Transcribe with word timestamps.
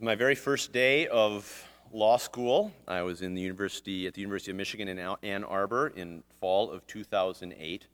was 0.00 0.06
my 0.06 0.14
very 0.14 0.34
first 0.34 0.72
day 0.72 1.06
of 1.08 1.68
law 1.92 2.16
school. 2.16 2.72
I 2.88 3.02
was 3.02 3.20
in 3.20 3.34
the 3.34 3.42
university 3.42 4.06
at 4.06 4.14
the 4.14 4.22
University 4.22 4.50
of 4.50 4.56
Michigan 4.56 4.88
in 4.88 4.98
Ann 4.98 5.44
Arbor 5.44 5.88
in 5.88 6.22
fall 6.40 6.70
of 6.70 6.86
2008. 6.86 7.86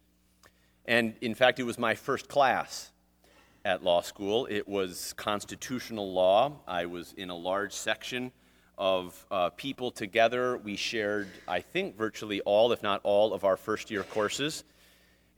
And 0.84 1.14
in 1.20 1.34
fact, 1.34 1.58
it 1.58 1.64
was 1.64 1.80
my 1.80 1.96
first 1.96 2.28
class 2.28 2.92
at 3.64 3.82
law 3.82 4.02
school. 4.02 4.46
It 4.48 4.68
was 4.68 5.14
constitutional 5.14 6.12
law. 6.12 6.52
I 6.68 6.86
was 6.86 7.12
in 7.14 7.28
a 7.28 7.34
large 7.34 7.72
section 7.72 8.30
of 8.78 9.26
uh, 9.32 9.50
people 9.50 9.90
together. 9.90 10.58
We 10.58 10.76
shared, 10.76 11.26
I 11.48 11.58
think, 11.58 11.96
virtually 11.96 12.40
all, 12.42 12.70
if 12.70 12.84
not 12.84 13.00
all, 13.02 13.34
of 13.34 13.42
our 13.42 13.56
first 13.56 13.90
year 13.90 14.04
courses. 14.04 14.62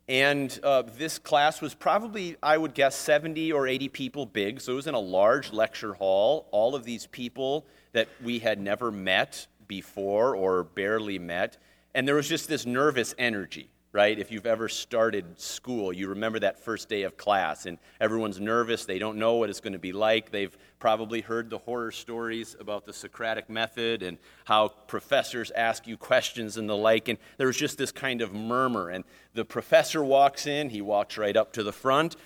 And 0.09 0.59
uh, 0.63 0.83
this 0.97 1.19
class 1.19 1.61
was 1.61 1.75
probably, 1.75 2.37
I 2.43 2.57
would 2.57 2.73
guess, 2.73 2.97
70 2.97 3.53
or 3.53 3.67
80 3.67 3.89
people 3.91 4.25
big. 4.25 4.61
So 4.61 4.73
it 4.73 4.77
was 4.77 4.87
in 4.87 4.95
a 4.95 5.01
large 5.01 5.53
lecture 5.53 5.95
hall. 5.95 6.49
All 6.51 6.75
of 6.75 6.85
these 6.85 7.07
people 7.07 7.67
that 7.93 8.09
we 8.25 8.39
had 8.39 8.59
never 8.59 8.91
met 8.91 9.47
before 9.67 10.35
or 10.35 10.65
barely 10.65 11.19
met. 11.19 11.59
And 11.95 12.09
there 12.09 12.15
was 12.15 12.29
just 12.29 12.49
this 12.49 12.65
nervous 12.65 13.15
energy 13.19 13.69
right? 13.93 14.19
If 14.19 14.31
you've 14.31 14.47
ever 14.47 14.69
started 14.69 15.41
school, 15.41 15.93
you 15.93 16.09
remember 16.09 16.39
that 16.41 16.59
first 16.59 16.89
day 16.89 17.03
of 17.03 17.17
class, 17.17 17.65
and 17.65 17.79
everyone's 18.01 18.39
nervous. 18.39 18.85
They 18.85 18.99
don't 18.99 19.17
know 19.17 19.35
what 19.35 19.49
it's 19.49 19.61
going 19.61 19.73
to 19.73 19.79
be 19.79 19.93
like. 19.93 20.31
They've 20.31 20.57
probably 20.79 21.23
heard 21.23 21.49
the 21.49 21.59
horror 21.59 21.91
stories 21.91 22.55
about 22.61 22.85
the 22.85 22.93
Socratic 22.93 23.49
method 23.49 24.03
and 24.03 24.19
how 24.45 24.69
professors 24.69 25.51
ask 25.53 25.87
you 25.87 25.97
questions 25.97 26.57
and 26.57 26.69
the 26.69 26.77
like. 26.77 27.09
And 27.09 27.19
there's 27.39 27.57
just 27.57 27.79
this 27.79 27.91
kind 27.91 28.21
of 28.21 28.35
murmur. 28.35 28.91
And 28.91 29.05
the 29.35 29.45
professor 29.45 30.05
walks 30.05 30.47
in, 30.47 30.71
he 30.71 30.83
walks 30.83 31.17
right 31.17 31.37
up 31.37 31.53
to 31.55 31.63
the 31.63 31.73
front. 31.73 32.17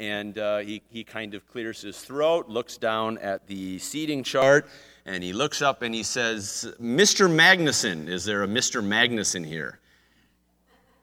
And 0.00 0.36
uh, 0.38 0.58
he, 0.58 0.82
he 0.88 1.04
kind 1.04 1.34
of 1.34 1.46
clears 1.46 1.82
his 1.82 2.00
throat, 2.00 2.48
looks 2.48 2.76
down 2.76 3.18
at 3.18 3.46
the 3.46 3.78
seating 3.78 4.24
chart, 4.24 4.66
and 5.04 5.22
he 5.22 5.32
looks 5.32 5.62
up 5.62 5.82
and 5.82 5.94
he 5.94 6.02
says, 6.02 6.74
Mr. 6.80 7.30
Magnuson, 7.30 8.08
is 8.08 8.24
there 8.24 8.42
a 8.42 8.48
Mr. 8.48 8.82
Magnuson 8.82 9.46
here? 9.46 9.78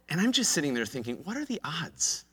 And 0.10 0.20
I'm 0.20 0.32
just 0.32 0.52
sitting 0.52 0.74
there 0.74 0.86
thinking, 0.86 1.18
what 1.24 1.38
are 1.38 1.46
the 1.46 1.62
odds? 1.64 2.26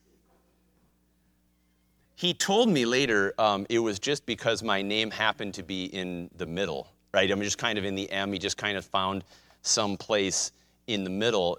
He 2.15 2.33
told 2.33 2.71
me 2.71 2.87
later 2.87 3.35
um, 3.39 3.67
it 3.69 3.79
was 3.79 3.99
just 3.99 4.25
because 4.25 4.63
my 4.63 4.81
name 4.81 5.11
happened 5.11 5.53
to 5.55 5.63
be 5.63 5.85
in 5.87 6.31
the 6.37 6.47
middle, 6.47 6.89
right? 7.13 7.31
I'm 7.31 7.43
just 7.43 7.59
kind 7.59 7.79
of 7.79 7.85
in 7.85 7.95
the 7.95 8.11
M. 8.11 8.33
He 8.33 8.39
just 8.39 8.57
kind 8.57 8.79
of 8.79 8.87
found 8.87 9.23
some 9.61 9.99
place 9.99 10.53
in 10.87 11.05
the 11.05 11.11
middle. 11.11 11.59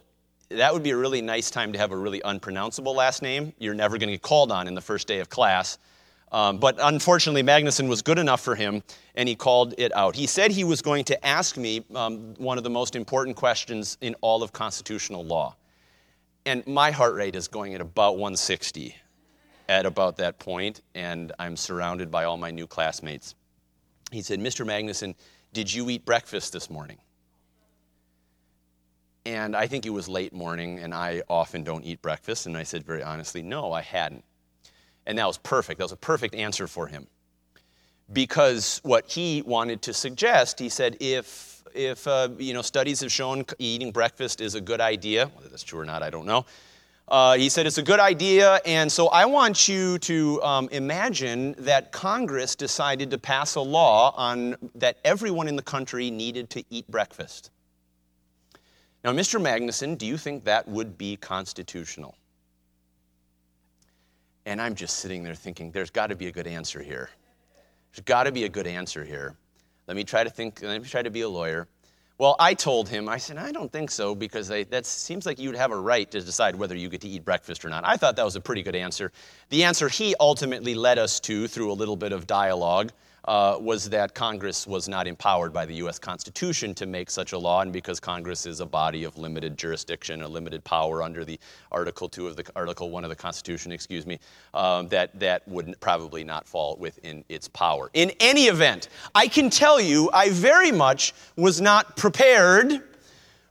That 0.50 0.74
would 0.74 0.82
be 0.82 0.92
a 0.92 0.98
really 0.98 1.22
nice 1.22 1.52
time 1.52 1.72
to 1.74 1.78
have 1.78 1.92
a 1.92 1.98
really 1.98 2.22
unpronounceable 2.26 2.96
last 2.96 3.22
name. 3.22 3.54
You're 3.60 3.76
never 3.76 4.00
going 4.00 4.08
to 4.08 4.14
get 4.14 4.24
called 4.24 4.52
on 4.52 4.68
in 4.68 4.74
the 4.74 4.82
first 4.82 5.08
day 5.08 5.20
of 5.20 5.30
class. 5.30 5.78
Um, 6.32 6.58
but 6.58 6.78
unfortunately, 6.82 7.44
Magnuson 7.44 7.88
was 7.88 8.02
good 8.02 8.18
enough 8.18 8.42
for 8.42 8.56
him, 8.56 8.82
and 9.16 9.30
he 9.30 9.36
called 9.36 9.76
it 9.78 9.96
out. 9.96 10.16
He 10.16 10.26
said 10.26 10.52
he 10.52 10.64
was 10.64 10.82
going 10.82 11.04
to 11.06 11.26
ask 11.26 11.56
me 11.56 11.86
um, 11.94 12.34
one 12.38 12.58
of 12.58 12.64
the 12.64 12.70
most 12.70 12.96
important 12.96 13.38
questions 13.38 13.98
in 14.02 14.16
all 14.22 14.42
of 14.42 14.52
constitutional 14.52 15.24
law. 15.24 15.56
And 16.48 16.66
my 16.66 16.92
heart 16.92 17.14
rate 17.14 17.36
is 17.36 17.50
going 17.50 17.76
at 17.76 17.82
about 17.82 18.14
160 18.14 18.96
at 19.68 19.86
about 19.86 20.16
that 20.16 20.40
point, 20.40 20.80
and 20.96 21.34
I'm 21.38 21.58
surrounded 21.58 22.10
by 22.10 22.24
all 22.24 22.38
my 22.38 22.52
new 22.52 22.66
classmates. 22.68 23.36
He 24.14 24.22
said, 24.22 24.40
Mr. 24.40 24.66
Magnuson, 24.66 25.16
did 25.52 25.74
you 25.74 25.90
eat 25.90 26.06
breakfast 26.06 26.54
this 26.54 26.70
morning? 26.70 27.00
And 29.26 29.58
I 29.58 29.68
think 29.68 29.86
it 29.86 29.90
was 29.90 30.08
late 30.08 30.32
morning, 30.32 30.80
and 30.80 30.94
I 30.94 31.22
often 31.28 31.66
don't 31.66 31.84
eat 31.84 32.02
breakfast. 32.02 32.46
And 32.46 32.56
I 32.56 32.64
said 32.64 32.86
very 32.86 33.04
honestly, 33.04 33.42
no, 33.42 33.74
I 33.74 33.82
hadn't. 33.82 34.24
And 35.06 35.18
that 35.18 35.28
was 35.28 35.38
perfect. 35.38 35.80
That 35.80 35.84
was 35.84 35.92
a 35.92 35.98
perfect 35.98 36.34
answer 36.34 36.66
for 36.66 36.88
him. 36.88 37.08
Because 38.14 38.80
what 38.84 39.12
he 39.12 39.42
wanted 39.42 39.82
to 39.82 39.94
suggest, 39.94 40.60
he 40.60 40.70
said, 40.70 40.96
if 41.02 41.57
if 41.78 42.08
uh, 42.08 42.30
you 42.38 42.54
know 42.54 42.62
studies 42.62 43.02
have 43.02 43.12
shown 43.12 43.46
eating 43.60 43.92
breakfast 43.92 44.42
is 44.42 44.56
a 44.56 44.62
good 44.62 44.82
idea. 44.82 45.28
Whether 45.28 45.50
that's 45.50 45.64
true 45.64 45.80
or 45.80 45.86
not, 45.86 46.04
I 46.04 46.10
don't 46.10 46.26
know. 46.26 46.46
Uh, 47.08 47.38
he 47.38 47.48
said 47.48 47.66
it's 47.66 47.78
a 47.78 47.84
good 47.84 48.02
idea, 48.02 48.60
and 48.66 48.92
so 48.92 49.08
I 49.08 49.26
want 49.26 49.70
you 49.70 49.98
to 50.00 50.44
um, 50.44 50.68
imagine 50.74 51.56
that 51.60 51.94
Congress 51.94 52.54
decided 52.54 53.12
to 53.12 53.18
pass 53.18 53.56
a 53.56 53.62
law 53.62 54.14
on 54.18 54.58
that 54.76 54.98
everyone 55.06 55.48
in 55.48 55.56
the 55.56 55.62
country 55.62 56.12
needed 56.12 56.50
to 56.50 56.64
eat 56.70 56.86
breakfast. 56.90 57.50
Now, 59.06 59.14
Mr. 59.14 59.42
Magnuson, 59.42 59.98
do 59.98 60.06
you 60.06 60.18
think 60.18 60.44
that 60.44 60.68
would 60.68 60.98
be 60.98 61.16
constitutional? 61.16 62.18
And 64.46 64.62
I'm 64.62 64.76
just 64.76 64.98
sitting 64.98 65.24
there 65.24 65.36
thinking, 65.36 65.72
there's 65.72 65.90
got 65.90 66.08
to 66.08 66.16
be 66.16 66.28
a 66.28 66.32
good 66.32 66.48
answer 66.48 66.82
here. 66.82 67.10
There's 67.94 68.04
got 68.04 68.24
to 68.24 68.34
be 68.34 68.44
a 68.44 68.50
good 68.50 68.68
answer 68.68 69.06
here. 69.06 69.38
Let 69.88 69.96
me 69.96 70.04
try 70.04 70.26
to 70.26 70.30
think, 70.30 70.62
let 70.62 70.82
me 70.82 70.88
try 70.88 71.02
to 71.02 71.10
be 71.10 71.22
a 71.22 71.30
lawyer. 71.30 71.70
Well, 72.20 72.36
I 72.40 72.56
told 72.56 72.90
him, 72.90 73.08
I 73.08 73.18
said, 73.18 73.38
I 73.38 73.52
don't 73.52 73.72
think 73.72 73.92
so 73.92 74.16
because 74.16 74.50
I, 74.50 74.64
that 74.66 74.88
seems 74.88 75.28
like 75.28 75.38
you'd 75.38 75.56
have 75.56 75.72
a 75.72 75.80
right 75.80 76.10
to 76.10 76.20
decide 76.20 76.56
whether 76.56 76.76
you 76.76 76.90
get 76.90 77.02
to 77.02 77.08
eat 77.08 77.24
breakfast 77.24 77.64
or 77.64 77.70
not. 77.70 77.84
I 77.86 77.96
thought 77.96 78.16
that 78.16 78.26
was 78.26 78.36
a 78.36 78.42
pretty 78.42 78.64
good 78.64 78.76
answer. 78.76 79.12
The 79.50 79.64
answer 79.64 79.88
he 79.88 80.16
ultimately 80.20 80.74
led 80.74 80.98
us 80.98 81.20
to 81.22 81.48
through 81.48 81.72
a 81.72 81.74
little 81.74 81.96
bit 81.96 82.14
of 82.14 82.26
dialogue 82.26 82.92
uh, 83.28 83.58
was 83.60 83.90
that 83.90 84.16
Congress 84.16 84.66
was 84.66 84.88
not 84.88 85.06
empowered 85.06 85.52
by 85.52 85.66
the 85.66 85.76
U.S. 85.76 86.00
Constitution 86.00 86.74
to 86.76 86.86
make 86.86 87.10
such 87.10 87.34
a 87.34 87.38
law, 87.38 87.62
and 87.62 87.74
because 87.74 88.00
Congress 88.00 88.46
is 88.46 88.62
a 88.62 88.66
body 88.66 89.04
of 89.04 89.18
limited 89.18 89.58
jurisdiction, 89.58 90.22
a 90.22 90.28
limited 90.28 90.64
power 90.64 91.04
under 91.04 91.26
the 91.26 91.40
Article 91.72 92.08
Two 92.08 92.28
of 92.28 92.36
the 92.36 92.46
Article 92.56 92.90
One 92.90 93.04
of 93.04 93.10
the 93.10 93.16
Constitution, 93.16 93.72
excuse 93.72 94.06
me, 94.06 94.20
um, 94.54 94.88
that 94.90 95.20
that 95.20 95.48
would 95.48 95.80
probably 95.80 96.24
not 96.24 96.48
fall 96.48 96.78
within 96.80 97.24
its 97.30 97.48
power. 97.48 97.90
In 97.94 98.12
any 98.20 98.46
event, 98.46 98.90
I 99.14 99.28
can 99.28 99.50
tell 99.50 99.80
you, 99.80 100.10
I 100.14 100.30
very 100.30 100.72
much 100.72 101.14
was 101.36 101.60
not 101.60 101.98
prepared 101.98 102.84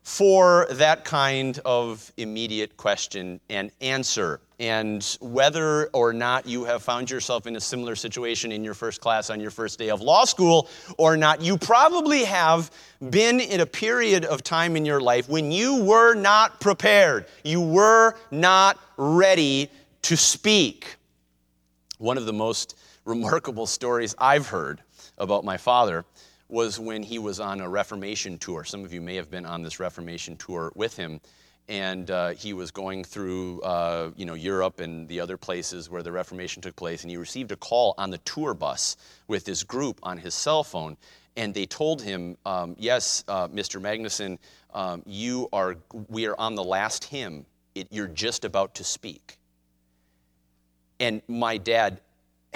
for 0.06 0.69
that 0.71 1.05
kind 1.05 1.59
of 1.65 2.12
immediate 2.17 2.77
question 2.77 3.41
and 3.50 3.72
answer. 3.81 4.39
And 4.61 5.05
whether 5.21 5.87
or 5.89 6.12
not 6.12 6.47
you 6.47 6.62
have 6.62 6.84
found 6.84 7.11
yourself 7.11 7.49
in 7.49 7.56
a 7.56 7.61
similar 7.61 7.97
situation 7.97 8.53
in 8.53 8.62
your 8.62 8.75
first 8.75 9.00
class 9.00 9.31
on 9.31 9.41
your 9.41 9.50
first 9.50 9.81
day 9.81 9.91
of 9.91 10.00
law 10.00 10.25
school 10.25 10.69
or 10.97 11.17
not, 11.17 11.43
you 11.43 11.59
probably 11.59 12.22
have 12.22 12.71
been 13.11 13.41
in 13.41 13.59
a 13.59 13.67
period 13.67 14.25
of 14.25 14.44
time 14.44 14.77
in 14.77 14.84
your 14.84 15.00
life 15.00 15.28
when 15.28 15.50
you 15.50 15.83
were 15.83 16.15
not 16.15 16.61
prepared. 16.61 17.27
You 17.43 17.61
were 17.61 18.15
not 18.31 18.78
ready 18.97 19.69
to 20.03 20.17
speak. 20.17 20.94
One 21.99 22.17
of 22.17 22.27
the 22.27 22.33
most 22.33 22.77
remarkable 23.05 23.67
stories 23.67 24.15
I've 24.19 24.47
heard 24.47 24.81
about 25.19 25.44
my 25.44 25.56
father 25.56 26.05
was 26.49 26.79
when 26.79 27.03
he 27.03 27.19
was 27.19 27.41
on 27.41 27.61
a 27.61 27.69
Reformation 27.69 28.39
tour. 28.39 28.65
Some 28.65 28.84
of 28.84 28.93
you 28.93 29.01
may 29.01 29.17
have 29.17 29.31
been 29.31 29.47
on 29.47 29.62
this 29.62 29.81
Reformation 29.81 30.37
tour 30.37 30.73
with 30.75 30.97
him. 30.97 31.21
And 31.69 32.09
uh, 32.12 32.29
he 32.31 32.53
was 32.53 32.71
going 32.71 33.03
through, 33.03 33.61
uh, 33.62 34.12
you 34.15 34.25
know, 34.25 34.34
Europe 34.34 34.79
and 34.79 35.09
the 35.09 35.19
other 35.19 35.37
places 35.37 35.91
where 35.91 36.03
the 36.03 36.12
Reformation 36.12 36.62
took 36.62 36.77
place. 36.77 37.03
And 37.03 37.11
he 37.11 37.17
received 37.17 37.51
a 37.51 37.56
call 37.56 37.95
on 37.99 38.11
the 38.11 38.19
tour 38.19 38.55
bus 38.55 38.97
with 39.27 39.45
this 39.45 39.65
group 39.65 39.99
on 40.05 40.17
his 40.17 40.33
cell 40.33 40.62
phone. 40.62 40.97
And 41.37 41.53
they 41.53 41.67
told 41.67 42.01
him, 42.01 42.37
um, 42.47 42.77
"Yes, 42.79 43.25
uh, 43.27 43.49
Mr. 43.49 43.81
Magnuson, 43.81 44.39
um, 44.73 45.03
you 45.05 45.49
are. 45.53 45.77
We 46.09 46.27
are 46.27 46.39
on 46.39 46.55
the 46.55 46.65
last 46.65 47.05
hymn. 47.05 47.45
It, 47.75 47.89
you're 47.91 48.06
just 48.06 48.45
about 48.45 48.77
to 48.77 48.85
speak." 48.85 49.37
And 50.99 51.21
my 51.29 51.59
dad 51.59 52.01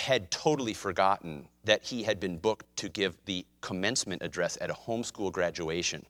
had 0.00 0.30
totally 0.30 0.74
forgotten 0.74 1.46
that 1.64 1.84
he 1.84 2.02
had 2.02 2.18
been 2.18 2.38
booked 2.38 2.76
to 2.78 2.88
give 2.88 3.16
the 3.26 3.44
commencement 3.60 4.22
address 4.22 4.58
at 4.60 4.70
a 4.70 4.74
homeschool 4.74 5.32
graduation. 5.32 6.04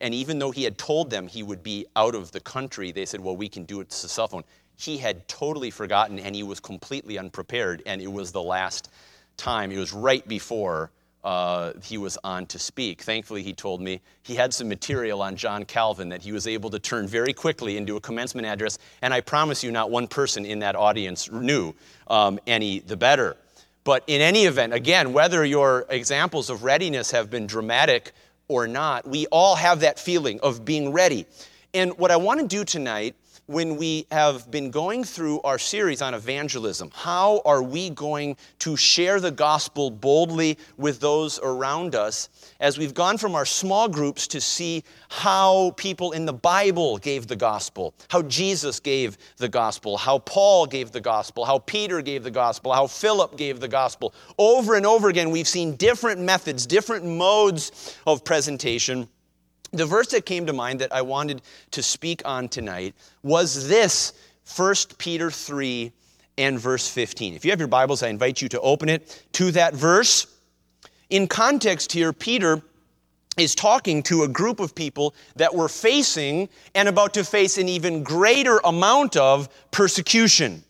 And 0.00 0.12
even 0.14 0.38
though 0.38 0.50
he 0.50 0.62
had 0.62 0.76
told 0.76 1.10
them 1.10 1.26
he 1.26 1.42
would 1.42 1.62
be 1.62 1.86
out 1.96 2.14
of 2.14 2.30
the 2.30 2.40
country, 2.40 2.92
they 2.92 3.06
said, 3.06 3.20
well, 3.20 3.36
we 3.36 3.48
can 3.48 3.64
do 3.64 3.80
it 3.80 3.88
to 3.90 4.02
the 4.02 4.08
cell 4.08 4.28
phone. 4.28 4.44
He 4.76 4.98
had 4.98 5.26
totally 5.26 5.70
forgotten 5.70 6.18
and 6.18 6.36
he 6.36 6.42
was 6.42 6.60
completely 6.60 7.18
unprepared, 7.18 7.82
and 7.86 8.00
it 8.02 8.12
was 8.12 8.30
the 8.30 8.42
last 8.42 8.90
time. 9.36 9.72
It 9.72 9.78
was 9.78 9.92
right 9.92 10.26
before 10.28 10.90
uh, 11.26 11.72
he 11.82 11.98
was 11.98 12.16
on 12.22 12.46
to 12.46 12.56
speak. 12.56 13.02
Thankfully, 13.02 13.42
he 13.42 13.52
told 13.52 13.80
me 13.80 14.00
he 14.22 14.36
had 14.36 14.54
some 14.54 14.68
material 14.68 15.20
on 15.22 15.34
John 15.34 15.64
Calvin 15.64 16.08
that 16.10 16.22
he 16.22 16.30
was 16.30 16.46
able 16.46 16.70
to 16.70 16.78
turn 16.78 17.08
very 17.08 17.32
quickly 17.32 17.76
into 17.76 17.96
a 17.96 18.00
commencement 18.00 18.46
address, 18.46 18.78
and 19.02 19.12
I 19.12 19.20
promise 19.22 19.64
you, 19.64 19.72
not 19.72 19.90
one 19.90 20.06
person 20.06 20.46
in 20.46 20.60
that 20.60 20.76
audience 20.76 21.28
knew 21.32 21.74
um, 22.06 22.38
any 22.46 22.78
the 22.78 22.96
better. 22.96 23.36
But 23.82 24.04
in 24.06 24.20
any 24.20 24.44
event, 24.44 24.72
again, 24.72 25.12
whether 25.12 25.44
your 25.44 25.86
examples 25.88 26.48
of 26.48 26.62
readiness 26.62 27.10
have 27.10 27.28
been 27.28 27.48
dramatic 27.48 28.12
or 28.46 28.68
not, 28.68 29.04
we 29.04 29.26
all 29.26 29.56
have 29.56 29.80
that 29.80 29.98
feeling 29.98 30.38
of 30.44 30.64
being 30.64 30.92
ready. 30.92 31.26
And 31.74 31.98
what 31.98 32.12
I 32.12 32.16
want 32.16 32.38
to 32.38 32.46
do 32.46 32.64
tonight 32.64 33.16
when 33.46 33.76
we 33.76 34.06
have 34.10 34.50
been 34.50 34.70
going 34.72 35.04
through 35.04 35.40
our 35.42 35.58
series 35.58 36.02
on 36.02 36.14
evangelism. 36.14 36.90
How 36.92 37.40
are 37.44 37.62
we 37.62 37.90
going 37.90 38.36
to 38.60 38.76
share 38.76 39.20
the 39.20 39.30
gospel 39.30 39.90
boldly 39.90 40.58
with 40.76 40.98
those 40.98 41.38
around 41.40 41.94
us? 41.94 42.28
As 42.58 42.76
we've 42.76 42.94
gone 42.94 43.18
from 43.18 43.36
our 43.36 43.46
small 43.46 43.88
groups 43.88 44.26
to 44.28 44.40
see 44.40 44.82
how 45.08 45.72
people 45.76 46.10
in 46.12 46.26
the 46.26 46.32
Bible 46.32 46.98
gave 46.98 47.28
the 47.28 47.36
gospel, 47.36 47.94
how 48.08 48.22
Jesus 48.22 48.80
gave 48.80 49.16
the 49.36 49.48
gospel, 49.48 49.96
how 49.96 50.18
Paul 50.18 50.66
gave 50.66 50.90
the 50.90 51.00
gospel, 51.00 51.44
how 51.44 51.60
Peter 51.60 52.02
gave 52.02 52.24
the 52.24 52.30
gospel, 52.32 52.72
how 52.72 52.88
Philip 52.88 53.36
gave 53.36 53.60
the 53.60 53.68
gospel. 53.68 54.12
Over 54.38 54.74
and 54.74 54.84
over 54.84 55.08
again, 55.08 55.30
we've 55.30 55.48
seen 55.48 55.76
different 55.76 56.20
methods, 56.20 56.66
different 56.66 57.04
modes 57.04 57.96
of 58.06 58.24
presentation. 58.24 59.08
The 59.72 59.86
verse 59.86 60.08
that 60.08 60.26
came 60.26 60.46
to 60.46 60.52
mind 60.52 60.80
that 60.80 60.94
I 60.94 61.02
wanted 61.02 61.42
to 61.72 61.82
speak 61.82 62.22
on 62.24 62.48
tonight 62.48 62.94
was 63.22 63.68
this 63.68 64.12
1 64.56 64.74
Peter 64.98 65.30
3 65.30 65.92
and 66.38 66.58
verse 66.58 66.88
15. 66.88 67.34
If 67.34 67.44
you 67.44 67.50
have 67.50 67.58
your 67.58 67.68
Bibles, 67.68 68.02
I 68.02 68.08
invite 68.08 68.40
you 68.40 68.48
to 68.50 68.60
open 68.60 68.88
it 68.88 69.24
to 69.32 69.50
that 69.52 69.74
verse. 69.74 70.26
In 71.10 71.26
context 71.26 71.92
here, 71.92 72.12
Peter 72.12 72.62
is 73.36 73.54
talking 73.54 74.02
to 74.04 74.22
a 74.22 74.28
group 74.28 74.60
of 74.60 74.74
people 74.74 75.14
that 75.34 75.54
were 75.54 75.68
facing 75.68 76.48
and 76.74 76.88
about 76.88 77.14
to 77.14 77.24
face 77.24 77.58
an 77.58 77.68
even 77.68 78.02
greater 78.02 78.58
amount 78.64 79.16
of 79.16 79.48
persecution 79.72 80.62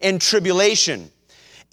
and 0.00 0.20
tribulation. 0.20 1.10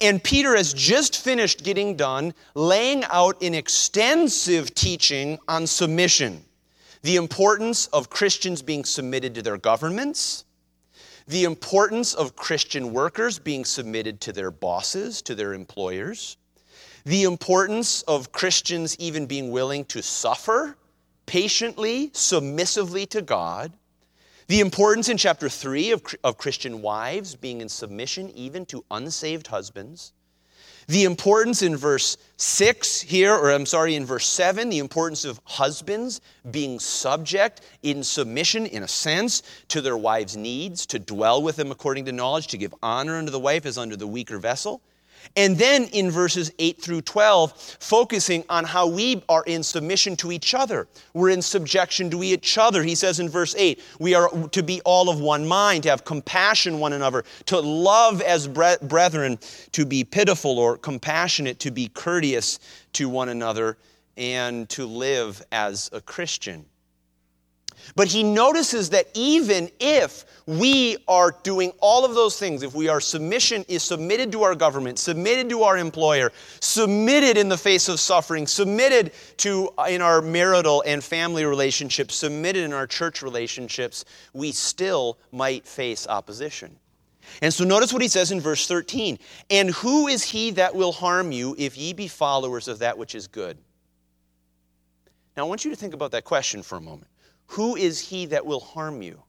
And 0.00 0.22
Peter 0.22 0.56
has 0.56 0.72
just 0.72 1.22
finished 1.22 1.62
getting 1.62 1.94
done 1.94 2.32
laying 2.54 3.04
out 3.04 3.40
an 3.42 3.54
extensive 3.54 4.74
teaching 4.74 5.38
on 5.46 5.66
submission 5.66 6.44
the 7.02 7.16
importance 7.16 7.86
of 7.86 8.10
Christians 8.10 8.62
being 8.62 8.84
submitted 8.84 9.34
to 9.34 9.42
their 9.42 9.56
governments, 9.56 10.44
the 11.26 11.44
importance 11.44 12.14
of 12.14 12.36
Christian 12.36 12.92
workers 12.92 13.38
being 13.38 13.64
submitted 13.64 14.20
to 14.22 14.32
their 14.32 14.50
bosses, 14.50 15.22
to 15.22 15.34
their 15.34 15.54
employers, 15.54 16.36
the 17.04 17.22
importance 17.22 18.02
of 18.02 18.32
Christians 18.32 18.96
even 18.98 19.26
being 19.26 19.50
willing 19.50 19.84
to 19.86 20.02
suffer 20.02 20.76
patiently, 21.26 22.10
submissively 22.12 23.06
to 23.06 23.22
God, 23.22 23.72
the 24.48 24.60
importance 24.60 25.08
in 25.08 25.16
chapter 25.16 25.48
3 25.48 25.92
of, 25.92 26.02
of 26.24 26.36
Christian 26.36 26.82
wives 26.82 27.36
being 27.36 27.60
in 27.60 27.68
submission 27.68 28.30
even 28.30 28.66
to 28.66 28.84
unsaved 28.90 29.46
husbands, 29.46 30.12
the 30.90 31.04
importance 31.04 31.62
in 31.62 31.76
verse 31.76 32.16
6 32.36 33.00
here, 33.02 33.32
or 33.32 33.52
I'm 33.52 33.64
sorry, 33.64 33.94
in 33.94 34.04
verse 34.04 34.26
7, 34.26 34.68
the 34.68 34.80
importance 34.80 35.24
of 35.24 35.40
husbands 35.44 36.20
being 36.50 36.80
subject 36.80 37.60
in 37.84 38.02
submission, 38.02 38.66
in 38.66 38.82
a 38.82 38.88
sense, 38.88 39.44
to 39.68 39.80
their 39.80 39.96
wives' 39.96 40.36
needs, 40.36 40.86
to 40.86 40.98
dwell 40.98 41.42
with 41.42 41.54
them 41.54 41.70
according 41.70 42.06
to 42.06 42.12
knowledge, 42.12 42.48
to 42.48 42.58
give 42.58 42.74
honor 42.82 43.18
unto 43.18 43.30
the 43.30 43.38
wife 43.38 43.66
as 43.66 43.78
unto 43.78 43.94
the 43.94 44.08
weaker 44.08 44.38
vessel. 44.38 44.82
And 45.36 45.56
then 45.56 45.84
in 45.92 46.10
verses 46.10 46.50
8 46.58 46.80
through 46.80 47.02
12, 47.02 47.76
focusing 47.80 48.44
on 48.48 48.64
how 48.64 48.86
we 48.86 49.22
are 49.28 49.44
in 49.44 49.62
submission 49.62 50.16
to 50.16 50.32
each 50.32 50.54
other. 50.54 50.88
We're 51.14 51.30
in 51.30 51.42
subjection 51.42 52.10
to 52.10 52.22
each 52.22 52.58
other. 52.58 52.82
He 52.82 52.94
says 52.94 53.20
in 53.20 53.28
verse 53.28 53.54
8, 53.56 53.80
we 54.00 54.14
are 54.14 54.28
to 54.48 54.62
be 54.62 54.80
all 54.84 55.08
of 55.08 55.20
one 55.20 55.46
mind, 55.46 55.84
to 55.84 55.90
have 55.90 56.04
compassion 56.04 56.80
one 56.80 56.92
another, 56.92 57.24
to 57.46 57.60
love 57.60 58.22
as 58.22 58.48
brethren, 58.48 59.38
to 59.72 59.86
be 59.86 60.04
pitiful 60.04 60.58
or 60.58 60.76
compassionate, 60.76 61.58
to 61.60 61.70
be 61.70 61.88
courteous 61.88 62.58
to 62.94 63.08
one 63.08 63.28
another, 63.28 63.78
and 64.16 64.68
to 64.68 64.86
live 64.86 65.42
as 65.52 65.88
a 65.92 66.00
Christian. 66.00 66.64
But 67.96 68.08
he 68.08 68.22
notices 68.22 68.90
that 68.90 69.08
even 69.14 69.70
if 69.80 70.24
we 70.46 70.96
are 71.06 71.36
doing 71.42 71.72
all 71.80 72.04
of 72.04 72.14
those 72.14 72.38
things, 72.38 72.62
if 72.62 72.74
we 72.74 72.88
are 72.88 73.00
submission 73.00 73.64
is 73.68 73.82
submitted 73.82 74.32
to 74.32 74.42
our 74.42 74.54
government, 74.54 74.98
submitted 74.98 75.48
to 75.50 75.62
our 75.62 75.78
employer, 75.78 76.32
submitted 76.60 77.36
in 77.36 77.48
the 77.48 77.58
face 77.58 77.88
of 77.88 78.00
suffering, 78.00 78.46
submitted 78.46 79.12
to 79.38 79.70
uh, 79.78 79.86
in 79.88 80.02
our 80.02 80.20
marital 80.20 80.82
and 80.86 81.02
family 81.04 81.44
relationships, 81.44 82.14
submitted 82.16 82.64
in 82.64 82.72
our 82.72 82.86
church 82.86 83.22
relationships, 83.22 84.04
we 84.32 84.52
still 84.52 85.18
might 85.32 85.66
face 85.66 86.06
opposition. 86.06 86.76
And 87.42 87.52
so 87.52 87.64
notice 87.64 87.92
what 87.92 88.02
he 88.02 88.08
says 88.08 88.32
in 88.32 88.40
verse 88.40 88.66
13. 88.66 89.18
And 89.50 89.70
who 89.70 90.08
is 90.08 90.24
he 90.24 90.50
that 90.52 90.74
will 90.74 90.92
harm 90.92 91.32
you 91.32 91.54
if 91.58 91.76
ye 91.76 91.92
be 91.92 92.08
followers 92.08 92.68
of 92.68 92.80
that 92.80 92.98
which 92.98 93.14
is 93.14 93.26
good? 93.26 93.56
Now 95.36 95.44
I 95.44 95.48
want 95.48 95.64
you 95.64 95.70
to 95.70 95.76
think 95.76 95.94
about 95.94 96.10
that 96.12 96.24
question 96.24 96.62
for 96.62 96.76
a 96.76 96.80
moment. 96.80 97.06
Who 97.50 97.74
is 97.74 97.98
he 97.98 98.26
that 98.26 98.46
will 98.46 98.60
harm 98.60 99.02
you? 99.02 99.22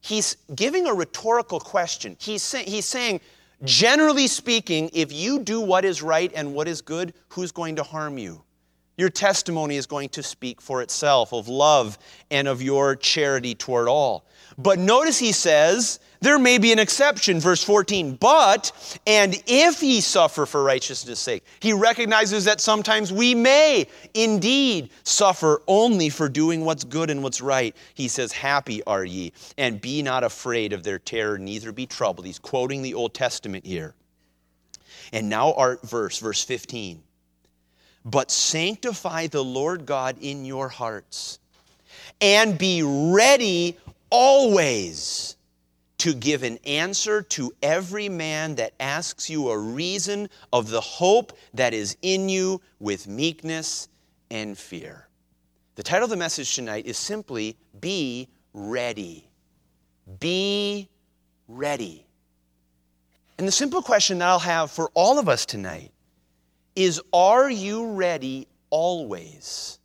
He's 0.00 0.36
giving 0.54 0.86
a 0.86 0.94
rhetorical 0.94 1.60
question. 1.60 2.16
He's, 2.18 2.42
say, 2.42 2.64
he's 2.64 2.86
saying, 2.86 3.20
generally 3.62 4.26
speaking, 4.26 4.90
if 4.92 5.12
you 5.12 5.38
do 5.38 5.60
what 5.60 5.84
is 5.84 6.02
right 6.02 6.32
and 6.34 6.54
what 6.54 6.66
is 6.66 6.80
good, 6.80 7.14
who's 7.28 7.52
going 7.52 7.76
to 7.76 7.84
harm 7.84 8.18
you? 8.18 8.42
Your 8.96 9.10
testimony 9.10 9.76
is 9.76 9.86
going 9.86 10.08
to 10.08 10.24
speak 10.24 10.60
for 10.60 10.82
itself 10.82 11.32
of 11.32 11.46
love 11.46 11.98
and 12.32 12.48
of 12.48 12.62
your 12.62 12.96
charity 12.96 13.54
toward 13.54 13.86
all. 13.86 14.26
But 14.58 14.80
notice 14.80 15.18
he 15.18 15.30
says, 15.30 16.00
there 16.20 16.38
may 16.38 16.58
be 16.58 16.72
an 16.72 16.80
exception, 16.80 17.38
verse 17.38 17.62
14, 17.62 18.16
but, 18.16 18.98
and 19.06 19.40
if 19.46 19.84
ye 19.84 20.00
suffer 20.00 20.46
for 20.46 20.64
righteousness' 20.64 21.20
sake, 21.20 21.44
he 21.60 21.72
recognizes 21.72 22.44
that 22.46 22.60
sometimes 22.60 23.12
we 23.12 23.36
may 23.36 23.86
indeed 24.14 24.90
suffer 25.04 25.62
only 25.68 26.08
for 26.08 26.28
doing 26.28 26.64
what's 26.64 26.82
good 26.82 27.08
and 27.08 27.22
what's 27.22 27.40
right. 27.40 27.76
He 27.94 28.08
says, 28.08 28.32
Happy 28.32 28.82
are 28.82 29.04
ye, 29.04 29.32
and 29.56 29.80
be 29.80 30.02
not 30.02 30.24
afraid 30.24 30.72
of 30.72 30.82
their 30.82 30.98
terror, 30.98 31.38
neither 31.38 31.70
be 31.70 31.86
troubled. 31.86 32.26
He's 32.26 32.40
quoting 32.40 32.82
the 32.82 32.94
Old 32.94 33.14
Testament 33.14 33.64
here. 33.64 33.94
And 35.12 35.28
now, 35.28 35.52
our 35.52 35.78
verse, 35.84 36.18
verse 36.18 36.42
15. 36.42 37.00
But 38.04 38.32
sanctify 38.32 39.28
the 39.28 39.44
Lord 39.44 39.86
God 39.86 40.16
in 40.20 40.44
your 40.44 40.68
hearts, 40.68 41.38
and 42.20 42.58
be 42.58 42.82
ready 42.82 43.76
always 44.10 45.36
to 45.98 46.14
give 46.14 46.44
an 46.44 46.58
answer 46.64 47.22
to 47.22 47.52
every 47.62 48.08
man 48.08 48.54
that 48.54 48.72
asks 48.78 49.28
you 49.28 49.48
a 49.48 49.58
reason 49.58 50.28
of 50.52 50.70
the 50.70 50.80
hope 50.80 51.36
that 51.54 51.74
is 51.74 51.96
in 52.02 52.28
you 52.28 52.60
with 52.78 53.08
meekness 53.08 53.88
and 54.30 54.56
fear. 54.56 55.08
The 55.74 55.82
title 55.82 56.04
of 56.04 56.10
the 56.10 56.16
message 56.16 56.54
tonight 56.54 56.86
is 56.86 56.96
simply 56.96 57.56
Be 57.80 58.28
Ready. 58.52 59.28
Be 60.20 60.88
ready. 61.46 62.06
And 63.38 63.46
the 63.46 63.52
simple 63.52 63.82
question 63.82 64.18
that 64.18 64.28
I'll 64.28 64.38
have 64.38 64.70
for 64.70 64.90
all 64.94 65.18
of 65.18 65.28
us 65.28 65.46
tonight 65.46 65.92
is 66.74 67.00
Are 67.12 67.50
you 67.50 67.92
ready 67.92 68.48
always 68.70 69.78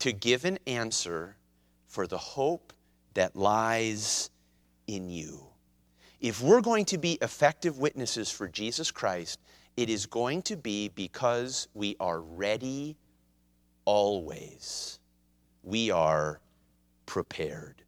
to 0.00 0.12
give 0.12 0.44
an 0.44 0.58
answer 0.66 1.36
for 1.86 2.06
the 2.06 2.18
hope 2.18 2.72
that 3.18 3.34
lies 3.34 4.30
in 4.86 5.10
you. 5.10 5.44
If 6.20 6.40
we're 6.40 6.60
going 6.60 6.84
to 6.84 6.98
be 6.98 7.18
effective 7.20 7.76
witnesses 7.76 8.30
for 8.30 8.46
Jesus 8.46 8.92
Christ, 8.92 9.40
it 9.76 9.90
is 9.90 10.06
going 10.06 10.42
to 10.42 10.56
be 10.56 10.90
because 10.90 11.66
we 11.74 11.96
are 11.98 12.20
ready 12.20 12.96
always. 13.84 15.00
We 15.64 15.90
are 15.90 16.38
prepared. 17.06 17.82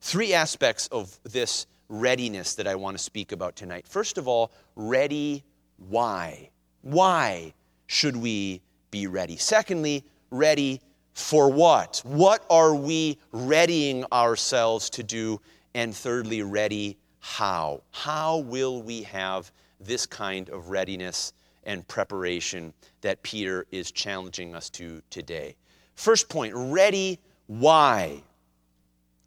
Three 0.00 0.32
aspects 0.32 0.86
of 0.92 1.18
this 1.24 1.66
readiness 1.88 2.54
that 2.54 2.68
I 2.68 2.76
want 2.76 2.96
to 2.96 3.02
speak 3.02 3.32
about 3.32 3.56
tonight. 3.56 3.88
First 3.88 4.16
of 4.16 4.28
all, 4.28 4.52
ready 4.76 5.42
why? 5.88 6.50
Why 6.82 7.52
should 7.88 8.14
we 8.14 8.62
be 8.92 9.08
ready? 9.08 9.38
Secondly, 9.38 10.04
ready 10.30 10.80
for 11.14 11.50
what? 11.50 12.00
What 12.04 12.44
are 12.50 12.74
we 12.74 13.18
readying 13.32 14.04
ourselves 14.12 14.90
to 14.90 15.02
do? 15.02 15.40
And 15.74 15.94
thirdly, 15.94 16.42
ready 16.42 16.98
how? 17.20 17.82
How 17.90 18.38
will 18.38 18.82
we 18.82 19.02
have 19.02 19.50
this 19.80 20.06
kind 20.06 20.48
of 20.50 20.68
readiness 20.68 21.32
and 21.64 21.86
preparation 21.86 22.72
that 23.00 23.22
Peter 23.22 23.66
is 23.70 23.90
challenging 23.90 24.54
us 24.54 24.68
to 24.70 25.02
today? 25.10 25.56
First 25.94 26.28
point, 26.28 26.52
ready 26.54 27.18
why? 27.46 28.22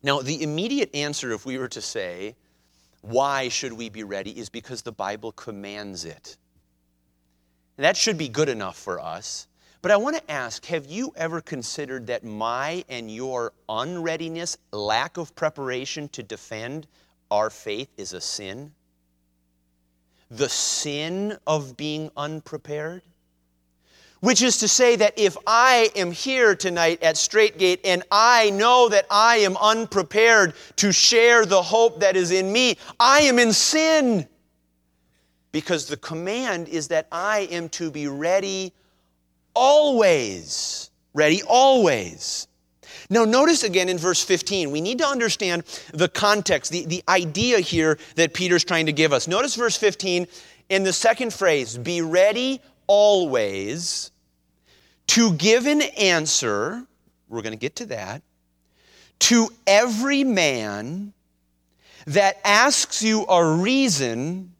Now, 0.03 0.21
the 0.21 0.43
immediate 0.43 0.93
answer, 0.93 1.31
if 1.31 1.45
we 1.45 1.57
were 1.57 1.67
to 1.69 1.81
say, 1.81 2.35
why 3.01 3.49
should 3.49 3.73
we 3.73 3.89
be 3.89 4.03
ready, 4.03 4.37
is 4.37 4.49
because 4.49 4.81
the 4.81 4.91
Bible 4.91 5.31
commands 5.31 6.05
it. 6.05 6.37
And 7.77 7.85
that 7.85 7.95
should 7.97 8.17
be 8.17 8.29
good 8.29 8.49
enough 8.49 8.77
for 8.77 8.99
us. 8.99 9.47
But 9.85 9.91
I 9.91 9.97
want 9.97 10.15
to 10.15 10.31
ask 10.31 10.65
have 10.65 10.87
you 10.87 11.13
ever 11.15 11.41
considered 11.41 12.07
that 12.07 12.23
my 12.23 12.83
and 12.89 13.13
your 13.13 13.53
unreadiness, 13.69 14.57
lack 14.71 15.17
of 15.17 15.35
preparation 15.35 16.09
to 16.09 16.23
defend 16.23 16.87
our 17.29 17.51
faith 17.51 17.89
is 17.95 18.11
a 18.11 18.19
sin? 18.19 18.73
The 20.31 20.49
sin 20.49 21.37
of 21.45 21.77
being 21.77 22.09
unprepared? 22.17 23.03
Which 24.21 24.41
is 24.41 24.57
to 24.57 24.67
say 24.67 24.95
that 24.95 25.13
if 25.19 25.37
I 25.45 25.91
am 25.95 26.11
here 26.11 26.55
tonight 26.55 27.03
at 27.03 27.15
Straight 27.15 27.59
Gate 27.59 27.81
and 27.85 28.01
I 28.09 28.49
know 28.49 28.89
that 28.89 29.05
I 29.11 29.35
am 29.35 29.55
unprepared 29.57 30.55
to 30.77 30.91
share 30.91 31.45
the 31.45 31.61
hope 31.61 31.99
that 31.99 32.15
is 32.15 32.31
in 32.31 32.51
me, 32.51 32.79
I 32.99 33.21
am 33.21 33.37
in 33.37 33.53
sin. 33.53 34.27
Because 35.51 35.85
the 35.85 35.97
command 35.97 36.69
is 36.69 36.87
that 36.87 37.07
I 37.11 37.41
am 37.51 37.69
to 37.69 37.91
be 37.91 38.07
ready 38.07 38.73
always. 39.55 40.91
Ready 41.13 41.41
always. 41.43 42.47
Now, 43.09 43.23
notice 43.23 43.63
again 43.63 43.87
in 43.87 43.97
verse 43.97 44.23
15, 44.23 44.71
we 44.71 44.81
need 44.81 44.97
to 44.99 45.07
understand 45.07 45.63
the 45.93 46.09
context, 46.09 46.71
the, 46.71 46.85
the 46.85 47.03
idea 47.07 47.59
here 47.59 47.97
that 48.15 48.33
Peter's 48.33 48.63
trying 48.63 48.87
to 48.87 48.91
give 48.91 49.13
us. 49.13 49.27
Notice 49.27 49.55
verse 49.55 49.77
15 49.77 50.27
in 50.69 50.83
the 50.83 50.93
second 50.93 51.33
phrase 51.33 51.77
be 51.77 52.01
ready 52.01 52.61
always 52.87 54.11
to 55.07 55.33
give 55.33 55.67
an 55.67 55.81
answer. 55.81 56.85
We're 57.29 57.41
going 57.41 57.53
to 57.53 57.59
get 57.59 57.75
to 57.77 57.85
that. 57.87 58.23
To 59.19 59.49
every 59.65 60.23
man 60.23 61.13
that 62.07 62.39
asks 62.43 63.01
you 63.03 63.25
a 63.27 63.55
reason 63.55 64.53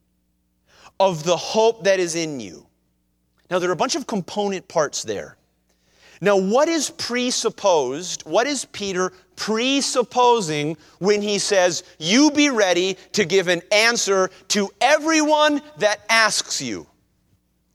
of 1.00 1.24
the 1.24 1.38
hope 1.38 1.84
that 1.84 2.00
is 2.00 2.16
in 2.16 2.40
you. 2.40 2.65
Now, 3.56 3.60
there 3.60 3.70
are 3.70 3.74
a 3.74 3.78
bunch 3.78 3.96
of 3.96 4.06
component 4.06 4.68
parts 4.68 5.04
there. 5.04 5.38
Now, 6.20 6.36
what 6.36 6.68
is 6.68 6.90
presupposed? 6.90 8.24
What 8.24 8.48
is 8.48 8.66
Peter 8.66 9.14
presupposing 9.38 10.76
when 11.00 11.22
he 11.22 11.40
says, 11.40 11.84
You 11.98 12.32
be 12.32 12.50
ready 12.50 12.98
to 13.14 13.24
give 13.24 13.48
an 13.48 13.62
answer 13.72 14.30
to 14.50 14.70
everyone 14.82 15.62
that 15.78 16.02
asks 16.10 16.62
you? 16.62 16.86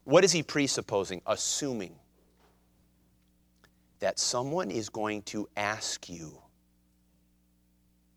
What 0.04 0.22
is 0.22 0.32
he 0.32 0.42
presupposing? 0.42 1.22
Assuming 1.26 1.94
that 4.00 4.18
someone 4.18 4.70
is 4.70 4.90
going 4.90 5.22
to 5.22 5.48
ask 5.56 6.10
you. 6.10 6.36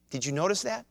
Did 0.09 0.25
you 0.25 0.33
notice 0.33 0.63
that? 0.63 0.85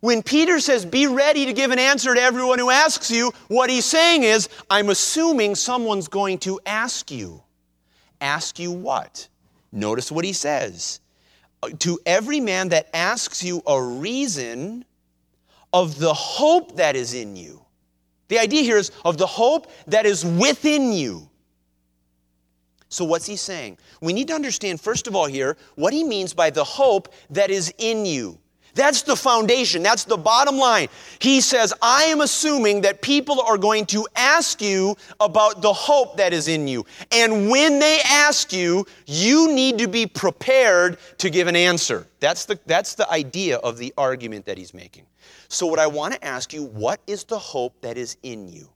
When 0.00 0.22
Peter 0.22 0.60
says, 0.60 0.84
Be 0.84 1.06
ready 1.06 1.46
to 1.46 1.52
give 1.52 1.70
an 1.70 1.78
answer 1.78 2.14
to 2.14 2.20
everyone 2.20 2.58
who 2.58 2.70
asks 2.70 3.10
you, 3.10 3.32
what 3.48 3.70
he's 3.70 3.84
saying 3.84 4.22
is, 4.22 4.48
I'm 4.70 4.88
assuming 4.88 5.54
someone's 5.54 6.08
going 6.08 6.38
to 6.38 6.58
ask 6.66 7.10
you 7.10 7.42
ask 8.20 8.58
you 8.58 8.70
what? 8.70 9.28
Notice 9.72 10.10
what 10.12 10.24
he 10.24 10.32
says. 10.32 11.00
Uh, 11.62 11.70
to 11.78 11.98
every 12.06 12.40
man 12.40 12.68
that 12.70 12.88
asks 12.94 13.42
you 13.42 13.62
a 13.66 13.80
reason 13.80 14.84
of 15.72 15.98
the 15.98 16.12
hope 16.12 16.76
that 16.76 16.96
is 16.96 17.14
in 17.14 17.36
you. 17.36 17.64
The 18.28 18.38
idea 18.38 18.62
here 18.62 18.76
is 18.76 18.92
of 19.04 19.18
the 19.18 19.26
hope 19.26 19.70
that 19.86 20.06
is 20.06 20.24
within 20.24 20.92
you. 20.92 21.28
So, 22.88 23.04
what's 23.04 23.26
he 23.26 23.36
saying? 23.36 23.78
We 24.00 24.12
need 24.12 24.28
to 24.28 24.34
understand, 24.34 24.80
first 24.80 25.06
of 25.06 25.14
all, 25.14 25.26
here, 25.26 25.56
what 25.76 25.92
he 25.92 26.02
means 26.02 26.34
by 26.34 26.50
the 26.50 26.64
hope 26.64 27.12
that 27.30 27.50
is 27.50 27.72
in 27.78 28.04
you. 28.04 28.38
That's 28.74 29.02
the 29.02 29.16
foundation. 29.16 29.82
That's 29.82 30.04
the 30.04 30.16
bottom 30.16 30.56
line. 30.56 30.88
He 31.18 31.40
says, 31.40 31.72
I 31.82 32.04
am 32.04 32.20
assuming 32.20 32.82
that 32.82 33.02
people 33.02 33.40
are 33.40 33.58
going 33.58 33.86
to 33.86 34.06
ask 34.16 34.62
you 34.62 34.96
about 35.18 35.62
the 35.62 35.72
hope 35.72 36.16
that 36.16 36.32
is 36.32 36.48
in 36.48 36.68
you. 36.68 36.84
And 37.10 37.50
when 37.50 37.78
they 37.78 38.00
ask 38.04 38.52
you, 38.52 38.86
you 39.06 39.52
need 39.52 39.78
to 39.78 39.88
be 39.88 40.06
prepared 40.06 40.98
to 41.18 41.30
give 41.30 41.46
an 41.46 41.56
answer. 41.56 42.06
That's 42.20 42.44
the, 42.44 42.58
that's 42.66 42.94
the 42.94 43.10
idea 43.10 43.56
of 43.58 43.78
the 43.78 43.92
argument 43.96 44.46
that 44.46 44.58
he's 44.58 44.74
making. 44.74 45.06
So, 45.48 45.66
what 45.66 45.78
I 45.78 45.86
want 45.86 46.14
to 46.14 46.24
ask 46.24 46.52
you, 46.52 46.64
what 46.64 47.00
is 47.06 47.24
the 47.24 47.38
hope 47.38 47.80
that 47.80 47.98
is 47.98 48.16
in 48.22 48.48
you? 48.48 48.68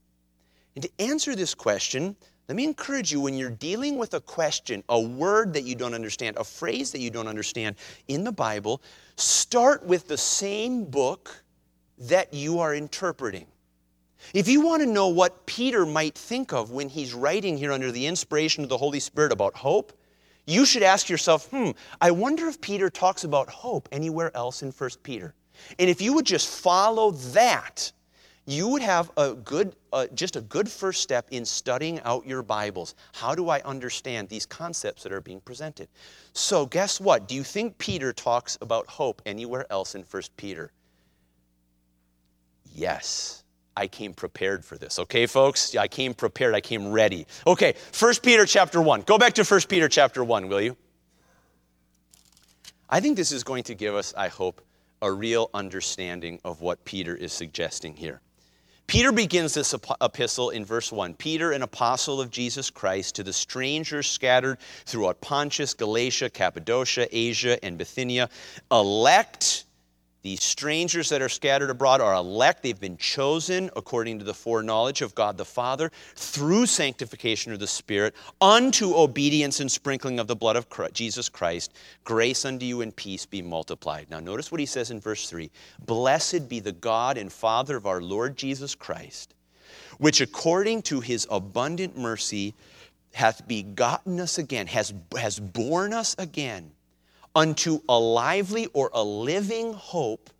And 0.74 0.82
to 0.82 0.90
answer 0.98 1.36
this 1.36 1.54
question, 1.54 2.16
let 2.48 2.56
me 2.56 2.64
encourage 2.64 3.10
you 3.10 3.20
when 3.20 3.34
you're 3.34 3.50
dealing 3.50 3.96
with 3.96 4.14
a 4.14 4.20
question, 4.20 4.84
a 4.88 5.00
word 5.00 5.54
that 5.54 5.62
you 5.62 5.74
don't 5.74 5.94
understand, 5.94 6.36
a 6.36 6.44
phrase 6.44 6.92
that 6.92 7.00
you 7.00 7.10
don't 7.10 7.28
understand 7.28 7.76
in 8.08 8.22
the 8.22 8.32
Bible, 8.32 8.82
start 9.16 9.84
with 9.86 10.08
the 10.08 10.18
same 10.18 10.84
book 10.84 11.42
that 11.96 12.34
you 12.34 12.58
are 12.58 12.74
interpreting. 12.74 13.46
If 14.32 14.48
you 14.48 14.60
want 14.60 14.82
to 14.82 14.88
know 14.88 15.08
what 15.08 15.46
Peter 15.46 15.86
might 15.86 16.14
think 16.14 16.52
of 16.52 16.70
when 16.70 16.88
he's 16.88 17.14
writing 17.14 17.56
here 17.56 17.72
under 17.72 17.92
the 17.92 18.06
inspiration 18.06 18.62
of 18.62 18.68
the 18.68 18.78
Holy 18.78 19.00
Spirit 19.00 19.32
about 19.32 19.54
hope, 19.54 19.92
you 20.46 20.66
should 20.66 20.82
ask 20.82 21.08
yourself, 21.08 21.48
hmm, 21.48 21.70
I 22.00 22.10
wonder 22.10 22.46
if 22.48 22.60
Peter 22.60 22.90
talks 22.90 23.24
about 23.24 23.48
hope 23.48 23.88
anywhere 23.92 24.34
else 24.36 24.62
in 24.62 24.70
1 24.70 24.90
Peter. 25.02 25.34
And 25.78 25.88
if 25.88 26.02
you 26.02 26.12
would 26.14 26.26
just 26.26 26.48
follow 26.48 27.12
that, 27.12 27.92
you 28.46 28.68
would 28.68 28.82
have 28.82 29.10
a 29.16 29.34
good, 29.34 29.74
uh, 29.92 30.06
just 30.14 30.36
a 30.36 30.40
good 30.42 30.68
first 30.68 31.02
step 31.02 31.26
in 31.30 31.44
studying 31.44 32.00
out 32.00 32.26
your 32.26 32.42
Bibles. 32.42 32.94
How 33.14 33.34
do 33.34 33.48
I 33.48 33.60
understand 33.62 34.28
these 34.28 34.44
concepts 34.44 35.02
that 35.02 35.12
are 35.12 35.20
being 35.20 35.40
presented? 35.40 35.88
So, 36.34 36.66
guess 36.66 37.00
what? 37.00 37.26
Do 37.26 37.34
you 37.34 37.42
think 37.42 37.78
Peter 37.78 38.12
talks 38.12 38.58
about 38.60 38.86
hope 38.86 39.22
anywhere 39.24 39.66
else 39.70 39.94
in 39.94 40.02
1 40.02 40.22
Peter? 40.36 40.72
Yes. 42.74 43.44
I 43.76 43.88
came 43.88 44.14
prepared 44.14 44.64
for 44.64 44.78
this. 44.78 44.98
Okay, 45.00 45.26
folks? 45.26 45.74
I 45.74 45.88
came 45.88 46.14
prepared. 46.14 46.54
I 46.54 46.60
came 46.60 46.92
ready. 46.92 47.26
Okay, 47.46 47.74
1 47.98 48.14
Peter 48.22 48.46
chapter 48.46 48.80
1. 48.80 49.02
Go 49.02 49.18
back 49.18 49.32
to 49.34 49.44
1 49.44 49.60
Peter 49.68 49.88
chapter 49.88 50.22
1, 50.22 50.48
will 50.48 50.60
you? 50.60 50.76
I 52.88 53.00
think 53.00 53.16
this 53.16 53.32
is 53.32 53.42
going 53.42 53.64
to 53.64 53.74
give 53.74 53.94
us, 53.94 54.14
I 54.16 54.28
hope, 54.28 54.60
a 55.02 55.10
real 55.10 55.50
understanding 55.54 56.40
of 56.44 56.60
what 56.60 56.84
Peter 56.84 57.16
is 57.16 57.32
suggesting 57.32 57.96
here. 57.96 58.20
Peter 58.86 59.12
begins 59.12 59.54
this 59.54 59.74
epistle 60.00 60.50
in 60.50 60.64
verse 60.64 60.92
1 60.92 61.14
Peter, 61.14 61.52
an 61.52 61.62
apostle 61.62 62.20
of 62.20 62.30
Jesus 62.30 62.68
Christ, 62.70 63.14
to 63.14 63.22
the 63.22 63.32
strangers 63.32 64.10
scattered 64.10 64.58
throughout 64.84 65.20
Pontus, 65.20 65.72
Galatia, 65.72 66.28
Cappadocia, 66.28 67.08
Asia, 67.10 67.62
and 67.64 67.78
Bithynia, 67.78 68.28
elect 68.70 69.63
these 70.24 70.42
strangers 70.42 71.10
that 71.10 71.20
are 71.20 71.28
scattered 71.28 71.68
abroad 71.68 72.00
are 72.00 72.14
elect. 72.14 72.62
They've 72.62 72.80
been 72.80 72.96
chosen 72.96 73.68
according 73.76 74.20
to 74.20 74.24
the 74.24 74.32
foreknowledge 74.32 75.02
of 75.02 75.14
God 75.14 75.36
the 75.36 75.44
Father 75.44 75.92
through 76.16 76.64
sanctification 76.64 77.52
of 77.52 77.58
the 77.58 77.66
Spirit 77.66 78.14
unto 78.40 78.94
obedience 78.94 79.60
and 79.60 79.70
sprinkling 79.70 80.18
of 80.18 80.26
the 80.26 80.34
blood 80.34 80.56
of 80.56 80.70
Christ, 80.70 80.94
Jesus 80.94 81.28
Christ. 81.28 81.74
Grace 82.04 82.46
unto 82.46 82.64
you 82.64 82.80
and 82.80 82.96
peace 82.96 83.26
be 83.26 83.42
multiplied. 83.42 84.08
Now, 84.08 84.18
notice 84.18 84.50
what 84.50 84.60
he 84.60 84.66
says 84.66 84.90
in 84.90 84.98
verse 84.98 85.28
3 85.28 85.50
Blessed 85.84 86.48
be 86.48 86.58
the 86.58 86.72
God 86.72 87.18
and 87.18 87.30
Father 87.30 87.76
of 87.76 87.84
our 87.84 88.00
Lord 88.00 88.34
Jesus 88.34 88.74
Christ, 88.74 89.34
which 89.98 90.22
according 90.22 90.80
to 90.82 91.00
his 91.00 91.26
abundant 91.30 91.98
mercy 91.98 92.54
hath 93.12 93.46
begotten 93.46 94.18
us 94.18 94.38
again, 94.38 94.68
has, 94.68 94.94
has 95.18 95.38
born 95.38 95.92
us 95.92 96.16
again 96.18 96.72
unto 97.34 97.80
a 97.88 97.98
lively 97.98 98.66
or 98.72 98.90
a 98.92 99.02
living 99.02 99.72
hope 99.72 100.30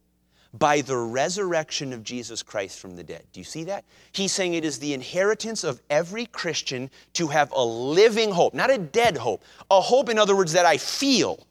by 0.52 0.80
the 0.80 0.96
resurrection 0.96 1.92
of 1.92 2.04
Jesus 2.04 2.42
Christ 2.42 2.78
from 2.78 2.94
the 2.94 3.02
dead. 3.02 3.24
Do 3.32 3.40
you 3.40 3.44
see 3.44 3.64
that? 3.64 3.84
He's 4.12 4.32
saying 4.32 4.54
it 4.54 4.64
is 4.64 4.78
the 4.78 4.94
inheritance 4.94 5.64
of 5.64 5.80
every 5.90 6.26
Christian 6.26 6.90
to 7.14 7.26
have 7.26 7.50
a 7.52 7.64
living 7.64 8.30
hope, 8.30 8.54
not 8.54 8.70
a 8.70 8.78
dead 8.78 9.16
hope. 9.16 9.42
A 9.70 9.80
hope, 9.80 10.08
in 10.08 10.18
other 10.18 10.36
words, 10.36 10.52
that 10.52 10.64
I 10.64 10.76
feel, 10.76 11.44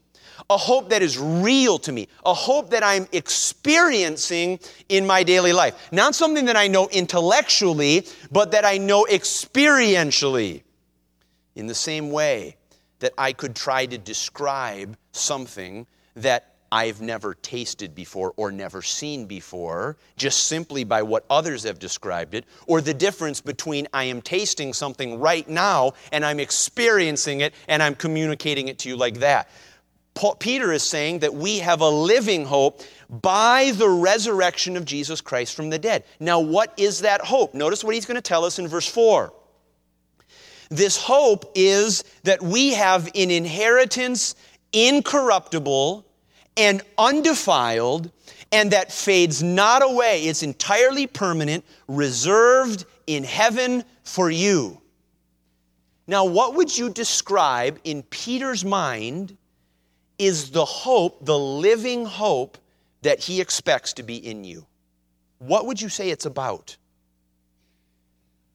a 0.49 0.57
hope 0.57 0.89
that 0.89 1.01
is 1.01 1.19
real 1.19 1.77
to 1.79 1.91
me, 1.91 2.07
a 2.25 2.33
hope 2.33 2.69
that 2.69 2.81
I'm 2.81 3.07
experiencing 3.11 4.59
in 4.87 5.05
my 5.05 5.23
daily 5.23 5.51
life. 5.51 5.89
Not 5.91 6.15
something 6.15 6.45
that 6.45 6.55
I 6.55 6.67
know 6.67 6.87
intellectually, 6.87 8.07
but 8.31 8.51
that 8.51 8.63
I 8.63 8.77
know 8.77 9.05
experientially. 9.09 10.63
In 11.55 11.67
the 11.67 11.75
same 11.75 12.09
way, 12.09 12.55
that 13.03 13.13
I 13.17 13.33
could 13.33 13.53
try 13.53 13.85
to 13.85 13.97
describe 13.97 14.95
something 15.11 15.85
that 16.15 16.55
I've 16.71 17.01
never 17.01 17.33
tasted 17.33 17.93
before 17.93 18.33
or 18.37 18.49
never 18.49 18.81
seen 18.81 19.25
before, 19.25 19.97
just 20.15 20.45
simply 20.45 20.85
by 20.85 21.01
what 21.01 21.25
others 21.29 21.63
have 21.63 21.79
described 21.79 22.33
it, 22.33 22.45
or 22.65 22.79
the 22.79 22.93
difference 22.93 23.41
between 23.41 23.89
I 23.93 24.05
am 24.05 24.21
tasting 24.21 24.71
something 24.71 25.19
right 25.19 25.47
now 25.49 25.95
and 26.13 26.25
I'm 26.25 26.39
experiencing 26.39 27.41
it 27.41 27.53
and 27.67 27.83
I'm 27.83 27.93
communicating 27.93 28.69
it 28.69 28.79
to 28.79 28.89
you 28.89 28.95
like 28.95 29.15
that. 29.15 29.49
Paul, 30.13 30.35
Peter 30.35 30.71
is 30.71 30.83
saying 30.83 31.19
that 31.19 31.33
we 31.33 31.59
have 31.59 31.81
a 31.81 31.89
living 31.89 32.45
hope 32.45 32.83
by 33.09 33.73
the 33.75 33.89
resurrection 33.89 34.77
of 34.77 34.85
Jesus 34.85 35.19
Christ 35.19 35.55
from 35.55 35.69
the 35.69 35.77
dead. 35.77 36.05
Now, 36.21 36.39
what 36.39 36.73
is 36.77 37.01
that 37.01 37.19
hope? 37.19 37.53
Notice 37.53 37.83
what 37.83 37.95
he's 37.95 38.05
going 38.05 38.15
to 38.15 38.21
tell 38.21 38.45
us 38.45 38.59
in 38.59 38.67
verse 38.69 38.87
4. 38.87 39.33
This 40.73 40.97
hope 40.97 41.51
is 41.53 42.03
that 42.23 42.41
we 42.41 42.73
have 42.73 43.05
an 43.13 43.29
inheritance 43.29 44.33
incorruptible 44.71 46.03
and 46.57 46.81
undefiled, 46.97 48.11
and 48.51 48.71
that 48.71 48.91
fades 48.91 49.43
not 49.43 49.83
away. 49.83 50.23
It's 50.23 50.41
entirely 50.41 51.05
permanent, 51.05 51.63
reserved 51.87 52.85
in 53.05 53.23
heaven 53.23 53.83
for 54.03 54.31
you. 54.31 54.81
Now, 56.07 56.25
what 56.25 56.55
would 56.55 56.75
you 56.75 56.89
describe 56.89 57.79
in 57.83 58.01
Peter's 58.01 58.65
mind 58.65 59.37
is 60.17 60.49
the 60.49 60.65
hope, 60.65 61.23
the 61.23 61.37
living 61.37 62.03
hope 62.03 62.57
that 63.03 63.19
he 63.19 63.39
expects 63.39 63.93
to 63.93 64.01
be 64.01 64.15
in 64.15 64.43
you? 64.43 64.65
What 65.37 65.67
would 65.67 65.79
you 65.79 65.89
say 65.89 66.09
it's 66.09 66.25
about? 66.25 66.77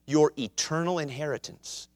Your 0.05 0.33
eternal 0.37 0.99
inheritance 0.99 1.87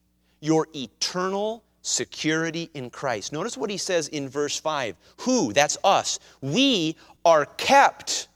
your 0.44 0.68
eternal 0.74 1.64
security 1.80 2.70
in 2.74 2.90
Christ. 2.90 3.32
Notice 3.32 3.56
what 3.56 3.70
he 3.70 3.78
says 3.78 4.08
in 4.08 4.28
verse 4.28 4.58
5. 4.58 4.94
Who? 5.22 5.52
That's 5.52 5.78
us. 5.82 6.18
We 6.40 6.96
are 7.24 7.46
kept. 7.46 8.28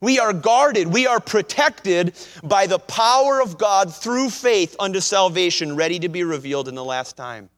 We 0.00 0.18
are 0.18 0.32
guarded. 0.32 0.88
We 0.88 1.06
are 1.06 1.20
protected 1.20 2.14
by 2.42 2.66
the 2.66 2.78
power 2.78 3.40
of 3.40 3.58
God 3.58 3.94
through 3.94 4.30
faith 4.30 4.74
unto 4.78 5.00
salvation, 5.00 5.76
ready 5.76 5.98
to 6.00 6.08
be 6.08 6.24
revealed 6.24 6.68
in 6.68 6.74
the 6.74 6.84
last 6.84 7.16
time. 7.16 7.50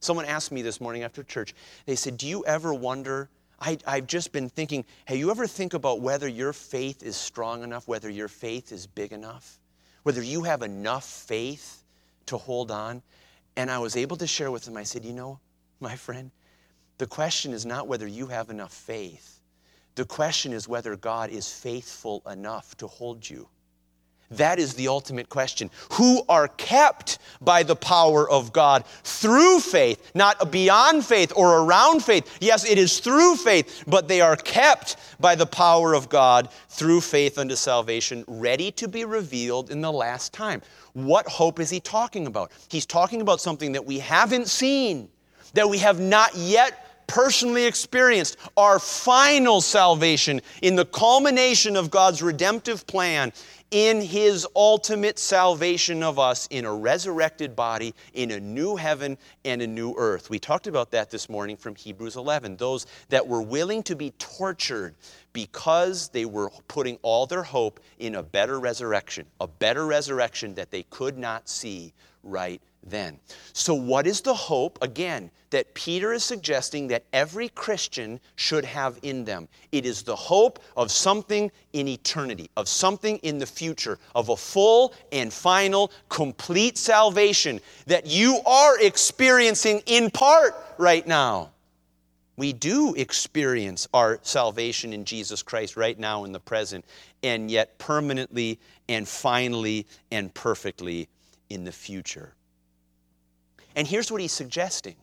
Someone 0.00 0.24
asked 0.24 0.52
me 0.52 0.62
this 0.62 0.80
morning 0.80 1.02
after 1.02 1.22
church, 1.24 1.54
they 1.86 1.96
said, 1.96 2.16
Do 2.16 2.28
you 2.28 2.44
ever 2.46 2.72
wonder? 2.72 3.28
I, 3.60 3.76
have 3.86 4.06
just 4.06 4.30
been 4.30 4.48
thinking, 4.48 4.84
hey, 5.06 5.16
you 5.16 5.32
ever 5.32 5.48
think 5.48 5.74
about 5.74 6.00
whether 6.00 6.28
your 6.28 6.52
faith 6.52 7.02
is 7.02 7.16
strong 7.16 7.64
enough, 7.64 7.88
whether 7.88 8.08
your 8.08 8.28
faith 8.28 8.70
is 8.70 8.86
big 8.86 9.12
enough, 9.12 9.58
whether 10.04 10.22
you 10.22 10.44
have 10.44 10.62
enough 10.62 11.04
faith 11.04 11.82
to 12.28 12.38
hold 12.38 12.70
on? 12.70 13.02
And 13.56 13.70
I 13.70 13.78
was 13.78 13.96
able 13.96 14.16
to 14.16 14.26
share 14.26 14.50
with 14.50 14.66
him, 14.66 14.76
I 14.76 14.84
said, 14.84 15.04
you 15.04 15.12
know, 15.12 15.40
my 15.80 15.96
friend, 15.96 16.30
the 16.98 17.06
question 17.06 17.52
is 17.52 17.66
not 17.66 17.88
whether 17.88 18.06
you 18.06 18.26
have 18.28 18.50
enough 18.50 18.72
faith. 18.72 19.40
The 19.94 20.04
question 20.04 20.52
is 20.52 20.68
whether 20.68 20.96
God 20.96 21.30
is 21.30 21.52
faithful 21.52 22.22
enough 22.30 22.76
to 22.76 22.86
hold 22.86 23.28
you. 23.28 23.48
That 24.30 24.58
is 24.58 24.74
the 24.74 24.88
ultimate 24.88 25.28
question. 25.30 25.70
Who 25.92 26.22
are 26.28 26.48
kept 26.48 27.18
by 27.40 27.62
the 27.62 27.76
power 27.76 28.28
of 28.28 28.52
God 28.52 28.84
through 29.02 29.60
faith, 29.60 30.10
not 30.14 30.52
beyond 30.52 31.04
faith 31.04 31.32
or 31.34 31.60
around 31.60 32.02
faith. 32.04 32.36
Yes, 32.40 32.68
it 32.68 32.78
is 32.78 33.00
through 33.00 33.36
faith, 33.36 33.84
but 33.86 34.08
they 34.08 34.20
are 34.20 34.36
kept 34.36 34.96
by 35.18 35.34
the 35.34 35.46
power 35.46 35.94
of 35.94 36.08
God 36.08 36.50
through 36.68 37.00
faith 37.00 37.38
unto 37.38 37.56
salvation, 37.56 38.24
ready 38.26 38.70
to 38.72 38.88
be 38.88 39.04
revealed 39.04 39.70
in 39.70 39.80
the 39.80 39.92
last 39.92 40.32
time. 40.32 40.62
What 40.92 41.26
hope 41.26 41.58
is 41.60 41.70
he 41.70 41.80
talking 41.80 42.26
about? 42.26 42.52
He's 42.68 42.86
talking 42.86 43.20
about 43.20 43.40
something 43.40 43.72
that 43.72 43.86
we 43.86 43.98
haven't 43.98 44.48
seen, 44.48 45.08
that 45.54 45.68
we 45.68 45.78
have 45.78 46.00
not 46.00 46.34
yet 46.34 46.84
personally 47.08 47.64
experienced 47.64 48.36
our 48.56 48.78
final 48.78 49.60
salvation 49.60 50.40
in 50.62 50.76
the 50.76 50.84
culmination 50.84 51.74
of 51.74 51.90
God's 51.90 52.22
redemptive 52.22 52.86
plan 52.86 53.32
in 53.70 54.00
his 54.00 54.46
ultimate 54.56 55.18
salvation 55.18 56.02
of 56.02 56.18
us 56.18 56.46
in 56.50 56.64
a 56.64 56.74
resurrected 56.74 57.54
body, 57.54 57.94
in 58.14 58.30
a 58.30 58.40
new 58.40 58.76
heaven 58.76 59.18
and 59.44 59.60
a 59.60 59.66
new 59.66 59.94
earth. 59.96 60.30
We 60.30 60.38
talked 60.38 60.66
about 60.66 60.90
that 60.92 61.10
this 61.10 61.28
morning 61.28 61.56
from 61.56 61.74
Hebrews 61.74 62.16
11. 62.16 62.56
Those 62.56 62.86
that 63.10 63.26
were 63.26 63.42
willing 63.42 63.82
to 63.84 63.96
be 63.96 64.12
tortured 64.18 64.94
because 65.32 66.08
they 66.08 66.24
were 66.24 66.50
putting 66.68 66.98
all 67.02 67.26
their 67.26 67.42
hope 67.42 67.80
in 67.98 68.14
a 68.14 68.22
better 68.22 68.58
resurrection, 68.58 69.26
a 69.40 69.46
better 69.46 69.86
resurrection 69.86 70.54
that 70.54 70.70
they 70.70 70.84
could 70.84 71.18
not 71.18 71.48
see 71.48 71.92
right 72.28 72.60
then. 72.82 73.18
So, 73.52 73.74
what 73.74 74.06
is 74.06 74.20
the 74.20 74.34
hope, 74.34 74.78
again, 74.82 75.30
that 75.50 75.74
Peter 75.74 76.12
is 76.12 76.24
suggesting 76.24 76.88
that 76.88 77.04
every 77.12 77.48
Christian 77.50 78.20
should 78.36 78.64
have 78.64 78.98
in 79.02 79.24
them? 79.24 79.48
It 79.72 79.86
is 79.86 80.02
the 80.02 80.16
hope 80.16 80.60
of 80.76 80.90
something 80.90 81.50
in 81.72 81.88
eternity, 81.88 82.50
of 82.56 82.68
something 82.68 83.18
in 83.18 83.38
the 83.38 83.46
future, 83.46 83.98
of 84.14 84.28
a 84.28 84.36
full 84.36 84.94
and 85.12 85.32
final, 85.32 85.90
complete 86.08 86.78
salvation 86.78 87.60
that 87.86 88.06
you 88.06 88.40
are 88.46 88.80
experiencing 88.80 89.82
in 89.86 90.10
part 90.10 90.54
right 90.78 91.06
now. 91.06 91.50
We 92.36 92.52
do 92.52 92.94
experience 92.94 93.88
our 93.92 94.20
salvation 94.22 94.92
in 94.92 95.04
Jesus 95.04 95.42
Christ 95.42 95.76
right 95.76 95.98
now 95.98 96.22
in 96.22 96.30
the 96.30 96.38
present, 96.38 96.84
and 97.24 97.50
yet 97.50 97.78
permanently 97.78 98.60
and 98.88 99.08
finally 99.08 99.86
and 100.12 100.32
perfectly 100.32 101.08
in 101.50 101.64
the 101.64 101.72
future. 101.72 102.34
And 103.76 103.86
here's 103.86 104.10
what 104.10 104.20
he's 104.20 104.32
suggesting. 104.32 104.96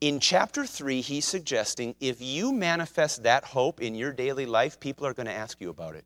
In 0.00 0.20
chapter 0.20 0.66
3, 0.66 1.00
he's 1.00 1.24
suggesting 1.24 1.94
if 1.98 2.20
you 2.20 2.52
manifest 2.52 3.22
that 3.22 3.44
hope 3.44 3.80
in 3.80 3.94
your 3.94 4.12
daily 4.12 4.46
life, 4.46 4.78
people 4.78 5.06
are 5.06 5.14
going 5.14 5.26
to 5.26 5.32
ask 5.32 5.60
you 5.60 5.70
about 5.70 5.94
it. 5.94 6.04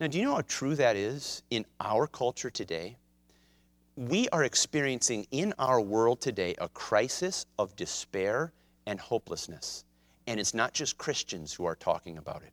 Now, 0.00 0.06
do 0.06 0.18
you 0.18 0.24
know 0.24 0.34
how 0.34 0.42
true 0.42 0.74
that 0.76 0.96
is 0.96 1.42
in 1.50 1.64
our 1.80 2.06
culture 2.06 2.50
today? 2.50 2.96
We 3.96 4.28
are 4.30 4.44
experiencing 4.44 5.26
in 5.30 5.54
our 5.58 5.80
world 5.80 6.20
today 6.20 6.54
a 6.58 6.68
crisis 6.68 7.46
of 7.58 7.76
despair 7.76 8.52
and 8.86 8.98
hopelessness. 8.98 9.84
And 10.26 10.40
it's 10.40 10.54
not 10.54 10.72
just 10.72 10.98
Christians 10.98 11.52
who 11.52 11.64
are 11.66 11.76
talking 11.76 12.18
about 12.18 12.42
it. 12.42 12.52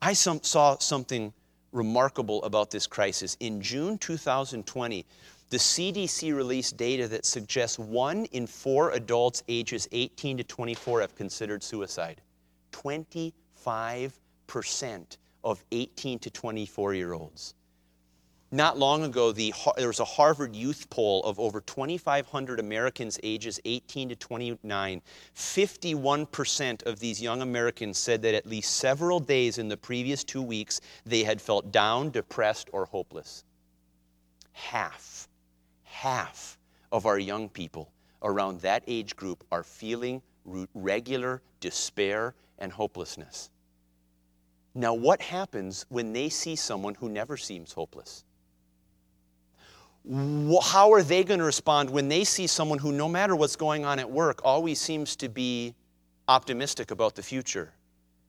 I 0.00 0.12
saw 0.12 0.78
something 0.78 1.32
remarkable 1.78 2.42
about 2.42 2.70
this 2.70 2.86
crisis. 2.86 3.36
In 3.40 3.62
June 3.62 3.96
2020, 3.96 5.06
the 5.50 5.56
CDC 5.56 6.36
released 6.36 6.76
data 6.76 7.08
that 7.08 7.24
suggests 7.24 7.78
one 7.78 8.26
in 8.26 8.46
four 8.46 8.90
adults 8.90 9.42
ages 9.48 9.88
18 9.92 10.36
to 10.36 10.44
24 10.44 11.00
have 11.00 11.14
considered 11.14 11.62
suicide. 11.62 12.20
25% 12.72 13.32
of 15.44 15.64
18 15.72 16.18
to 16.18 16.30
24 16.30 16.94
year 16.94 17.14
olds. 17.14 17.54
Not 18.50 18.78
long 18.78 19.04
ago, 19.04 19.30
the, 19.30 19.52
there 19.76 19.88
was 19.88 20.00
a 20.00 20.06
Harvard 20.06 20.56
youth 20.56 20.88
poll 20.88 21.22
of 21.24 21.38
over 21.38 21.60
2,500 21.60 22.58
Americans 22.58 23.20
ages 23.22 23.60
18 23.66 24.08
to 24.08 24.16
29. 24.16 25.02
51% 25.36 26.86
of 26.86 26.98
these 26.98 27.20
young 27.20 27.42
Americans 27.42 27.98
said 27.98 28.22
that 28.22 28.34
at 28.34 28.46
least 28.46 28.78
several 28.78 29.20
days 29.20 29.58
in 29.58 29.68
the 29.68 29.76
previous 29.76 30.24
two 30.24 30.40
weeks 30.40 30.80
they 31.04 31.24
had 31.24 31.42
felt 31.42 31.70
down, 31.70 32.08
depressed, 32.08 32.70
or 32.72 32.86
hopeless. 32.86 33.44
Half, 34.52 35.28
half 35.84 36.56
of 36.90 37.04
our 37.04 37.18
young 37.18 37.50
people 37.50 37.92
around 38.22 38.62
that 38.62 38.82
age 38.86 39.14
group 39.14 39.44
are 39.52 39.62
feeling 39.62 40.22
regular 40.74 41.42
despair 41.60 42.34
and 42.58 42.72
hopelessness. 42.72 43.50
Now, 44.74 44.94
what 44.94 45.20
happens 45.20 45.84
when 45.90 46.14
they 46.14 46.30
see 46.30 46.56
someone 46.56 46.94
who 46.94 47.10
never 47.10 47.36
seems 47.36 47.72
hopeless? 47.72 48.24
How 50.10 50.92
are 50.92 51.02
they 51.02 51.22
going 51.22 51.40
to 51.40 51.44
respond 51.44 51.90
when 51.90 52.08
they 52.08 52.24
see 52.24 52.46
someone 52.46 52.78
who, 52.78 52.92
no 52.92 53.08
matter 53.08 53.36
what's 53.36 53.56
going 53.56 53.84
on 53.84 53.98
at 53.98 54.10
work, 54.10 54.40
always 54.42 54.80
seems 54.80 55.16
to 55.16 55.28
be 55.28 55.74
optimistic 56.28 56.90
about 56.90 57.14
the 57.14 57.22
future? 57.22 57.72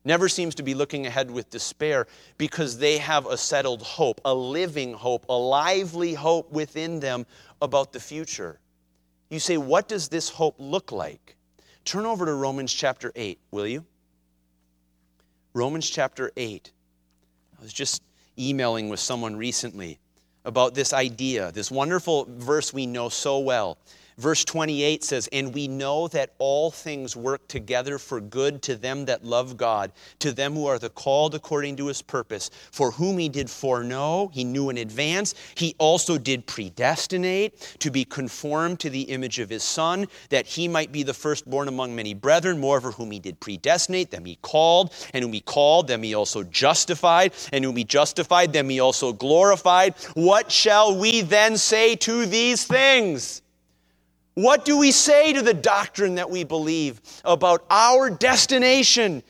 Never 0.04 0.28
seems 0.28 0.54
to 0.56 0.62
be 0.62 0.74
looking 0.74 1.06
ahead 1.06 1.30
with 1.30 1.50
despair 1.50 2.06
because 2.38 2.78
they 2.78 2.98
have 2.98 3.26
a 3.26 3.36
settled 3.36 3.82
hope, 3.82 4.20
a 4.24 4.34
living 4.34 4.92
hope, 4.94 5.26
a 5.28 5.36
lively 5.36 6.14
hope 6.14 6.50
within 6.50 7.00
them 7.00 7.26
about 7.62 7.92
the 7.92 8.00
future. 8.00 8.58
You 9.30 9.38
say, 9.38 9.56
what 9.56 9.88
does 9.88 10.08
this 10.08 10.28
hope 10.28 10.56
look 10.58 10.92
like? 10.92 11.36
Turn 11.84 12.04
over 12.04 12.26
to 12.26 12.34
Romans 12.34 12.72
chapter 12.72 13.12
8, 13.14 13.38
will 13.50 13.66
you? 13.66 13.84
Romans 15.54 15.88
chapter 15.88 16.30
8. 16.36 16.72
I 17.58 17.62
was 17.62 17.72
just 17.72 18.02
emailing 18.38 18.88
with 18.88 19.00
someone 19.00 19.36
recently 19.36 19.98
about 20.44 20.74
this 20.74 20.92
idea, 20.92 21.52
this 21.52 21.70
wonderful 21.70 22.26
verse 22.28 22.72
we 22.72 22.86
know 22.86 23.08
so 23.08 23.38
well. 23.38 23.78
Verse 24.20 24.44
28 24.44 25.02
says, 25.02 25.30
And 25.32 25.54
we 25.54 25.66
know 25.66 26.06
that 26.08 26.34
all 26.38 26.70
things 26.70 27.16
work 27.16 27.48
together 27.48 27.96
for 27.96 28.20
good 28.20 28.60
to 28.62 28.76
them 28.76 29.06
that 29.06 29.24
love 29.24 29.56
God, 29.56 29.92
to 30.18 30.30
them 30.30 30.52
who 30.52 30.66
are 30.66 30.78
the 30.78 30.90
called 30.90 31.34
according 31.34 31.76
to 31.76 31.86
his 31.86 32.02
purpose, 32.02 32.50
for 32.70 32.90
whom 32.90 33.16
he 33.16 33.30
did 33.30 33.48
foreknow, 33.48 34.28
he 34.28 34.44
knew 34.44 34.68
in 34.68 34.76
advance. 34.76 35.34
He 35.54 35.74
also 35.78 36.18
did 36.18 36.46
predestinate 36.46 37.78
to 37.78 37.90
be 37.90 38.04
conformed 38.04 38.78
to 38.80 38.90
the 38.90 39.04
image 39.04 39.38
of 39.38 39.48
his 39.48 39.64
Son, 39.64 40.06
that 40.28 40.46
he 40.46 40.68
might 40.68 40.92
be 40.92 41.02
the 41.02 41.14
firstborn 41.14 41.68
among 41.68 41.96
many 41.96 42.12
brethren. 42.12 42.60
Moreover, 42.60 42.90
whom 42.90 43.12
he 43.12 43.20
did 43.20 43.40
predestinate, 43.40 44.10
them 44.10 44.26
he 44.26 44.36
called, 44.42 44.92
and 45.14 45.24
whom 45.24 45.32
he 45.32 45.40
called, 45.40 45.88
them 45.88 46.02
he 46.02 46.12
also 46.12 46.42
justified, 46.42 47.32
and 47.54 47.64
whom 47.64 47.76
he 47.76 47.84
justified, 47.84 48.52
them 48.52 48.68
he 48.68 48.80
also 48.80 49.14
glorified. 49.14 49.94
What 50.12 50.52
shall 50.52 50.98
we 50.98 51.22
then 51.22 51.56
say 51.56 51.96
to 51.96 52.26
these 52.26 52.66
things? 52.66 53.40
What 54.40 54.64
do 54.64 54.78
we 54.78 54.90
say 54.90 55.34
to 55.34 55.42
the 55.42 55.52
doctrine 55.52 56.14
that 56.14 56.30
we 56.30 56.44
believe 56.44 57.02
about 57.26 57.66
our 57.68 58.08
destination 58.08 59.22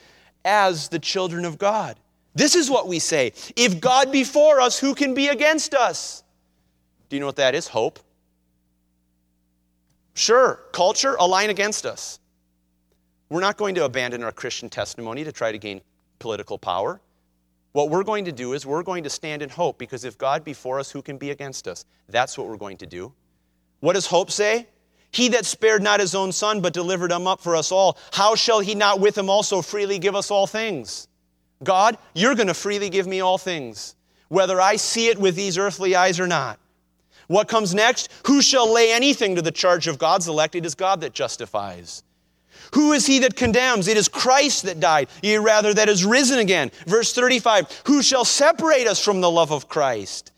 as 0.44 0.88
the 0.88 1.00
children 1.00 1.44
of 1.44 1.58
God? 1.58 1.98
This 2.36 2.54
is 2.54 2.70
what 2.70 2.86
we 2.86 3.00
say 3.00 3.32
If 3.56 3.80
God 3.80 4.12
be 4.12 4.22
for 4.22 4.60
us, 4.60 4.78
who 4.78 4.94
can 4.94 5.12
be 5.12 5.26
against 5.26 5.74
us? 5.74 6.22
Do 7.08 7.16
you 7.16 7.20
know 7.20 7.26
what 7.26 7.36
that 7.36 7.56
is? 7.56 7.66
Hope. 7.66 7.98
Sure, 10.14 10.60
culture, 10.70 11.16
align 11.18 11.50
against 11.50 11.86
us. 11.86 12.20
We're 13.30 13.40
not 13.40 13.56
going 13.56 13.74
to 13.74 13.86
abandon 13.86 14.22
our 14.22 14.30
Christian 14.30 14.68
testimony 14.68 15.24
to 15.24 15.32
try 15.32 15.50
to 15.50 15.58
gain 15.58 15.80
political 16.20 16.56
power. 16.56 17.00
What 17.72 17.90
we're 17.90 18.04
going 18.04 18.26
to 18.26 18.32
do 18.32 18.52
is 18.52 18.64
we're 18.64 18.84
going 18.84 19.02
to 19.02 19.10
stand 19.10 19.42
in 19.42 19.48
hope 19.48 19.76
because 19.76 20.04
if 20.04 20.16
God 20.16 20.44
be 20.44 20.52
for 20.52 20.78
us, 20.78 20.88
who 20.88 21.02
can 21.02 21.18
be 21.18 21.32
against 21.32 21.66
us? 21.66 21.84
That's 22.08 22.38
what 22.38 22.46
we're 22.46 22.56
going 22.56 22.76
to 22.76 22.86
do. 22.86 23.12
What 23.80 23.94
does 23.94 24.06
hope 24.06 24.30
say? 24.30 24.68
He 25.12 25.28
that 25.28 25.46
spared 25.46 25.82
not 25.82 26.00
his 26.00 26.14
own 26.14 26.32
son, 26.32 26.60
but 26.60 26.72
delivered 26.72 27.10
him 27.10 27.26
up 27.26 27.40
for 27.40 27.56
us 27.56 27.72
all, 27.72 27.98
how 28.12 28.34
shall 28.34 28.60
he 28.60 28.74
not 28.74 29.00
with 29.00 29.18
him 29.18 29.28
also 29.28 29.60
freely 29.60 29.98
give 29.98 30.14
us 30.14 30.30
all 30.30 30.46
things? 30.46 31.08
God, 31.64 31.98
you're 32.14 32.34
going 32.34 32.46
to 32.46 32.54
freely 32.54 32.88
give 32.90 33.06
me 33.06 33.20
all 33.20 33.38
things. 33.38 33.96
whether 34.28 34.60
I 34.60 34.76
see 34.76 35.08
it 35.08 35.18
with 35.18 35.34
these 35.34 35.58
earthly 35.58 35.96
eyes 35.96 36.20
or 36.20 36.26
not. 36.28 36.60
What 37.26 37.48
comes 37.48 37.74
next? 37.74 38.08
Who 38.26 38.40
shall 38.40 38.72
lay 38.72 38.92
anything 38.92 39.34
to 39.34 39.42
the 39.42 39.50
charge 39.50 39.88
of 39.88 39.98
God's 39.98 40.28
elect? 40.28 40.54
It 40.54 40.64
is 40.64 40.76
God 40.76 41.00
that 41.00 41.12
justifies. 41.12 42.04
Who 42.74 42.92
is 42.92 43.06
he 43.06 43.18
that 43.20 43.36
condemns? 43.36 43.88
It 43.88 43.96
is 43.96 44.08
Christ 44.08 44.64
that 44.64 44.80
died, 44.80 45.08
yea, 45.22 45.38
rather, 45.38 45.74
that 45.74 45.88
is 45.88 46.04
risen 46.04 46.38
again. 46.38 46.70
Verse 46.86 47.12
35 47.12 47.82
Who 47.86 48.02
shall 48.02 48.24
separate 48.24 48.86
us 48.86 49.02
from 49.04 49.20
the 49.20 49.30
love 49.30 49.52
of 49.52 49.68
Christ? 49.68 50.32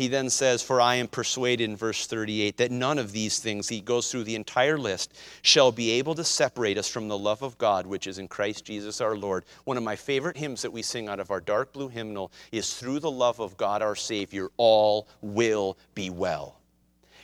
He 0.00 0.08
then 0.08 0.30
says, 0.30 0.62
For 0.62 0.80
I 0.80 0.94
am 0.94 1.08
persuaded 1.08 1.62
in 1.62 1.76
verse 1.76 2.06
38 2.06 2.56
that 2.56 2.70
none 2.70 2.98
of 2.98 3.12
these 3.12 3.38
things, 3.38 3.68
he 3.68 3.82
goes 3.82 4.10
through 4.10 4.24
the 4.24 4.34
entire 4.34 4.78
list, 4.78 5.12
shall 5.42 5.72
be 5.72 5.90
able 5.90 6.14
to 6.14 6.24
separate 6.24 6.78
us 6.78 6.88
from 6.88 7.08
the 7.08 7.18
love 7.18 7.42
of 7.42 7.58
God, 7.58 7.86
which 7.86 8.06
is 8.06 8.18
in 8.18 8.26
Christ 8.26 8.64
Jesus 8.64 9.02
our 9.02 9.14
Lord. 9.14 9.44
One 9.64 9.76
of 9.76 9.82
my 9.82 9.96
favorite 9.96 10.38
hymns 10.38 10.62
that 10.62 10.72
we 10.72 10.80
sing 10.80 11.06
out 11.06 11.20
of 11.20 11.30
our 11.30 11.42
dark 11.42 11.74
blue 11.74 11.88
hymnal 11.88 12.32
is 12.50 12.72
Through 12.72 13.00
the 13.00 13.10
love 13.10 13.40
of 13.40 13.58
God 13.58 13.82
our 13.82 13.94
Savior, 13.94 14.48
all 14.56 15.06
will 15.20 15.76
be 15.94 16.08
well. 16.08 16.56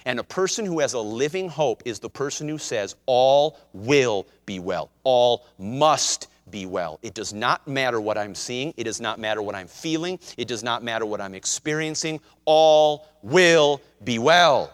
And 0.04 0.20
a 0.20 0.24
person 0.24 0.66
who 0.66 0.80
has 0.80 0.92
a 0.92 1.00
living 1.00 1.48
hope 1.48 1.82
is 1.86 1.98
the 1.98 2.10
person 2.10 2.46
who 2.46 2.58
says, 2.58 2.94
All 3.06 3.58
will 3.72 4.26
be 4.44 4.58
well, 4.58 4.90
all 5.02 5.46
must 5.58 6.28
be 6.50 6.66
well. 6.66 6.98
It 7.02 7.14
does 7.14 7.32
not 7.32 7.66
matter 7.66 8.00
what 8.00 8.16
I'm 8.16 8.34
seeing. 8.34 8.72
It 8.76 8.84
does 8.84 9.00
not 9.00 9.18
matter 9.18 9.42
what 9.42 9.54
I'm 9.54 9.66
feeling. 9.66 10.18
It 10.36 10.48
does 10.48 10.62
not 10.62 10.82
matter 10.82 11.04
what 11.04 11.20
I'm 11.20 11.34
experiencing. 11.34 12.20
All 12.44 13.08
will 13.22 13.80
be 14.04 14.18
well. 14.18 14.72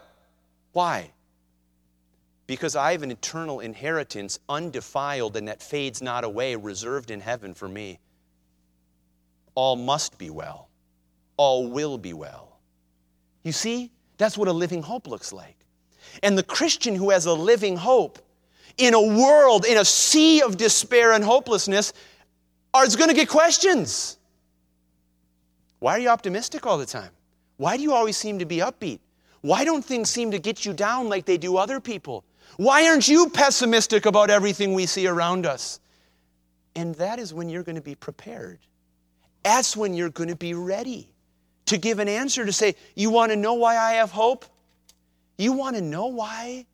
Why? 0.73 1.11
Because 2.47 2.77
I 2.77 2.93
have 2.93 3.03
an 3.03 3.11
eternal 3.11 3.61
inheritance, 3.61 4.39
undefiled 4.49 5.37
and 5.37 5.49
that 5.49 5.63
fades 5.63 6.03
not 6.03 6.25
away, 6.25 6.57
reserved 6.57 7.11
in 7.11 7.21
heaven 7.21 7.55
for 7.55 7.69
me. 7.69 7.99
All 9.55 9.77
must 9.77 10.19
be 10.19 10.31
well. 10.31 10.69
All 11.37 11.69
will 11.71 11.99
be 11.99 12.13
well. 12.13 12.59
You 13.43 13.53
see, 13.53 13.91
that's 14.19 14.37
what 14.37 14.49
a 14.49 14.53
living 14.53 14.83
hope 14.83 15.07
looks 15.07 15.33
like. 15.33 15.57
And 16.23 16.37
the 16.37 16.43
Christian 16.43 16.95
who 16.95 17.11
has 17.11 17.27
a 17.27 17.33
living 17.33 17.77
hope 17.77 18.19
in 18.79 18.95
a 18.95 19.01
world, 19.01 19.65
in 19.65 19.79
a 19.79 19.85
sea 19.85 20.43
of 20.43 20.57
despair 20.57 21.13
and 21.13 21.23
hopelessness, 21.25 21.93
is 22.85 22.97
going 22.97 23.11
to 23.11 23.15
get 23.15 23.29
questions. 23.29 24.19
Why 25.79 25.97
are 25.97 25.99
you 25.99 26.09
optimistic 26.09 26.67
all 26.67 26.79
the 26.79 26.87
time? 26.87 27.11
Why 27.57 27.77
do 27.77 27.83
you 27.83 27.93
always 27.93 28.17
seem 28.17 28.39
to 28.39 28.47
be 28.47 28.59
upbeat? 28.59 29.01
Why 29.41 29.65
don't 29.65 29.85
things 29.85 30.09
seem 30.09 30.31
to 30.31 30.39
get 30.39 30.65
you 30.65 30.73
down 30.73 31.09
like 31.09 31.27
they 31.27 31.37
do 31.37 31.57
other 31.57 31.81
people? 31.81 32.25
Why 32.57 32.89
aren't 32.89 33.09
you 33.09 33.29
pessimistic 33.29 34.07
about 34.07 34.31
everything 34.31 34.75
we 34.75 34.87
see 34.87 35.07
around 35.07 35.47
us? 35.47 35.81
And 36.75 36.95
that 36.97 37.19
is 37.19 37.35
when 37.35 37.49
you're 37.49 37.63
going 37.63 37.77
to 37.77 37.83
be 37.83 37.95
prepared. 37.95 38.61
That's 39.43 39.77
when 39.77 39.95
you're 39.95 40.11
going 40.11 40.29
to 40.29 40.37
be 40.37 40.55
ready 40.55 41.09
to 41.67 41.79
give 41.79 41.99
an 41.99 42.09
answer 42.09 42.47
to 42.47 42.53
say, 42.53 42.77
You 42.95 43.11
want 43.11 43.33
to 43.33 43.37
know 43.37 43.55
why 43.55 43.77
I 43.77 43.95
have 43.95 44.11
hope? 44.11 44.45
You 45.39 45.53
want 45.53 45.77
to 45.77 45.83
know 45.83 46.07
why 46.07 46.67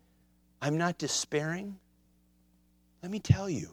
I'm 0.60 0.76
not 0.76 0.98
despairing? 0.98 1.78
Let 3.02 3.10
me 3.10 3.20
tell 3.20 3.48
you, 3.48 3.70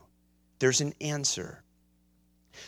there's 0.59 0.81
an 0.81 0.93
answer. 1.01 1.61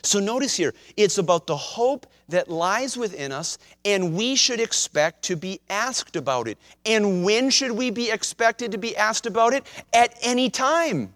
So 0.02 0.20
notice 0.20 0.56
here, 0.56 0.74
it's 0.98 1.18
about 1.18 1.48
the 1.48 1.56
hope 1.56 2.08
that 2.30 2.50
lies 2.50 2.98
within 2.98 3.32
us, 3.32 3.58
and 3.86 4.16
we 4.16 4.36
should 4.36 4.60
expect 4.60 5.24
to 5.24 5.36
be 5.36 5.62
asked 5.70 6.16
about 6.16 6.48
it. 6.48 6.58
And 6.86 7.24
when 7.24 7.50
should 7.50 7.72
we 7.72 7.90
be 7.90 8.12
expected 8.12 8.72
to 8.74 8.78
be 8.78 8.96
asked 8.98 9.26
about 9.26 9.54
it? 9.54 9.66
At 9.94 10.18
any 10.22 10.50
time. 10.50 11.14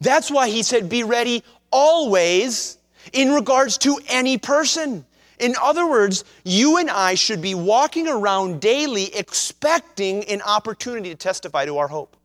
That's 0.00 0.30
why 0.30 0.48
he 0.48 0.62
said, 0.62 0.88
Be 0.88 1.02
ready 1.02 1.42
always 1.70 2.78
in 3.12 3.32
regards 3.32 3.78
to 3.78 3.98
any 4.08 4.38
person. 4.38 5.04
In 5.38 5.54
other 5.62 5.86
words, 5.86 6.24
you 6.44 6.78
and 6.78 6.90
I 6.90 7.14
should 7.14 7.40
be 7.40 7.54
walking 7.54 8.08
around 8.08 8.60
daily 8.60 9.14
expecting 9.14 10.24
an 10.24 10.42
opportunity 10.42 11.10
to 11.10 11.14
testify 11.14 11.64
to 11.66 11.78
our 11.78 11.88
hope. 11.88 12.16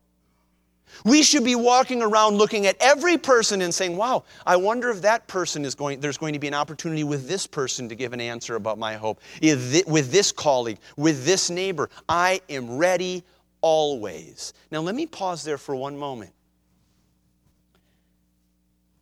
We 1.04 1.22
should 1.22 1.44
be 1.44 1.54
walking 1.54 2.00
around 2.00 2.36
looking 2.38 2.66
at 2.66 2.76
every 2.80 3.18
person 3.18 3.60
and 3.60 3.74
saying, 3.74 3.94
wow, 3.94 4.24
I 4.46 4.56
wonder 4.56 4.88
if 4.88 5.02
that 5.02 5.26
person 5.26 5.66
is 5.66 5.74
going, 5.74 6.00
there's 6.00 6.16
going 6.16 6.32
to 6.32 6.38
be 6.38 6.48
an 6.48 6.54
opportunity 6.54 7.04
with 7.04 7.28
this 7.28 7.46
person 7.46 7.90
to 7.90 7.94
give 7.94 8.14
an 8.14 8.22
answer 8.22 8.56
about 8.56 8.78
my 8.78 8.94
hope, 8.94 9.20
with 9.42 10.10
this 10.10 10.32
colleague, 10.32 10.78
with 10.96 11.26
this 11.26 11.50
neighbor. 11.50 11.90
I 12.08 12.40
am 12.48 12.78
ready 12.78 13.22
always. 13.60 14.54
Now, 14.70 14.80
let 14.80 14.94
me 14.94 15.04
pause 15.04 15.44
there 15.44 15.58
for 15.58 15.76
one 15.76 15.98
moment. 15.98 16.32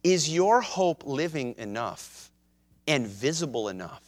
Is 0.02 0.28
your 0.28 0.60
hope 0.60 1.04
living 1.06 1.54
enough 1.56 2.32
and 2.88 3.06
visible 3.06 3.68
enough 3.68 4.02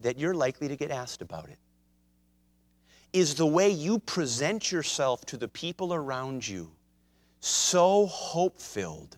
that 0.00 0.18
you're 0.18 0.34
likely 0.34 0.66
to 0.66 0.74
get 0.74 0.90
asked 0.90 1.22
about 1.22 1.48
it? 1.48 1.58
Is 3.12 3.36
the 3.36 3.46
way 3.46 3.70
you 3.70 4.00
present 4.00 4.72
yourself 4.72 5.24
to 5.26 5.36
the 5.36 5.46
people 5.46 5.94
around 5.94 6.46
you 6.46 6.72
so 7.40 8.06
hope 8.06 8.60
filled 8.60 9.16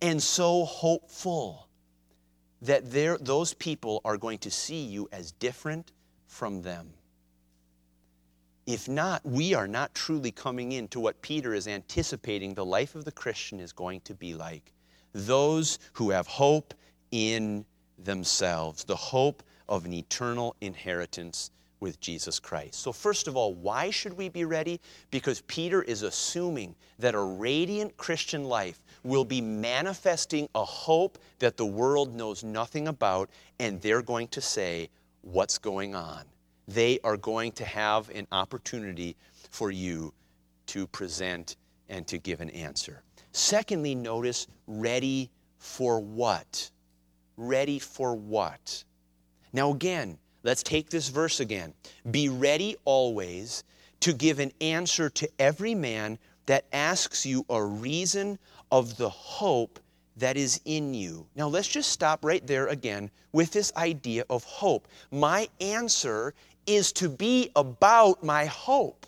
and 0.00 0.22
so 0.22 0.64
hopeful 0.64 1.68
that 2.60 2.90
those 2.90 3.54
people 3.54 4.00
are 4.04 4.16
going 4.16 4.38
to 4.38 4.50
see 4.50 4.82
you 4.82 5.08
as 5.12 5.32
different 5.32 5.92
from 6.26 6.62
them? 6.62 6.92
If 8.66 8.88
not, 8.88 9.24
we 9.24 9.54
are 9.54 9.66
not 9.66 9.94
truly 9.94 10.30
coming 10.30 10.72
into 10.72 11.00
what 11.00 11.20
Peter 11.22 11.54
is 11.54 11.66
anticipating 11.66 12.54
the 12.54 12.64
life 12.64 12.94
of 12.94 13.04
the 13.04 13.10
Christian 13.10 13.58
is 13.58 13.72
going 13.72 14.00
to 14.02 14.14
be 14.14 14.34
like. 14.34 14.72
Those 15.12 15.78
who 15.94 16.10
have 16.10 16.26
hope 16.26 16.72
in 17.10 17.64
themselves, 17.98 18.84
the 18.84 18.96
hope 18.96 19.42
of 19.68 19.84
an 19.84 19.92
eternal 19.92 20.54
inheritance 20.60 21.50
with 21.82 22.00
Jesus 22.00 22.38
Christ. 22.38 22.76
So, 22.76 22.92
first 22.92 23.26
of 23.26 23.36
all, 23.36 23.52
why 23.52 23.90
should 23.90 24.16
we 24.16 24.28
be 24.28 24.44
ready? 24.46 24.80
Because 25.10 25.42
Peter 25.42 25.82
is 25.82 26.02
assuming 26.02 26.74
that 27.00 27.14
a 27.14 27.20
radiant 27.20 27.96
Christian 27.96 28.44
life 28.44 28.82
will 29.02 29.24
be 29.24 29.40
manifesting 29.40 30.48
a 30.54 30.64
hope 30.64 31.18
that 31.40 31.56
the 31.56 31.66
world 31.66 32.14
knows 32.14 32.44
nothing 32.44 32.86
about, 32.86 33.28
and 33.58 33.80
they're 33.82 34.00
going 34.00 34.28
to 34.28 34.40
say, 34.40 34.88
What's 35.22 35.58
going 35.58 35.94
on? 35.94 36.24
They 36.68 36.98
are 37.04 37.16
going 37.16 37.52
to 37.52 37.64
have 37.64 38.08
an 38.10 38.26
opportunity 38.32 39.16
for 39.50 39.70
you 39.70 40.14
to 40.66 40.86
present 40.86 41.56
and 41.88 42.06
to 42.06 42.18
give 42.18 42.40
an 42.40 42.50
answer. 42.50 43.02
Secondly, 43.32 43.94
notice 43.94 44.46
ready 44.66 45.30
for 45.58 46.00
what? 46.00 46.70
Ready 47.36 47.78
for 47.78 48.14
what? 48.14 48.84
Now, 49.52 49.70
again, 49.70 50.18
let's 50.42 50.62
take 50.62 50.90
this 50.90 51.08
verse 51.08 51.40
again. 51.40 51.74
Be 52.10 52.28
ready 52.28 52.76
always 52.84 53.64
to 54.00 54.12
give 54.12 54.38
an 54.38 54.52
answer 54.60 55.08
to 55.10 55.28
every 55.38 55.74
man 55.74 56.18
that 56.46 56.64
asks 56.72 57.24
you 57.24 57.44
a 57.48 57.62
reason 57.62 58.38
of 58.70 58.96
the 58.96 59.08
hope 59.08 59.78
that 60.16 60.36
is 60.36 60.60
in 60.64 60.92
you. 60.94 61.26
Now, 61.36 61.48
let's 61.48 61.68
just 61.68 61.90
stop 61.90 62.24
right 62.24 62.46
there 62.46 62.66
again 62.66 63.10
with 63.32 63.52
this 63.52 63.72
idea 63.76 64.24
of 64.28 64.44
hope. 64.44 64.88
My 65.10 65.48
answer 65.60 66.34
is 66.66 66.92
to 66.94 67.08
be 67.08 67.50
about 67.56 68.22
my 68.22 68.44
hope. 68.46 69.06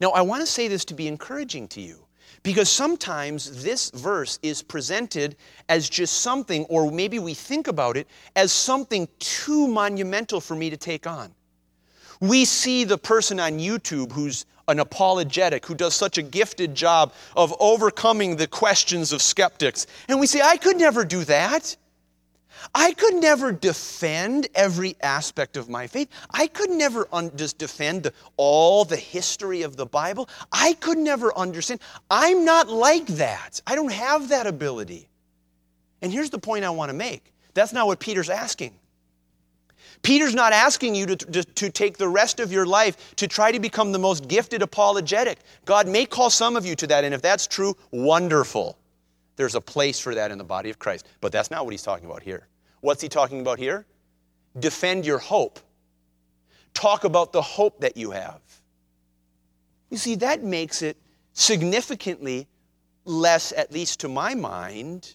Now, 0.00 0.10
I 0.10 0.22
want 0.22 0.42
to 0.42 0.46
say 0.46 0.68
this 0.68 0.84
to 0.86 0.94
be 0.94 1.08
encouraging 1.08 1.68
to 1.68 1.80
you. 1.80 2.03
Because 2.44 2.68
sometimes 2.68 3.64
this 3.64 3.90
verse 3.90 4.38
is 4.42 4.62
presented 4.62 5.34
as 5.70 5.88
just 5.88 6.20
something, 6.20 6.66
or 6.66 6.92
maybe 6.92 7.18
we 7.18 7.32
think 7.32 7.68
about 7.68 7.96
it 7.96 8.06
as 8.36 8.52
something 8.52 9.08
too 9.18 9.66
monumental 9.66 10.40
for 10.42 10.54
me 10.54 10.68
to 10.68 10.76
take 10.76 11.06
on. 11.06 11.34
We 12.20 12.44
see 12.44 12.84
the 12.84 12.98
person 12.98 13.40
on 13.40 13.58
YouTube 13.58 14.12
who's 14.12 14.44
an 14.68 14.78
apologetic, 14.78 15.64
who 15.64 15.74
does 15.74 15.94
such 15.94 16.18
a 16.18 16.22
gifted 16.22 16.74
job 16.74 17.14
of 17.34 17.54
overcoming 17.60 18.36
the 18.36 18.46
questions 18.46 19.12
of 19.12 19.22
skeptics. 19.22 19.86
And 20.08 20.20
we 20.20 20.26
say, 20.26 20.40
I 20.42 20.58
could 20.58 20.76
never 20.76 21.04
do 21.04 21.24
that. 21.24 21.76
I 22.74 22.92
could 22.92 23.14
never 23.14 23.52
defend 23.52 24.48
every 24.54 24.96
aspect 25.02 25.56
of 25.56 25.68
my 25.68 25.86
faith. 25.86 26.08
I 26.30 26.46
could 26.46 26.70
never 26.70 27.08
un- 27.12 27.32
just 27.36 27.58
defend 27.58 28.10
all 28.36 28.84
the 28.84 28.96
history 28.96 29.62
of 29.62 29.76
the 29.76 29.86
Bible. 29.86 30.28
I 30.52 30.74
could 30.74 30.98
never 30.98 31.36
understand. 31.36 31.80
I'm 32.10 32.44
not 32.44 32.68
like 32.68 33.06
that. 33.06 33.60
I 33.66 33.74
don't 33.74 33.92
have 33.92 34.28
that 34.28 34.46
ability. 34.46 35.08
And 36.02 36.12
here's 36.12 36.30
the 36.30 36.38
point 36.38 36.64
I 36.64 36.70
want 36.70 36.90
to 36.90 36.96
make 36.96 37.32
that's 37.54 37.72
not 37.72 37.86
what 37.86 38.00
Peter's 38.00 38.30
asking. 38.30 38.74
Peter's 40.02 40.34
not 40.34 40.52
asking 40.52 40.94
you 40.94 41.06
to, 41.06 41.16
to, 41.16 41.44
to, 41.44 41.70
take 41.70 41.96
the 41.96 42.08
rest 42.08 42.38
of 42.38 42.52
your 42.52 42.66
life 42.66 43.14
to 43.16 43.26
try 43.26 43.50
to 43.50 43.58
become 43.58 43.90
the 43.90 43.98
most 43.98 44.28
gifted 44.28 44.60
apologetic. 44.60 45.38
God 45.64 45.88
may 45.88 46.04
call 46.04 46.28
some 46.28 46.56
of 46.56 46.66
you 46.66 46.74
to 46.76 46.86
that, 46.88 47.04
and 47.04 47.14
if 47.14 47.22
that's 47.22 47.46
true, 47.46 47.74
wonderful. 47.90 48.76
There's 49.36 49.54
a 49.54 49.60
place 49.60 50.00
for 50.00 50.14
that 50.14 50.30
in 50.30 50.38
the 50.38 50.44
body 50.44 50.70
of 50.70 50.78
Christ. 50.78 51.06
But 51.20 51.32
that's 51.32 51.50
not 51.50 51.64
what 51.64 51.72
he's 51.72 51.82
talking 51.82 52.06
about 52.06 52.22
here. 52.22 52.48
What's 52.80 53.02
he 53.02 53.08
talking 53.08 53.40
about 53.40 53.58
here? 53.58 53.86
Defend 54.58 55.06
your 55.06 55.18
hope. 55.18 55.60
Talk 56.74 57.04
about 57.04 57.32
the 57.32 57.42
hope 57.42 57.80
that 57.80 57.96
you 57.96 58.12
have. 58.12 58.40
You 59.90 59.96
see, 59.98 60.16
that 60.16 60.42
makes 60.44 60.82
it 60.82 60.96
significantly 61.32 62.46
less, 63.04 63.52
at 63.52 63.72
least 63.72 64.00
to 64.00 64.08
my 64.08 64.34
mind, 64.34 65.14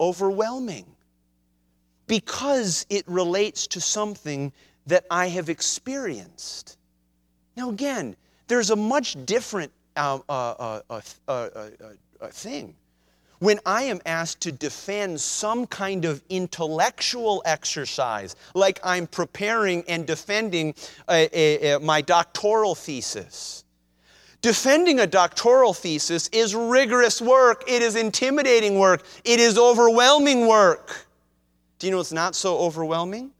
overwhelming. 0.00 0.86
because 2.06 2.86
it 2.90 3.04
relates 3.06 3.66
to 3.68 3.80
something 3.80 4.52
that 4.86 5.04
I 5.10 5.28
have 5.28 5.48
experienced. 5.50 6.78
Now, 7.56 7.70
again, 7.70 8.16
there's 8.48 8.70
a 8.70 8.76
much 8.76 9.16
different 9.26 9.72
uh, 9.96 10.18
uh, 10.28 10.80
uh, 10.88 11.00
thing 12.30 12.74
when 13.38 13.60
I 13.64 13.84
am 13.84 14.00
asked 14.04 14.40
to 14.42 14.52
defend 14.52 15.20
some 15.20 15.66
kind 15.66 16.04
of 16.04 16.22
intellectual 16.28 17.42
exercise, 17.44 18.36
like 18.54 18.80
I'm 18.82 19.06
preparing 19.06 19.84
and 19.88 20.06
defending 20.06 20.74
a, 21.08 21.28
a, 21.32 21.72
a, 21.74 21.80
my 21.80 22.00
doctoral 22.00 22.74
thesis. 22.74 23.64
Defending 24.40 25.00
a 25.00 25.06
doctoral 25.06 25.74
thesis 25.74 26.28
is 26.28 26.54
rigorous 26.54 27.20
work, 27.20 27.64
it 27.66 27.82
is 27.82 27.96
intimidating 27.96 28.78
work, 28.78 29.04
it 29.24 29.40
is 29.40 29.58
overwhelming 29.58 30.46
work. 30.46 31.06
Do 31.78 31.86
you 31.86 31.92
know 31.92 32.00
it's 32.00 32.12
not 32.12 32.34
so 32.34 32.58
overwhelming? 32.58 33.32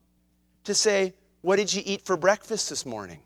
To 0.64 0.74
say, 0.74 1.14
What 1.42 1.56
did 1.56 1.72
you 1.72 1.82
eat 1.84 2.02
for 2.02 2.16
breakfast 2.16 2.68
this 2.68 2.84
morning? 2.84 3.20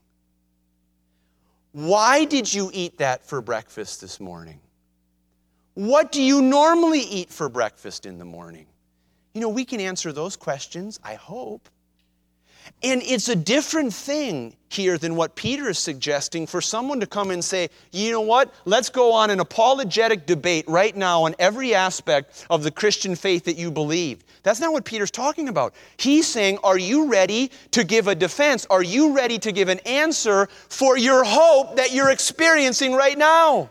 Why 1.73 2.27
did 2.27 2.53
you 2.53 2.71
eat 2.73 2.99
that 2.99 3.25
for 3.25 3.41
breakfast 3.41 4.03
this 4.03 4.21
morning? 4.21 4.61
What 5.75 6.13
do 6.13 6.23
you 6.23 6.43
normally 6.43 7.01
eat 7.01 7.31
for 7.31 7.49
breakfast 7.49 8.05
in 8.05 8.19
the 8.19 8.25
morning? 8.25 8.67
You 9.35 9.41
know, 9.41 9.49
we 9.49 9.65
can 9.65 9.81
answer 9.81 10.13
those 10.13 10.37
questions, 10.37 11.01
I 11.03 11.15
hope. 11.15 11.69
And 12.83 13.03
it's 13.03 13.29
a 13.29 13.37
different 13.37 13.93
thing 13.93 14.55
here 14.69 14.99
than 14.99 15.17
what 15.17 15.35
Peter 15.35 15.69
is 15.69 15.79
suggesting 15.79 16.47
for 16.47 16.61
someone 16.61 17.01
to 17.01 17.07
come 17.07 17.31
and 17.31 17.45
say, 17.45 17.71
you 17.91 18.11
know 18.13 18.21
what, 18.21 18.53
let's 18.65 18.89
go 18.89 19.13
on 19.13 19.31
an 19.31 19.41
apologetic 19.41 20.27
debate 20.27 20.65
right 20.69 20.97
now 20.97 21.25
on 21.25 21.35
every 21.39 21.75
aspect 21.75 22.47
of 22.51 22.63
the 22.63 22.71
Christian 22.71 23.15
faith 23.15 23.45
that 23.45 23.57
you 23.57 23.71
believe. 23.71 24.25
That's 24.43 24.61
not 24.61 24.73
what 24.73 24.85
Peter's 24.85 25.11
talking 25.11 25.49
about. 25.49 25.75
He's 25.97 26.27
saying, 26.27 26.59
are 26.65 26.79
you 26.79 27.09
ready 27.09 27.51
to 27.73 27.85
give 27.85 28.09
a 28.09 28.15
defense? 28.15 28.67
Are 28.69 28.83
you 28.83 29.15
ready 29.15 29.39
to 29.39 29.53
give 29.53 29.69
an 29.69 29.79
answer 29.81 30.47
for 30.69 30.97
your 30.97 31.25
hope 31.25 31.77
that 31.77 31.93
you're 31.93 32.11
experiencing 32.11 32.95
right 32.95 33.17
now? 33.17 33.71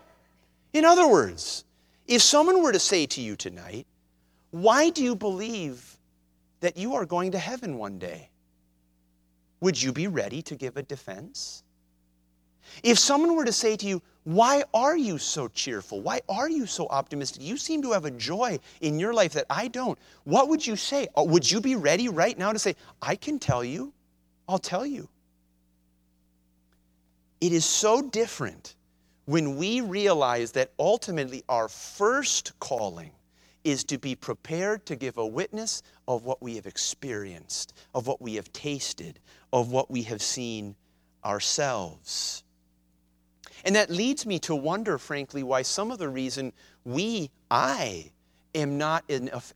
In 0.72 0.84
other 0.84 1.06
words, 1.06 1.64
if 2.12 2.20
someone 2.20 2.62
were 2.62 2.72
to 2.72 2.78
say 2.78 3.06
to 3.06 3.22
you 3.22 3.36
tonight, 3.36 3.86
Why 4.50 4.90
do 4.90 5.02
you 5.02 5.16
believe 5.16 5.96
that 6.60 6.76
you 6.76 6.94
are 6.94 7.06
going 7.06 7.32
to 7.32 7.38
heaven 7.38 7.78
one 7.78 7.98
day? 7.98 8.28
Would 9.60 9.80
you 9.80 9.92
be 9.92 10.08
ready 10.08 10.42
to 10.42 10.54
give 10.54 10.76
a 10.76 10.82
defense? 10.82 11.62
If 12.82 12.98
someone 12.98 13.34
were 13.34 13.46
to 13.46 13.52
say 13.52 13.76
to 13.76 13.86
you, 13.86 14.02
Why 14.24 14.62
are 14.74 14.94
you 14.94 15.16
so 15.16 15.48
cheerful? 15.48 16.02
Why 16.02 16.20
are 16.28 16.50
you 16.50 16.66
so 16.66 16.86
optimistic? 16.88 17.42
You 17.42 17.56
seem 17.56 17.80
to 17.80 17.92
have 17.92 18.04
a 18.04 18.10
joy 18.10 18.58
in 18.82 18.98
your 18.98 19.14
life 19.14 19.32
that 19.32 19.46
I 19.48 19.68
don't. 19.68 19.98
What 20.24 20.50
would 20.50 20.66
you 20.66 20.76
say? 20.76 21.08
Uh, 21.16 21.24
would 21.24 21.50
you 21.50 21.62
be 21.62 21.76
ready 21.76 22.10
right 22.10 22.36
now 22.36 22.52
to 22.52 22.58
say, 22.58 22.76
I 23.00 23.16
can 23.16 23.38
tell 23.38 23.64
you? 23.64 23.90
I'll 24.46 24.58
tell 24.58 24.84
you. 24.84 25.08
It 27.40 27.52
is 27.52 27.64
so 27.64 28.02
different 28.02 28.74
when 29.24 29.56
we 29.56 29.80
realize 29.80 30.52
that 30.52 30.72
ultimately 30.78 31.44
our 31.48 31.68
first 31.68 32.58
calling 32.58 33.12
is 33.64 33.84
to 33.84 33.98
be 33.98 34.14
prepared 34.14 34.84
to 34.86 34.96
give 34.96 35.18
a 35.18 35.26
witness 35.26 35.82
of 36.08 36.24
what 36.24 36.42
we 36.42 36.56
have 36.56 36.66
experienced, 36.66 37.72
of 37.94 38.06
what 38.06 38.20
we 38.20 38.34
have 38.34 38.52
tasted, 38.52 39.20
of 39.52 39.70
what 39.70 39.90
we 39.90 40.02
have 40.02 40.20
seen 40.20 40.74
ourselves. 41.24 42.42
And 43.64 43.76
that 43.76 43.90
leads 43.90 44.26
me 44.26 44.40
to 44.40 44.56
wonder, 44.56 44.98
frankly, 44.98 45.44
why 45.44 45.62
some 45.62 45.92
of 45.92 45.98
the 45.98 46.08
reason 46.08 46.52
we, 46.84 47.30
I, 47.50 48.10
am 48.54 48.76
not 48.76 49.04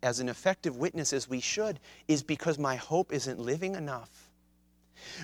as 0.02 0.20
an 0.20 0.28
effective 0.28 0.76
witness 0.76 1.12
as 1.12 1.28
we 1.28 1.40
should 1.40 1.80
is 2.06 2.22
because 2.22 2.58
my 2.58 2.76
hope 2.76 3.12
isn't 3.12 3.40
living 3.40 3.74
enough 3.74 4.25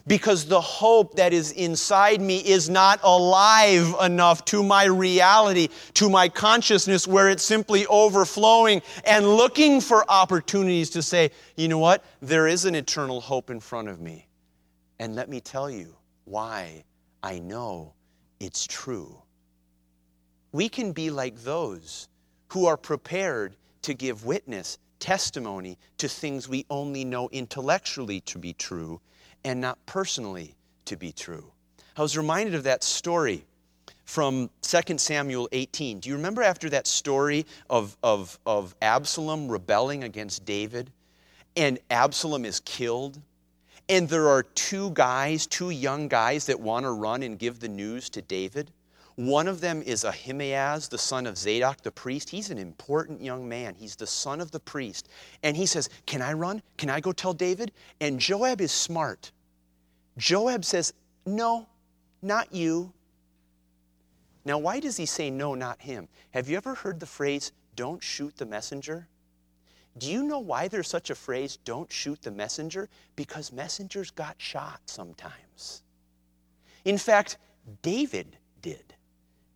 because 0.06 0.46
the 0.46 0.60
hope 0.60 1.14
that 1.16 1.32
is 1.32 1.52
inside 1.52 2.20
me 2.20 2.38
is 2.38 2.68
not 2.68 3.00
alive 3.02 3.94
enough 4.02 4.44
to 4.46 4.62
my 4.62 4.84
reality, 4.84 5.68
to 5.94 6.08
my 6.08 6.28
consciousness, 6.28 7.06
where 7.06 7.28
it's 7.28 7.44
simply 7.44 7.86
overflowing 7.86 8.82
and 9.04 9.26
looking 9.26 9.80
for 9.80 10.04
opportunities 10.10 10.90
to 10.90 11.02
say, 11.02 11.30
you 11.56 11.68
know 11.68 11.78
what, 11.78 12.04
there 12.20 12.46
is 12.46 12.64
an 12.64 12.74
eternal 12.74 13.20
hope 13.20 13.50
in 13.50 13.60
front 13.60 13.88
of 13.88 14.00
me. 14.00 14.28
And 14.98 15.14
let 15.14 15.28
me 15.28 15.40
tell 15.40 15.70
you 15.70 15.96
why 16.24 16.84
I 17.22 17.38
know 17.38 17.94
it's 18.40 18.66
true. 18.66 19.22
We 20.52 20.68
can 20.68 20.92
be 20.92 21.10
like 21.10 21.36
those 21.42 22.08
who 22.48 22.66
are 22.66 22.76
prepared 22.76 23.56
to 23.82 23.94
give 23.94 24.24
witness, 24.24 24.78
testimony 24.98 25.78
to 25.98 26.08
things 26.08 26.48
we 26.48 26.64
only 26.70 27.04
know 27.04 27.28
intellectually 27.32 28.20
to 28.20 28.38
be 28.38 28.52
true 28.52 29.00
and 29.44 29.60
not 29.60 29.78
personally 29.86 30.54
to 30.86 30.96
be 30.96 31.12
true. 31.12 31.52
I 31.96 32.02
was 32.02 32.16
reminded 32.16 32.54
of 32.54 32.62
that 32.64 32.82
story 32.82 33.44
from 34.04 34.50
2 34.62 34.98
Samuel 34.98 35.48
18. 35.52 36.00
Do 36.00 36.08
you 36.08 36.16
remember 36.16 36.42
after 36.42 36.68
that 36.70 36.86
story 36.86 37.46
of, 37.70 37.96
of, 38.02 38.38
of 38.46 38.74
Absalom 38.82 39.48
rebelling 39.48 40.04
against 40.04 40.44
David? 40.44 40.90
And 41.56 41.78
Absalom 41.90 42.44
is 42.44 42.60
killed. 42.60 43.20
And 43.88 44.08
there 44.08 44.28
are 44.28 44.42
two 44.42 44.90
guys, 44.90 45.46
two 45.46 45.70
young 45.70 46.08
guys 46.08 46.46
that 46.46 46.60
want 46.60 46.84
to 46.84 46.92
run 46.92 47.22
and 47.22 47.38
give 47.38 47.60
the 47.60 47.68
news 47.68 48.08
to 48.10 48.22
David. 48.22 48.70
One 49.22 49.46
of 49.46 49.60
them 49.60 49.82
is 49.82 50.02
Ahimaaz, 50.02 50.88
the 50.88 50.98
son 50.98 51.28
of 51.28 51.38
Zadok 51.38 51.82
the 51.82 51.92
priest. 51.92 52.28
He's 52.28 52.50
an 52.50 52.58
important 52.58 53.20
young 53.20 53.48
man. 53.48 53.76
He's 53.76 53.94
the 53.94 54.06
son 54.06 54.40
of 54.40 54.50
the 54.50 54.58
priest. 54.58 55.08
And 55.44 55.56
he 55.56 55.64
says, 55.64 55.88
Can 56.06 56.20
I 56.20 56.32
run? 56.32 56.60
Can 56.76 56.90
I 56.90 56.98
go 56.98 57.12
tell 57.12 57.32
David? 57.32 57.70
And 58.00 58.18
Joab 58.18 58.60
is 58.60 58.72
smart. 58.72 59.30
Joab 60.18 60.64
says, 60.64 60.92
No, 61.24 61.68
not 62.20 62.52
you. 62.52 62.92
Now, 64.44 64.58
why 64.58 64.80
does 64.80 64.96
he 64.96 65.06
say 65.06 65.30
no, 65.30 65.54
not 65.54 65.80
him? 65.80 66.08
Have 66.32 66.48
you 66.48 66.56
ever 66.56 66.74
heard 66.74 66.98
the 66.98 67.06
phrase, 67.06 67.52
don't 67.76 68.02
shoot 68.02 68.36
the 68.36 68.46
messenger? 68.46 69.06
Do 69.98 70.10
you 70.10 70.24
know 70.24 70.40
why 70.40 70.66
there's 70.66 70.88
such 70.88 71.10
a 71.10 71.14
phrase, 71.14 71.58
don't 71.64 71.92
shoot 71.92 72.20
the 72.22 72.32
messenger? 72.32 72.88
Because 73.14 73.52
messengers 73.52 74.10
got 74.10 74.34
shot 74.38 74.80
sometimes. 74.86 75.84
In 76.84 76.98
fact, 76.98 77.38
David. 77.82 78.36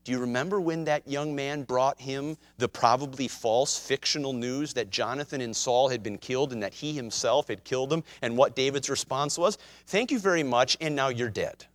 Do 0.06 0.12
you 0.12 0.20
remember 0.20 0.60
when 0.60 0.84
that 0.84 1.08
young 1.08 1.34
man 1.34 1.64
brought 1.64 2.00
him 2.00 2.36
the 2.58 2.68
probably 2.68 3.26
false 3.26 3.76
fictional 3.76 4.32
news 4.32 4.72
that 4.74 4.88
Jonathan 4.88 5.40
and 5.40 5.54
Saul 5.54 5.88
had 5.88 6.04
been 6.04 6.16
killed 6.16 6.52
and 6.52 6.62
that 6.62 6.72
he 6.72 6.92
himself 6.92 7.48
had 7.48 7.64
killed 7.64 7.90
them? 7.90 8.04
And 8.22 8.36
what 8.36 8.54
David's 8.54 8.88
response 8.88 9.36
was? 9.36 9.58
Thank 9.88 10.12
you 10.12 10.20
very 10.20 10.44
much, 10.44 10.76
and 10.80 10.94
now 10.94 11.08
you're 11.08 11.28
dead. 11.28 11.66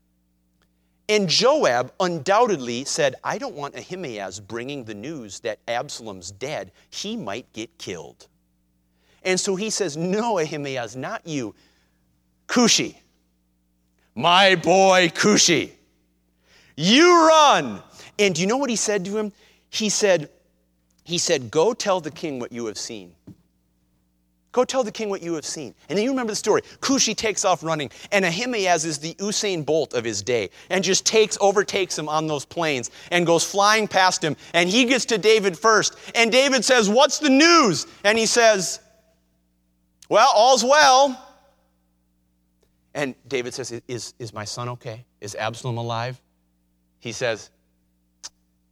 And 1.10 1.28
Joab 1.28 1.92
undoubtedly 2.00 2.86
said, 2.86 3.16
I 3.22 3.38
don't 3.38 3.56
want 3.56 3.76
Ahimaaz 3.76 4.40
bringing 4.40 4.86
the 4.86 4.96
news 4.96 5.42
that 5.42 5.60
Absalom's 5.68 6.32
dead. 6.32 6.72
He 6.90 7.18
might 7.18 7.52
get 7.52 7.78
killed. 7.78 8.30
And 9.24 9.38
so 9.38 9.58
he 9.58 9.70
says, 9.70 9.98
No, 9.98 10.40
Ahimaaz, 10.40 10.96
not 10.96 11.28
you. 11.28 11.54
Cushi, 12.48 12.96
my 14.16 14.56
boy 14.56 15.10
Cushi, 15.14 15.72
you 16.78 17.28
run 17.28 17.84
and 18.20 18.36
do 18.36 18.42
you 18.42 18.48
know 18.48 18.58
what 18.58 18.70
he 18.70 18.76
said 18.76 19.06
to 19.06 19.18
him? 19.18 19.32
He 19.70 19.90
said, 19.90 20.30
he 21.04 21.18
said, 21.18 21.52
Go 21.52 21.74
tell 21.74 22.02
the 22.02 22.12
king 22.12 22.40
what 22.40 22.52
you 22.52 22.66
have 22.68 22.78
seen. 22.78 23.14
Go 24.52 24.66
tell 24.66 24.84
the 24.84 24.92
king 24.92 25.10
what 25.10 25.22
you 25.22 25.34
have 25.36 25.46
seen. 25.46 25.74
And 25.88 25.98
then 25.98 26.04
you 26.04 26.12
remember 26.12 26.34
the 26.34 26.38
story. 26.38 26.62
Cushi 26.82 27.16
takes 27.16 27.46
off 27.46 27.64
running, 27.64 27.90
and 28.12 28.26
Ahimaaz 28.26 28.84
is 28.84 28.98
the 28.98 29.14
Usain 29.16 29.66
Bolt 29.66 29.94
of 29.94 30.04
his 30.04 30.22
day, 30.22 30.50
and 30.70 30.84
just 30.84 31.06
takes, 31.06 31.38
overtakes 31.40 31.98
him 31.98 32.10
on 32.10 32.28
those 32.28 32.44
plains, 32.44 32.92
and 33.12 33.26
goes 33.26 33.46
flying 33.50 33.88
past 33.88 34.22
him. 34.22 34.36
And 34.54 34.70
he 34.70 34.86
gets 34.86 35.06
to 35.06 35.18
David 35.18 35.58
first. 35.58 35.96
And 36.16 36.32
David 36.32 36.66
says, 36.66 36.90
What's 36.90 37.20
the 37.20 37.30
news? 37.30 37.88
And 38.04 38.18
he 38.18 38.26
says, 38.26 38.82
Well, 40.10 40.30
all's 40.36 40.66
well. 40.66 41.28
And 42.94 43.16
David 43.30 43.54
says, 43.54 43.72
Is, 43.88 44.14
is 44.20 44.34
my 44.34 44.44
son 44.44 44.68
okay? 44.70 45.06
Is 45.22 45.34
Absalom 45.36 45.78
alive? 45.78 46.22
He 47.00 47.14
says, 47.14 47.52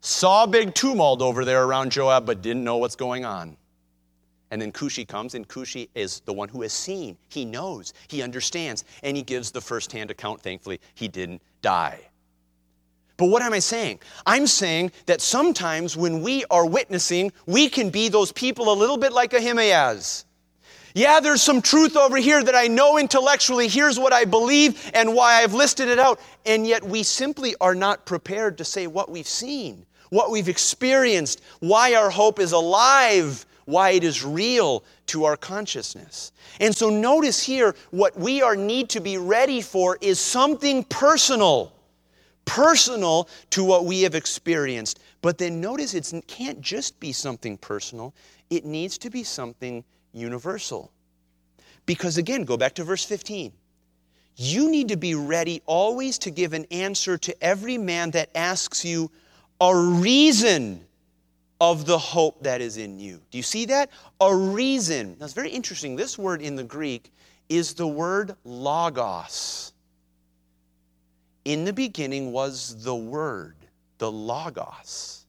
saw 0.02 0.44
a 0.44 0.48
big 0.48 0.74
tumult 0.74 1.22
over 1.22 1.46
there 1.46 1.64
around 1.64 1.92
Joab, 1.92 2.26
but 2.26 2.42
didn't 2.42 2.64
know 2.64 2.78
what's 2.78 2.96
going 2.96 3.26
on. 3.26 3.58
And 4.52 4.62
then 4.62 4.72
Cushi 4.72 5.08
comes, 5.08 5.36
and 5.36 5.48
Cushi 5.48 5.90
is 5.94 6.22
the 6.22 6.34
one 6.34 6.50
who 6.50 6.64
has 6.64 6.74
seen. 6.74 7.18
He 7.28 7.46
knows, 7.46 7.94
he 8.08 8.22
understands, 8.22 8.84
and 9.04 9.16
he 9.16 9.22
gives 9.22 9.52
the 9.52 9.62
firsthand 9.62 10.10
account. 10.10 10.42
Thankfully, 10.42 10.80
he 10.96 11.08
didn't 11.08 11.42
die. 11.62 12.00
But 13.18 13.28
what 13.28 13.42
am 13.42 13.54
I 13.54 13.60
saying? 13.60 14.00
I'm 14.26 14.48
saying 14.48 14.92
that 15.06 15.22
sometimes 15.22 15.98
when 15.98 16.22
we 16.22 16.46
are 16.50 16.66
witnessing, 16.66 17.34
we 17.46 17.70
can 17.70 17.90
be 17.90 18.08
those 18.08 18.32
people 18.32 18.72
a 18.72 18.74
little 18.74 18.98
bit 18.98 19.12
like 19.12 19.34
Ahimaaz. 19.34 20.26
Yeah, 20.96 21.20
there's 21.20 21.44
some 21.44 21.62
truth 21.62 21.96
over 21.96 22.18
here 22.18 22.42
that 22.42 22.56
I 22.56 22.68
know 22.68 22.98
intellectually. 22.98 23.68
Here's 23.68 24.00
what 24.00 24.14
I 24.14 24.26
believe 24.26 24.90
and 24.94 25.14
why 25.14 25.44
I've 25.44 25.54
listed 25.54 25.88
it 25.90 26.00
out. 26.00 26.20
And 26.46 26.66
yet 26.66 26.84
we 26.84 27.04
simply 27.04 27.56
are 27.62 27.76
not 27.76 28.06
prepared 28.06 28.58
to 28.58 28.66
say 28.66 28.88
what 28.88 29.12
we've 29.12 29.28
seen 29.28 29.86
what 30.10 30.32
we've 30.32 30.50
experienced, 30.50 31.42
why 31.60 31.94
our 31.96 32.10
hope 32.10 32.40
is 32.40 32.52
alive, 32.52 33.46
why 33.66 33.92
it 33.92 34.04
is 34.04 34.26
real 34.26 34.84
to 35.08 35.26
our 35.26 35.38
consciousness. 35.38 36.32
And 36.60 36.76
so 36.76 36.90
notice 36.90 37.42
here 37.42 37.76
what 37.92 38.18
we 38.18 38.42
are 38.42 38.56
need 38.56 38.90
to 38.90 39.00
be 39.00 39.18
ready 39.18 39.62
for 39.62 39.98
is 40.02 40.20
something 40.20 40.84
personal. 40.84 41.74
Personal 42.46 43.30
to 43.52 43.64
what 43.64 43.86
we 43.86 44.02
have 44.02 44.16
experienced. 44.16 45.00
But 45.22 45.38
then 45.38 45.62
notice 45.62 45.94
it 45.94 46.12
can't 46.28 46.62
just 46.62 47.00
be 47.00 47.12
something 47.12 47.58
personal, 47.58 48.14
it 48.50 48.66
needs 48.66 48.98
to 49.00 49.10
be 49.10 49.24
something 49.24 49.84
universal. 50.14 50.92
Because 51.86 52.18
again, 52.18 52.44
go 52.44 52.58
back 52.58 52.74
to 52.76 52.84
verse 52.84 53.06
15. 53.06 53.52
You 54.36 54.72
need 54.72 54.88
to 54.88 54.98
be 54.98 55.16
ready 55.16 55.62
always 55.66 56.18
to 56.20 56.32
give 56.32 56.54
an 56.54 56.66
answer 56.72 57.18
to 57.18 57.44
every 57.44 57.78
man 57.78 58.12
that 58.12 58.30
asks 58.34 58.86
you 58.86 59.12
a 59.62 59.76
reason 59.76 60.86
of 61.62 61.86
the 61.86 61.98
hope 61.98 62.44
that 62.44 62.62
is 62.62 62.78
in 62.78 63.00
you. 63.00 63.22
Do 63.32 63.38
you 63.38 63.44
see 63.44 63.66
that? 63.66 63.90
A 64.22 64.34
reason. 64.34 65.18
Now 65.20 65.26
it's 65.26 65.34
very 65.34 65.50
interesting. 65.50 65.96
This 65.96 66.18
word 66.18 66.42
in 66.42 66.56
the 66.56 66.64
Greek 66.64 67.12
is 67.50 67.74
the 67.74 67.88
word 67.88 68.36
logos. 68.46 69.74
In 71.46 71.66
the 71.66 71.74
beginning 71.74 72.32
was 72.32 72.84
the 72.84 72.96
Word, 72.96 73.56
the 73.98 74.12
logos. 74.12 75.26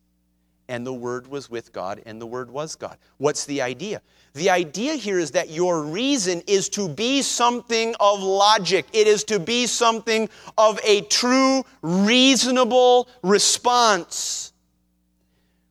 And 0.68 0.86
the 0.86 0.92
Word 0.92 1.26
was 1.26 1.48
with 1.48 1.72
God, 1.72 2.02
and 2.04 2.20
the 2.20 2.26
Word 2.26 2.50
was 2.50 2.76
God. 2.76 2.98
What's 3.16 3.46
the 3.46 3.62
idea? 3.62 4.02
The 4.34 4.50
idea 4.50 4.94
here 4.94 5.18
is 5.18 5.32
that 5.32 5.50
your 5.50 5.82
reason 5.82 6.42
is 6.46 6.68
to 6.70 6.88
be 6.88 7.22
something 7.22 7.94
of 7.98 8.20
logic. 8.20 8.86
It 8.92 9.08
is 9.08 9.24
to 9.24 9.40
be 9.40 9.66
something 9.66 10.28
of 10.56 10.78
a 10.84 11.00
true, 11.02 11.64
reasonable 11.82 13.08
response 13.22 14.50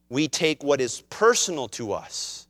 we 0.09 0.27
take 0.27 0.63
what 0.63 0.81
is 0.81 1.01
personal 1.09 1.67
to 1.69 1.93
us 1.93 2.47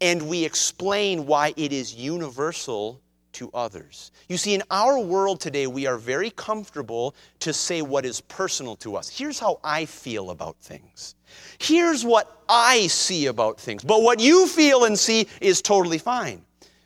and 0.00 0.28
we 0.28 0.44
explain 0.44 1.26
why 1.26 1.54
it 1.56 1.72
is 1.72 1.94
universal 1.94 3.00
to 3.36 3.50
others. 3.52 4.12
You 4.28 4.38
see, 4.38 4.54
in 4.54 4.62
our 4.70 4.98
world 4.98 5.40
today, 5.40 5.66
we 5.66 5.86
are 5.86 5.98
very 5.98 6.30
comfortable 6.30 7.14
to 7.40 7.52
say 7.52 7.82
what 7.82 8.06
is 8.06 8.22
personal 8.22 8.76
to 8.76 8.96
us. 8.96 9.08
Here's 9.08 9.38
how 9.38 9.60
I 9.62 9.84
feel 9.84 10.30
about 10.30 10.56
things. 10.60 11.14
Here's 11.58 12.02
what 12.02 12.42
I 12.48 12.86
see 12.86 13.26
about 13.26 13.60
things. 13.60 13.84
But 13.84 14.02
what 14.02 14.20
you 14.20 14.46
feel 14.46 14.84
and 14.84 14.98
see 14.98 15.28
is 15.42 15.60
totally 15.60 15.98
fine. 15.98 16.42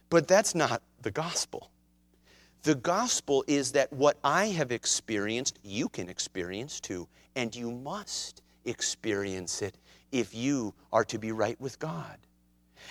But 0.08 0.26
that's 0.26 0.56
not 0.56 0.82
the 1.02 1.12
gospel. 1.12 1.70
The 2.64 2.74
gospel 2.74 3.44
is 3.46 3.70
that 3.72 3.92
what 3.92 4.18
I 4.24 4.46
have 4.46 4.72
experienced, 4.72 5.60
you 5.62 5.88
can 5.88 6.08
experience 6.08 6.80
too, 6.80 7.06
and 7.36 7.54
you 7.54 7.70
must 7.70 8.42
experience 8.64 9.62
it 9.62 9.76
if 10.10 10.34
you 10.34 10.74
are 10.92 11.04
to 11.04 11.18
be 11.18 11.30
right 11.30 11.58
with 11.60 11.78
God. 11.78 12.18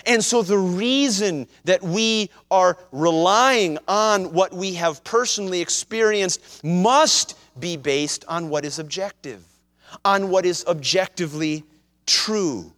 And 0.06 0.24
so, 0.24 0.42
the 0.42 0.58
reason 0.58 1.48
that 1.66 1.84
we 1.84 2.30
are 2.50 2.78
relying 2.92 3.78
on 3.88 4.32
what 4.34 4.54
we 4.54 4.74
have 4.76 5.04
personally 5.04 5.62
experienced 5.62 6.64
must 6.64 7.38
be 7.60 7.76
based 7.76 8.24
on 8.28 8.50
what 8.50 8.66
is 8.66 8.80
objective, 8.80 9.44
on 10.06 10.30
what 10.30 10.46
is 10.46 10.64
objectively 10.68 11.64
true. 12.06 12.72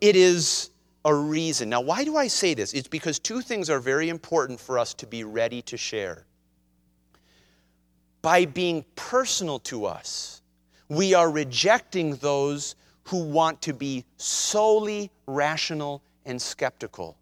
It 0.00 0.14
is 0.14 0.70
a 1.04 1.14
reason. 1.14 1.68
Now, 1.68 1.80
why 1.80 2.04
do 2.04 2.16
I 2.16 2.28
say 2.28 2.54
this? 2.54 2.72
It's 2.72 2.88
because 2.88 3.18
two 3.18 3.40
things 3.40 3.70
are 3.70 3.80
very 3.80 4.08
important 4.08 4.60
for 4.60 4.78
us 4.78 4.94
to 4.94 5.06
be 5.06 5.24
ready 5.24 5.62
to 5.62 5.76
share. 5.76 6.24
By 8.22 8.44
being 8.44 8.84
personal 8.94 9.58
to 9.60 9.86
us, 9.86 10.42
we 10.88 11.14
are 11.14 11.30
rejecting 11.30 12.16
those 12.16 12.76
who 13.04 13.22
want 13.24 13.62
to 13.62 13.72
be 13.72 14.04
solely 14.16 15.10
rational 15.26 16.02
and 16.28 16.40
skeptical. 16.40 17.16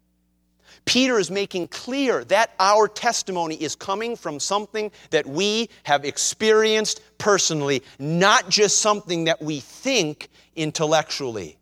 Peter 0.85 1.17
is 1.17 1.31
making 1.31 1.67
clear 1.69 2.23
that 2.25 2.53
our 2.59 2.87
testimony 2.87 3.55
is 3.55 3.75
coming 3.75 4.15
from 4.15 4.39
something 4.39 4.91
that 5.09 5.25
we 5.25 5.69
have 5.83 6.05
experienced 6.05 7.01
personally, 7.17 7.81
not 7.99 8.49
just 8.49 8.79
something 8.79 9.23
that 9.25 9.41
we 9.41 9.59
think 9.59 10.29
intellectually. 10.55 11.57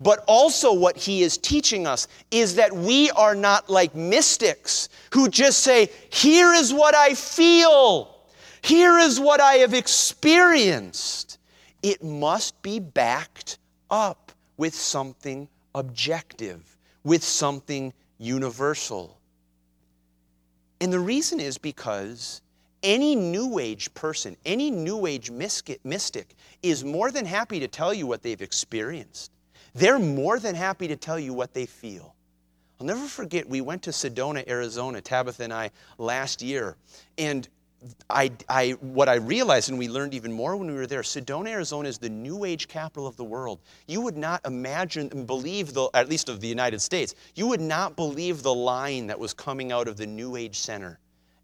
But 0.00 0.24
also, 0.26 0.72
what 0.72 0.96
he 0.96 1.22
is 1.22 1.38
teaching 1.38 1.86
us 1.86 2.06
is 2.30 2.56
that 2.56 2.72
we 2.72 3.10
are 3.12 3.34
not 3.34 3.70
like 3.70 3.94
mystics 3.94 4.88
who 5.12 5.28
just 5.28 5.60
say, 5.60 5.90
Here 6.10 6.52
is 6.52 6.72
what 6.72 6.94
I 6.94 7.14
feel, 7.14 8.14
here 8.62 8.98
is 8.98 9.18
what 9.18 9.40
I 9.40 9.54
have 9.54 9.74
experienced 9.74 11.38
it 11.82 12.02
must 12.02 12.60
be 12.62 12.80
backed 12.80 13.58
up 13.90 14.32
with 14.56 14.74
something 14.74 15.48
objective, 15.76 16.76
with 17.04 17.22
something 17.22 17.92
universal. 18.18 19.20
And 20.80 20.92
the 20.92 20.98
reason 20.98 21.38
is 21.38 21.56
because 21.56 22.42
any 22.82 23.14
New 23.14 23.58
Age 23.58 23.92
person, 23.94 24.36
any 24.44 24.70
New 24.70 25.06
Age 25.06 25.30
mystic, 25.30 26.34
is 26.62 26.84
more 26.84 27.10
than 27.10 27.24
happy 27.24 27.60
to 27.60 27.68
tell 27.68 27.94
you 27.94 28.06
what 28.06 28.22
they've 28.22 28.42
experienced. 28.42 29.30
They're 29.74 29.98
more 29.98 30.38
than 30.40 30.54
happy 30.54 30.88
to 30.88 30.96
tell 30.96 31.18
you 31.18 31.32
what 31.32 31.54
they 31.54 31.66
feel. 31.66 32.14
I'll 32.80 32.86
never 32.86 33.06
forget, 33.06 33.48
we 33.48 33.60
went 33.60 33.82
to 33.84 33.90
Sedona, 33.90 34.46
Arizona, 34.48 35.00
Tabitha 35.00 35.44
and 35.44 35.52
I, 35.52 35.70
last 35.98 36.42
year, 36.42 36.76
and 37.16 37.48
I, 38.08 38.32
I, 38.48 38.70
what 38.80 39.08
I 39.08 39.16
realized, 39.16 39.70
and 39.70 39.78
we 39.78 39.88
learned 39.88 40.14
even 40.14 40.32
more 40.32 40.56
when 40.56 40.68
we 40.68 40.74
were 40.74 40.86
there, 40.86 41.02
Sedona, 41.02 41.48
Arizona 41.48 41.88
is 41.88 41.98
the 41.98 42.08
new 42.08 42.44
age 42.44 42.68
capital 42.68 43.06
of 43.06 43.16
the 43.16 43.24
world. 43.24 43.60
You 43.86 44.00
would 44.00 44.16
not 44.16 44.44
imagine 44.46 45.08
and 45.12 45.26
believe, 45.26 45.72
the, 45.72 45.88
at 45.94 46.08
least 46.08 46.28
of 46.28 46.40
the 46.40 46.48
United 46.48 46.80
States, 46.80 47.14
you 47.34 47.46
would 47.48 47.60
not 47.60 47.96
believe 47.96 48.42
the 48.42 48.54
line 48.54 49.06
that 49.08 49.18
was 49.18 49.34
coming 49.34 49.72
out 49.72 49.88
of 49.88 49.96
the 49.96 50.06
New 50.06 50.36
Age 50.36 50.58
Center 50.58 50.98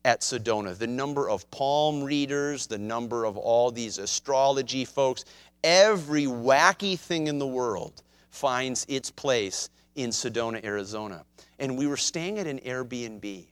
at 0.05 0.21
Sedona. 0.21 0.77
The 0.77 0.87
number 0.87 1.29
of 1.29 1.51
palm 1.51 2.03
readers, 2.03 2.67
the 2.67 2.79
number 2.79 3.25
of 3.25 3.37
all 3.37 3.71
these 3.71 3.99
astrology 3.99 4.85
folks, 4.85 5.25
every 5.63 6.25
wacky 6.25 6.99
thing 6.99 7.27
in 7.27 7.39
the 7.39 7.47
world 7.47 8.03
finds 8.31 8.85
its 8.89 9.11
place 9.11 9.71
in 9.95 10.11
Sedona, 10.11 10.65
Arizona. 10.65 11.25
And 11.59 11.77
we 11.77 11.87
were 11.87 11.97
staying 11.97 12.39
at 12.39 12.47
an 12.47 12.59
Airbnb. 12.61 13.47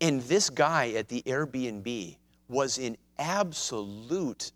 And 0.00 0.22
this 0.22 0.48
guy 0.48 0.90
at 0.90 1.08
the 1.08 1.22
Airbnb 1.22 2.16
was 2.48 2.78
in 2.78 2.96
absolute, 3.18 4.52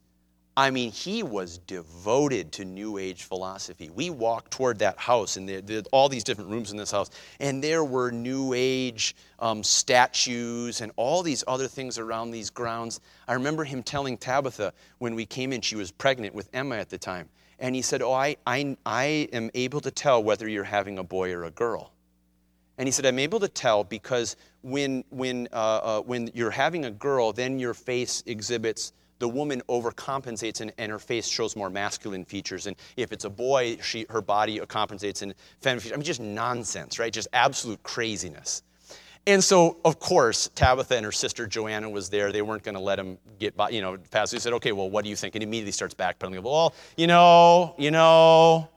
I 0.57 0.71
mean, 0.71 0.91
he 0.91 1.23
was 1.23 1.59
devoted 1.59 2.51
to 2.53 2.65
New 2.65 2.97
Age 2.97 3.25
philosophy. 3.25 3.91
We 3.91 4.09
walked 4.09 4.53
toward 4.53 4.79
that 4.79 4.99
house, 4.99 5.37
and 5.37 5.47
there, 5.47 5.61
there 5.61 5.83
all 5.93 6.09
these 6.09 6.25
different 6.25 6.51
rooms 6.51 6.71
in 6.71 6.79
this 6.79 6.91
house, 6.91 7.11
and 7.41 7.63
there 7.63 7.85
were 7.85 8.11
New 8.11 8.53
Age 8.55 9.15
um, 9.39 9.63
statues 9.63 10.81
and 10.81 10.93
all 10.97 11.23
these 11.23 11.45
other 11.47 11.69
things 11.69 11.99
around 11.99 12.31
these 12.31 12.49
grounds. 12.49 13.01
I 13.29 13.35
remember 13.35 13.65
him 13.65 13.83
telling 13.83 14.17
Tabitha 14.17 14.73
when 14.99 15.15
we 15.15 15.27
came 15.27 15.53
in, 15.53 15.61
she 15.61 15.77
was 15.77 15.91
pregnant 15.91 16.35
with 16.35 16.49
Emma 16.55 16.77
at 16.77 16.89
the 16.89 16.99
time, 16.99 17.29
and 17.59 17.75
he 17.75 17.83
said, 17.83 18.01
Oh, 18.01 18.13
I, 18.13 18.37
I, 18.47 18.77
I 18.87 19.29
am 19.33 19.51
able 19.55 19.81
to 19.81 19.91
tell 19.91 20.23
whether 20.23 20.49
you're 20.49 20.65
having 20.65 20.99
a 20.99 21.05
boy 21.05 21.33
or 21.33 21.45
a 21.45 21.51
girl. 21.51 21.93
And 22.77 22.89
he 22.89 22.93
said, 22.93 23.07
I'm 23.07 23.21
able 23.21 23.41
to 23.41 23.49
tell 23.49 23.85
because 23.85 24.37
when, 24.65 25.05
when, 25.11 25.47
uh, 25.53 25.57
uh, 25.57 26.01
when 26.01 26.31
you're 26.33 26.51
having 26.51 26.87
a 26.87 26.91
girl, 26.91 27.33
then 27.33 27.59
your 27.59 27.75
face 27.75 28.23
exhibits, 28.27 28.95
the 29.19 29.29
woman 29.29 29.63
overcompensates 29.69 30.61
and, 30.63 30.73
and, 30.79 30.91
her 30.91 30.99
face 30.99 31.29
shows 31.29 31.55
more 31.55 31.69
masculine 31.69 32.25
features. 32.25 32.67
And 32.67 32.75
if 32.97 33.13
it's 33.13 33.25
a 33.25 33.31
boy, 33.31 33.77
she, 33.83 34.07
her 34.09 34.23
body 34.23 34.59
compensates 34.67 35.23
in 35.23 35.35
feminine 35.61 35.81
features. 35.81 35.93
I 35.93 35.97
mean, 35.97 36.05
just 36.05 36.21
nonsense, 36.21 36.99
right? 36.99 37.13
Just 37.13 37.29
absolute 37.35 37.83
craziness. 37.83 38.63
And 39.27 39.43
so, 39.43 39.79
of 39.85 39.99
course, 39.99 40.51
Tabitha 40.55 40.97
and 40.97 41.05
her 41.05 41.13
sister 41.13 41.47
Joanna 41.47 41.89
was 41.89 42.09
there. 42.11 42.33
They 42.33 42.43
weren't 42.43 42.63
going 42.63 42.75
to 42.75 42.81
let 42.81 42.99
him 42.99 43.19
get 43.39 43.57
by, 43.57 43.71
you 43.71 43.81
know, 43.81 43.99
past. 44.11 44.33
He 44.33 44.39
said, 44.39 44.55
okay, 44.55 44.73
well, 44.73 44.91
what 44.91 45.05
do 45.05 45.11
you 45.11 45.17
think? 45.17 45.35
And 45.35 45.43
immediately 45.43 45.73
starts 45.73 45.95
backpedaling. 45.95 46.43
Well, 46.43 46.75
you 46.97 47.07
know, 47.07 47.75
you 47.79 47.91
know. 47.91 48.69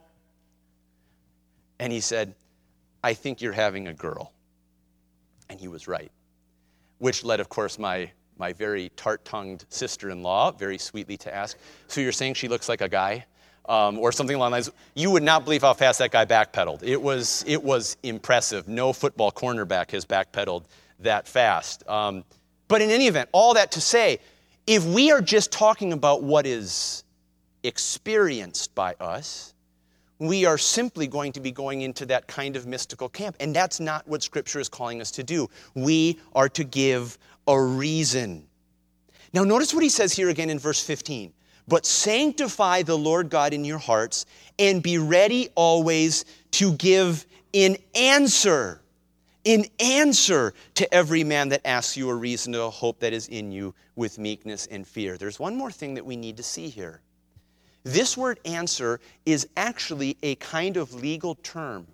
And 1.80 1.92
he 1.92 2.00
said, 2.00 2.34
I 3.04 3.14
think 3.14 3.42
you're 3.42 3.54
having 3.54 3.88
a 3.88 3.94
girl. 3.94 4.34
And 5.50 5.60
he 5.60 5.68
was 5.68 5.88
right. 5.88 6.12
Which 7.00 7.24
led, 7.24 7.40
of 7.40 7.50
course, 7.50 7.78
my, 7.80 8.12
my 8.38 8.54
very 8.54 8.92
tart 8.96 9.24
tongued 9.26 9.66
sister 9.70 10.10
in 10.10 10.24
law 10.24 10.52
very 10.52 10.78
sweetly 10.78 11.18
to 11.18 11.34
ask, 11.34 11.58
So 11.88 12.02
you're 12.02 12.12
saying 12.12 12.36
she 12.36 12.48
looks 12.48 12.68
like 12.70 12.82
a 12.82 12.90
guy? 12.90 13.26
Um, 13.70 14.00
or 14.00 14.14
something 14.14 14.38
along 14.38 14.52
those 14.54 14.70
lines. 14.70 14.78
You 14.96 15.12
would 15.12 15.24
not 15.24 15.44
believe 15.44 15.62
how 15.62 15.74
fast 15.74 16.00
that 16.00 16.12
guy 16.12 16.24
backpedaled. 16.24 16.84
It 16.84 17.02
was, 17.02 17.44
it 17.46 17.62
was 17.62 17.98
impressive. 18.02 18.70
No 18.70 18.94
football 18.94 19.30
cornerback 19.30 19.92
has 19.92 20.06
backpedaled 20.06 20.64
that 21.00 21.28
fast. 21.28 21.88
Um, 21.90 22.24
but 22.70 22.82
in 22.82 22.90
any 22.90 23.08
event, 23.08 23.28
all 23.34 23.56
that 23.56 23.72
to 23.74 23.82
say, 23.82 24.20
if 24.66 24.86
we 24.86 25.12
are 25.12 25.22
just 25.22 25.52
talking 25.52 25.94
about 25.94 26.24
what 26.24 26.46
is 26.46 27.04
experienced 27.64 28.74
by 28.76 28.96
us, 29.00 29.54
we 30.20 30.46
are 30.46 30.58
simply 30.58 31.08
going 31.08 31.32
to 31.34 31.40
be 31.40 31.52
going 31.52 31.82
into 31.82 32.06
that 32.08 32.28
kind 32.28 32.56
of 32.56 32.66
mystical 32.66 33.10
camp. 33.10 33.36
And 33.40 33.56
that's 33.56 33.80
not 33.80 34.08
what 34.08 34.24
Scripture 34.24 34.60
is 34.60 34.70
calling 34.70 35.02
us 35.02 35.12
to 35.12 35.24
do. 35.24 35.50
We 35.76 36.20
are 36.34 36.50
to 36.50 36.64
give 36.64 37.18
a 37.48 37.60
reason. 37.62 38.48
Now, 39.34 39.44
notice 39.44 39.74
what 39.74 39.84
he 39.84 39.90
says 39.90 40.14
here 40.14 40.30
again 40.30 40.50
in 40.50 40.60
verse 40.60 40.84
15. 40.84 41.34
But 41.68 41.86
sanctify 41.86 42.84
the 42.84 42.98
Lord 42.98 43.30
God 43.30 43.54
in 43.54 43.66
your 43.66 43.78
hearts 43.78 44.26
and 44.58 44.82
be 44.82 44.98
ready 44.98 45.50
always 45.56 46.24
to 46.52 46.74
give 46.74 47.26
in 47.52 47.78
answer, 47.94 48.82
in 49.44 49.66
answer 49.80 50.54
to 50.76 50.94
every 50.94 51.26
man 51.26 51.50
that 51.50 51.68
asks 51.68 51.98
you 51.98 52.10
a 52.10 52.16
reason 52.16 52.54
to 52.54 52.70
hope 52.70 53.00
that 53.02 53.12
is 53.12 53.28
in 53.28 53.52
you 53.52 53.76
with 53.96 54.18
meekness 54.18 54.68
and 54.68 54.88
fear. 54.88 55.18
There's 55.18 55.40
one 55.40 55.58
more 55.58 55.72
thing 55.72 55.96
that 55.96 56.06
we 56.06 56.16
need 56.16 56.38
to 56.38 56.44
see 56.44 56.70
here. 56.70 57.02
This 57.88 58.18
word 58.18 58.42
answer 58.44 59.00
is 59.26 59.48
actually 59.56 60.18
a 60.22 60.36
kind 60.36 60.76
of 60.76 60.94
legal 60.94 61.36
term. 61.36 61.88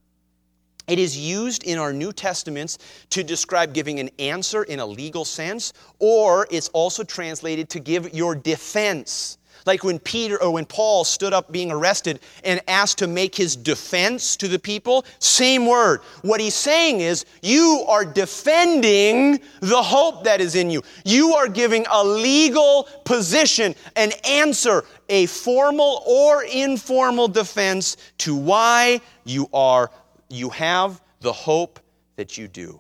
It 0.87 0.97
is 0.97 1.15
used 1.15 1.63
in 1.65 1.77
our 1.77 1.93
New 1.93 2.11
Testaments 2.11 2.79
to 3.11 3.23
describe 3.23 3.75
giving 3.75 3.99
an 3.99 4.09
answer 4.17 4.63
in 4.63 4.79
a 4.79 4.85
legal 4.87 5.23
sense, 5.23 5.71
or 5.99 6.47
it's 6.49 6.69
also 6.69 7.03
translated 7.03 7.69
to 7.69 7.79
give 7.79 8.11
your 8.11 8.33
defense. 8.33 9.37
Like 9.65 9.83
when 9.83 9.99
Peter 9.99 10.41
or 10.41 10.51
when 10.51 10.65
Paul 10.65 11.03
stood 11.03 11.33
up 11.33 11.51
being 11.51 11.71
arrested 11.71 12.19
and 12.43 12.61
asked 12.67 12.97
to 12.99 13.07
make 13.07 13.35
his 13.35 13.55
defense 13.55 14.35
to 14.37 14.47
the 14.47 14.59
people, 14.59 15.05
same 15.19 15.65
word. 15.65 16.01
What 16.21 16.41
he's 16.41 16.55
saying 16.55 17.01
is, 17.01 17.25
you 17.41 17.85
are 17.87 18.05
defending 18.05 19.39
the 19.61 19.81
hope 19.81 20.23
that 20.25 20.41
is 20.41 20.55
in 20.55 20.69
you. 20.69 20.81
You 21.05 21.33
are 21.33 21.47
giving 21.47 21.85
a 21.91 22.03
legal 22.03 22.87
position, 23.05 23.75
an 23.95 24.11
answer, 24.27 24.83
a 25.09 25.25
formal 25.27 26.03
or 26.05 26.43
informal 26.43 27.27
defense 27.27 27.97
to 28.19 28.35
why 28.35 29.01
you 29.25 29.47
are 29.53 29.89
you 30.33 30.49
have 30.49 31.01
the 31.21 31.31
hope 31.31 31.79
that 32.15 32.37
you 32.37 32.47
do. 32.47 32.79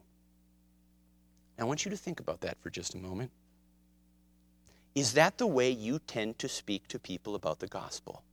I 1.59 1.63
want 1.63 1.85
you 1.85 1.91
to 1.91 1.97
think 1.97 2.19
about 2.19 2.41
that 2.41 2.57
for 2.61 2.69
just 2.69 2.95
a 2.95 2.97
moment. 2.97 3.31
Is 4.95 5.13
that 5.13 5.37
the 5.37 5.47
way 5.47 5.71
you 5.71 5.99
tend 5.99 6.37
to 6.39 6.47
speak 6.47 6.87
to 6.89 6.99
people 6.99 7.35
about 7.35 7.59
the 7.59 7.67
gospel? 7.67 8.23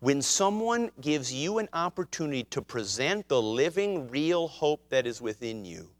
When 0.00 0.22
someone 0.22 0.90
gives 1.00 1.32
you 1.32 1.58
an 1.58 1.68
opportunity 1.72 2.44
to 2.44 2.62
present 2.62 3.28
the 3.28 3.42
living, 3.42 4.08
real 4.08 4.48
hope 4.48 4.88
that 4.90 5.06
is 5.06 5.20
within 5.20 5.64
you, 5.64 5.90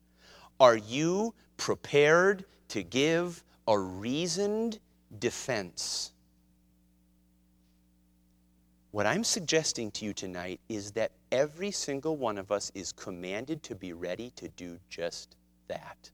are 0.61 0.77
you 0.77 1.35
prepared 1.57 2.45
to 2.69 2.83
give 2.83 3.43
a 3.67 3.79
reasoned 3.79 4.79
defense? 5.19 6.13
What 8.91 9.07
I'm 9.07 9.25
suggesting 9.25 9.91
to 9.93 10.05
you 10.05 10.13
tonight 10.13 10.61
is 10.69 10.93
that 10.93 11.13
every 11.31 11.71
single 11.71 12.17
one 12.17 12.39
of 12.39 12.51
us 12.51 12.73
is 12.75 12.93
commanded 12.93 13.63
to 13.65 13.75
be 13.75 13.93
ready 13.93 14.31
to 14.37 14.49
do 14.49 14.79
just 14.89 15.37
that. 15.69 16.11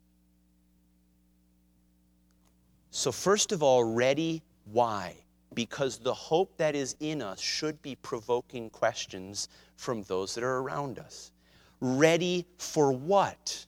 So, 2.96 3.10
first 3.10 3.50
of 3.50 3.60
all, 3.60 3.82
ready, 3.82 4.40
why? 4.70 5.16
Because 5.52 5.98
the 5.98 6.14
hope 6.14 6.56
that 6.58 6.76
is 6.76 6.94
in 7.00 7.22
us 7.22 7.40
should 7.40 7.82
be 7.82 7.96
provoking 7.96 8.70
questions 8.70 9.48
from 9.74 10.04
those 10.04 10.32
that 10.36 10.44
are 10.44 10.58
around 10.58 11.00
us. 11.00 11.32
Ready 11.80 12.46
for 12.56 12.92
what? 12.92 13.66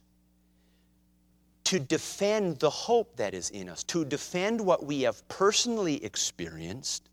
To 1.64 1.80
defend 1.80 2.60
the 2.60 2.70
hope 2.70 3.16
that 3.16 3.34
is 3.34 3.50
in 3.50 3.68
us, 3.68 3.82
to 3.84 4.04
defend 4.04 4.60
what 4.60 4.86
we 4.86 5.02
have 5.02 5.26
personally 5.26 6.04
experienced 6.04 7.08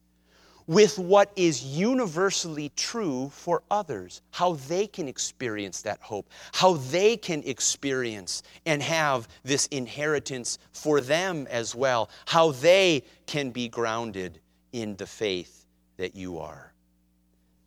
with 0.67 0.97
what 0.97 1.31
is 1.35 1.63
universally 1.63 2.71
true 2.75 3.29
for 3.29 3.63
others, 3.69 4.21
how 4.31 4.53
they 4.53 4.87
can 4.87 5.07
experience 5.07 5.81
that 5.81 5.99
hope, 6.01 6.29
how 6.53 6.73
they 6.73 7.17
can 7.17 7.43
experience 7.43 8.43
and 8.65 8.81
have 8.81 9.27
this 9.43 9.67
inheritance 9.67 10.57
for 10.71 11.01
them 11.01 11.47
as 11.49 11.75
well, 11.75 12.09
how 12.25 12.51
they 12.51 13.03
can 13.25 13.49
be 13.49 13.67
grounded 13.67 14.39
in 14.71 14.95
the 14.95 15.07
faith 15.07 15.65
that 15.97 16.15
you 16.15 16.39
are. 16.39 16.73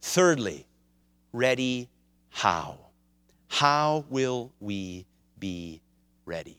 Thirdly, 0.00 0.66
ready 1.32 1.88
how? 2.30 2.78
How 3.48 4.04
will 4.08 4.52
we 4.60 5.06
be 5.38 5.80
ready? 6.24 6.58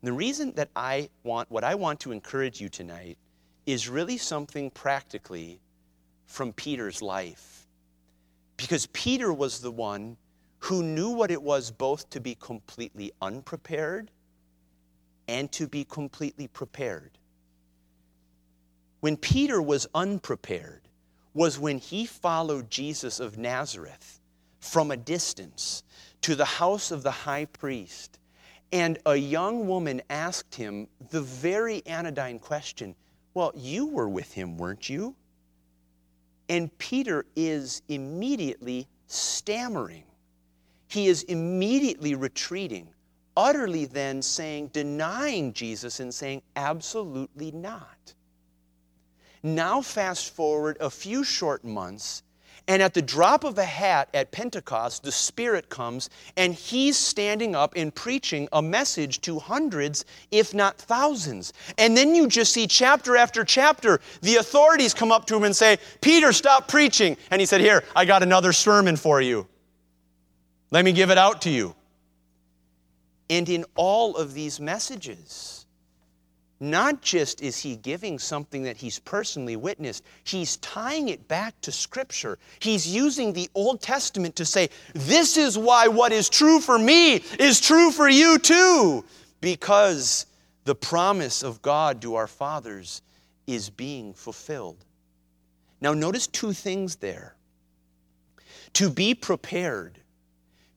And 0.00 0.08
the 0.08 0.12
reason 0.12 0.52
that 0.52 0.70
I 0.76 1.08
want, 1.22 1.50
what 1.50 1.64
I 1.64 1.74
want 1.74 2.00
to 2.00 2.12
encourage 2.12 2.60
you 2.60 2.68
tonight 2.68 3.18
is 3.66 3.88
really 3.88 4.16
something 4.16 4.70
practically 4.70 5.60
from 6.26 6.52
Peter's 6.52 7.02
life. 7.02 7.66
Because 8.56 8.86
Peter 8.86 9.32
was 9.32 9.60
the 9.60 9.70
one 9.70 10.16
who 10.60 10.82
knew 10.82 11.10
what 11.10 11.30
it 11.30 11.42
was 11.42 11.70
both 11.70 12.08
to 12.10 12.20
be 12.20 12.36
completely 12.36 13.12
unprepared 13.20 14.10
and 15.28 15.50
to 15.52 15.66
be 15.66 15.84
completely 15.84 16.46
prepared. 16.46 17.18
When 19.00 19.16
Peter 19.16 19.60
was 19.60 19.86
unprepared, 19.94 20.82
was 21.34 21.58
when 21.58 21.78
he 21.78 22.06
followed 22.06 22.70
Jesus 22.70 23.20
of 23.20 23.36
Nazareth 23.36 24.20
from 24.58 24.90
a 24.90 24.96
distance 24.96 25.82
to 26.22 26.34
the 26.34 26.46
house 26.46 26.90
of 26.90 27.02
the 27.02 27.10
high 27.10 27.44
priest. 27.44 28.18
And 28.72 28.98
a 29.04 29.16
young 29.16 29.68
woman 29.68 30.00
asked 30.08 30.54
him 30.54 30.88
the 31.10 31.20
very 31.20 31.86
anodyne 31.86 32.38
question 32.38 32.96
well, 33.36 33.52
you 33.54 33.84
were 33.84 34.08
with 34.08 34.32
him, 34.32 34.56
weren't 34.56 34.88
you? 34.88 35.14
And 36.48 36.76
Peter 36.78 37.26
is 37.36 37.82
immediately 37.86 38.88
stammering. 39.08 40.04
He 40.88 41.08
is 41.08 41.22
immediately 41.24 42.14
retreating, 42.14 42.88
utterly 43.36 43.84
then 43.84 44.22
saying, 44.22 44.68
denying 44.68 45.52
Jesus 45.52 46.00
and 46.00 46.14
saying, 46.14 46.40
absolutely 46.56 47.50
not. 47.50 48.14
Now, 49.42 49.82
fast 49.82 50.34
forward 50.34 50.78
a 50.80 50.88
few 50.88 51.22
short 51.22 51.62
months, 51.62 52.22
and 52.68 52.82
at 52.82 52.94
the 52.94 53.02
drop 53.02 53.44
of 53.44 53.58
a 53.58 53.64
hat 53.64 54.08
at 54.12 54.32
Pentecost, 54.32 55.04
the 55.04 55.12
Spirit 55.12 55.68
comes 55.68 56.10
and 56.36 56.52
he's 56.52 56.96
standing 56.96 57.54
up 57.54 57.74
and 57.76 57.94
preaching 57.94 58.48
a 58.52 58.60
message 58.60 59.20
to 59.22 59.38
hundreds, 59.38 60.04
if 60.32 60.52
not 60.52 60.76
thousands. 60.76 61.52
And 61.78 61.96
then 61.96 62.14
you 62.14 62.26
just 62.26 62.52
see 62.52 62.66
chapter 62.66 63.16
after 63.16 63.44
chapter, 63.44 64.00
the 64.22 64.36
authorities 64.36 64.94
come 64.94 65.12
up 65.12 65.26
to 65.26 65.36
him 65.36 65.44
and 65.44 65.54
say, 65.54 65.78
Peter, 66.00 66.32
stop 66.32 66.66
preaching. 66.66 67.16
And 67.30 67.40
he 67.40 67.46
said, 67.46 67.60
Here, 67.60 67.84
I 67.94 68.04
got 68.04 68.22
another 68.22 68.52
sermon 68.52 68.96
for 68.96 69.20
you. 69.20 69.46
Let 70.72 70.84
me 70.84 70.92
give 70.92 71.10
it 71.10 71.18
out 71.18 71.42
to 71.42 71.50
you. 71.50 71.76
And 73.30 73.48
in 73.48 73.64
all 73.76 74.16
of 74.16 74.34
these 74.34 74.58
messages, 74.58 75.65
not 76.58 77.02
just 77.02 77.42
is 77.42 77.58
he 77.58 77.76
giving 77.76 78.18
something 78.18 78.62
that 78.62 78.76
he's 78.76 78.98
personally 78.98 79.56
witnessed, 79.56 80.04
he's 80.24 80.56
tying 80.58 81.08
it 81.08 81.28
back 81.28 81.60
to 81.60 81.72
Scripture. 81.72 82.38
He's 82.60 82.86
using 82.86 83.32
the 83.32 83.50
Old 83.54 83.82
Testament 83.82 84.36
to 84.36 84.46
say, 84.46 84.70
This 84.94 85.36
is 85.36 85.58
why 85.58 85.88
what 85.88 86.12
is 86.12 86.28
true 86.28 86.60
for 86.60 86.78
me 86.78 87.16
is 87.38 87.60
true 87.60 87.90
for 87.90 88.08
you 88.08 88.38
too, 88.38 89.04
because 89.40 90.26
the 90.64 90.74
promise 90.74 91.42
of 91.42 91.60
God 91.60 92.00
to 92.02 92.14
our 92.14 92.26
fathers 92.26 93.02
is 93.46 93.70
being 93.70 94.14
fulfilled. 94.14 94.84
Now, 95.80 95.92
notice 95.92 96.26
two 96.26 96.52
things 96.52 96.96
there. 96.96 97.36
To 98.74 98.90
be 98.90 99.14
prepared 99.14 100.00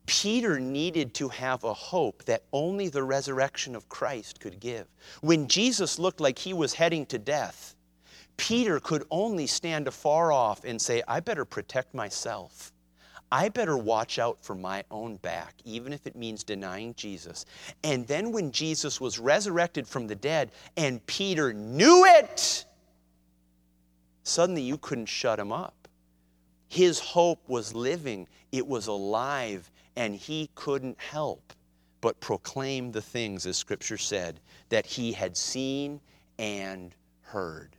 Peter 0.09 0.59
needed 0.59 1.13
to 1.13 1.29
have 1.29 1.63
a 1.63 1.71
hope 1.71 2.25
that 2.25 2.41
only 2.51 2.89
the 2.89 3.03
resurrection 3.03 3.75
of 3.75 3.87
Christ 3.89 4.39
could 4.39 4.59
give. 4.59 4.87
When 5.21 5.47
Jesus 5.47 5.99
looked 5.99 6.19
like 6.19 6.39
he 6.39 6.51
was 6.51 6.73
heading 6.73 7.05
to 7.07 7.19
death, 7.19 7.75
Peter 8.35 8.79
could 8.79 9.03
only 9.11 9.45
stand 9.45 9.87
afar 9.87 10.31
off 10.31 10.63
and 10.63 10.81
say, 10.81 11.03
I 11.07 11.19
better 11.19 11.45
protect 11.45 11.93
myself. 11.93 12.71
I 13.31 13.49
better 13.49 13.77
watch 13.77 14.17
out 14.17 14.43
for 14.43 14.55
my 14.55 14.83
own 14.89 15.17
back, 15.17 15.53
even 15.63 15.93
if 15.93 16.07
it 16.07 16.15
means 16.15 16.43
denying 16.43 16.95
Jesus. 16.95 17.45
And 17.83 18.07
then 18.07 18.31
when 18.31 18.51
Jesus 18.51 18.99
was 18.99 19.19
resurrected 19.19 19.87
from 19.87 20.07
the 20.07 20.15
dead 20.15 20.51
and 20.75 21.05
Peter 21.05 21.53
knew 21.53 22.05
it, 22.05 22.65
suddenly 24.23 24.63
you 24.63 24.79
couldn't 24.79 25.05
shut 25.05 25.39
him 25.39 25.51
up. 25.51 25.87
His 26.67 26.99
hope 26.99 27.47
was 27.47 27.75
living, 27.75 28.27
it 28.51 28.65
was 28.65 28.87
alive, 28.87 29.69
and 29.99 30.15
he 30.15 30.49
couldn't 30.55 30.97
help 30.97 31.51
but 31.99 32.17
proclaim 32.21 32.89
the 32.89 33.01
things, 33.01 33.45
as 33.45 33.57
Scripture 33.57 33.97
said, 33.97 34.39
that 34.69 34.85
he 34.85 35.11
had 35.11 35.35
seen 35.35 35.99
and 36.39 36.95
heard. 37.21 37.75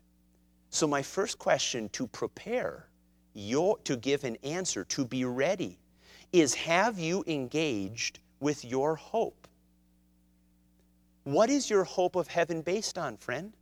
So, 0.68 0.86
my 0.86 1.00
first 1.00 1.38
question 1.38 1.88
to 1.88 2.06
prepare 2.06 2.86
your, 3.32 3.78
to 3.84 3.96
give 3.96 4.24
an 4.24 4.36
answer, 4.44 4.84
to 4.84 5.06
be 5.06 5.24
ready, 5.24 5.78
is 6.30 6.52
have 6.54 6.98
you 6.98 7.24
engaged 7.26 8.18
with 8.38 8.66
your 8.66 8.96
hope? 8.96 9.48
What 11.24 11.48
is 11.48 11.70
your 11.70 11.84
hope 11.84 12.16
of 12.16 12.28
heaven 12.28 12.60
based 12.60 12.98
on, 12.98 13.16
friend? 13.16 13.54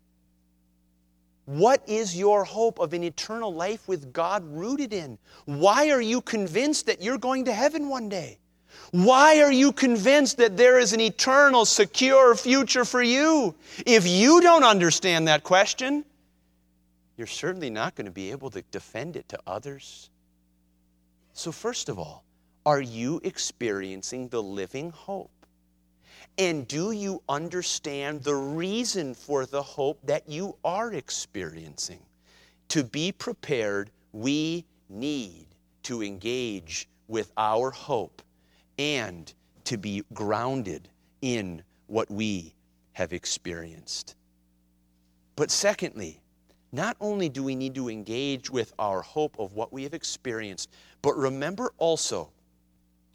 What 1.45 1.89
is 1.89 2.19
your 2.19 2.43
hope 2.43 2.81
of 2.81 2.93
an 2.93 3.05
eternal 3.05 3.55
life 3.55 3.87
with 3.87 4.13
God 4.13 4.43
rooted 4.45 4.93
in? 4.93 5.17
Why 5.45 5.91
are 5.91 6.01
you 6.01 6.21
convinced 6.21 6.87
that 6.87 7.01
you're 7.01 7.19
going 7.19 7.45
to 7.45 7.53
heaven 7.53 7.89
one 7.89 8.09
day? 8.09 8.41
Why 8.91 9.43
are 9.43 9.53
you 9.53 9.73
convinced 9.73 10.39
that 10.39 10.57
there 10.57 10.79
is 10.79 10.93
an 10.93 11.01
eternal, 11.01 11.65
secure 11.65 12.35
future 12.35 12.85
for 12.85 13.03
you? 13.03 13.55
If 13.85 14.07
you 14.07 14.41
don't 14.41 14.65
understand 14.65 15.29
that 15.29 15.45
question, 15.45 16.05
you're 17.17 17.27
certainly 17.27 17.69
not 17.69 17.95
going 17.95 18.07
to 18.07 18.13
be 18.13 18.31
able 18.31 18.51
to 18.51 18.63
defend 18.71 19.17
it 19.17 19.29
to 19.29 19.39
others. 19.47 20.09
So, 21.35 21.53
first 21.53 21.89
of 21.89 21.99
all, 21.99 22.25
are 22.65 22.81
you 22.81 23.21
experiencing 23.25 24.29
the 24.29 24.43
living 24.43 24.91
hope? 24.91 25.31
And 26.39 26.67
do 26.69 26.93
you 26.93 27.23
understand 27.29 28.23
the 28.23 28.35
reason 28.35 29.15
for 29.15 29.45
the 29.45 29.63
hope 29.63 29.99
that 30.05 30.29
you 30.29 30.57
are 30.65 30.93
experiencing? 30.93 32.01
To 32.69 32.85
be 32.85 33.13
prepared, 33.13 33.91
we 34.13 34.65
need 34.89 35.47
to 35.85 36.03
engage 36.03 36.89
with 37.09 37.33
our 37.37 37.71
hope 37.71 38.23
and 38.79 39.33
to 39.65 39.77
be 39.77 40.03
grounded 40.15 40.89
in 41.21 41.63
what 41.87 42.11
we 42.11 42.55
have 42.93 43.13
experienced. 43.13 44.17
But 45.37 45.51
secondly, 45.51 46.21
not 46.73 46.97
only 47.01 47.29
do 47.29 47.43
we 47.43 47.55
need 47.55 47.75
to 47.75 47.89
engage 47.89 48.51
with 48.51 48.73
our 48.79 49.03
hope 49.03 49.39
of 49.39 49.55
what 49.55 49.73
we 49.73 49.83
have 49.85 49.95
experienced, 49.95 50.71
but 51.03 51.17
remember 51.17 51.73
also 51.79 52.31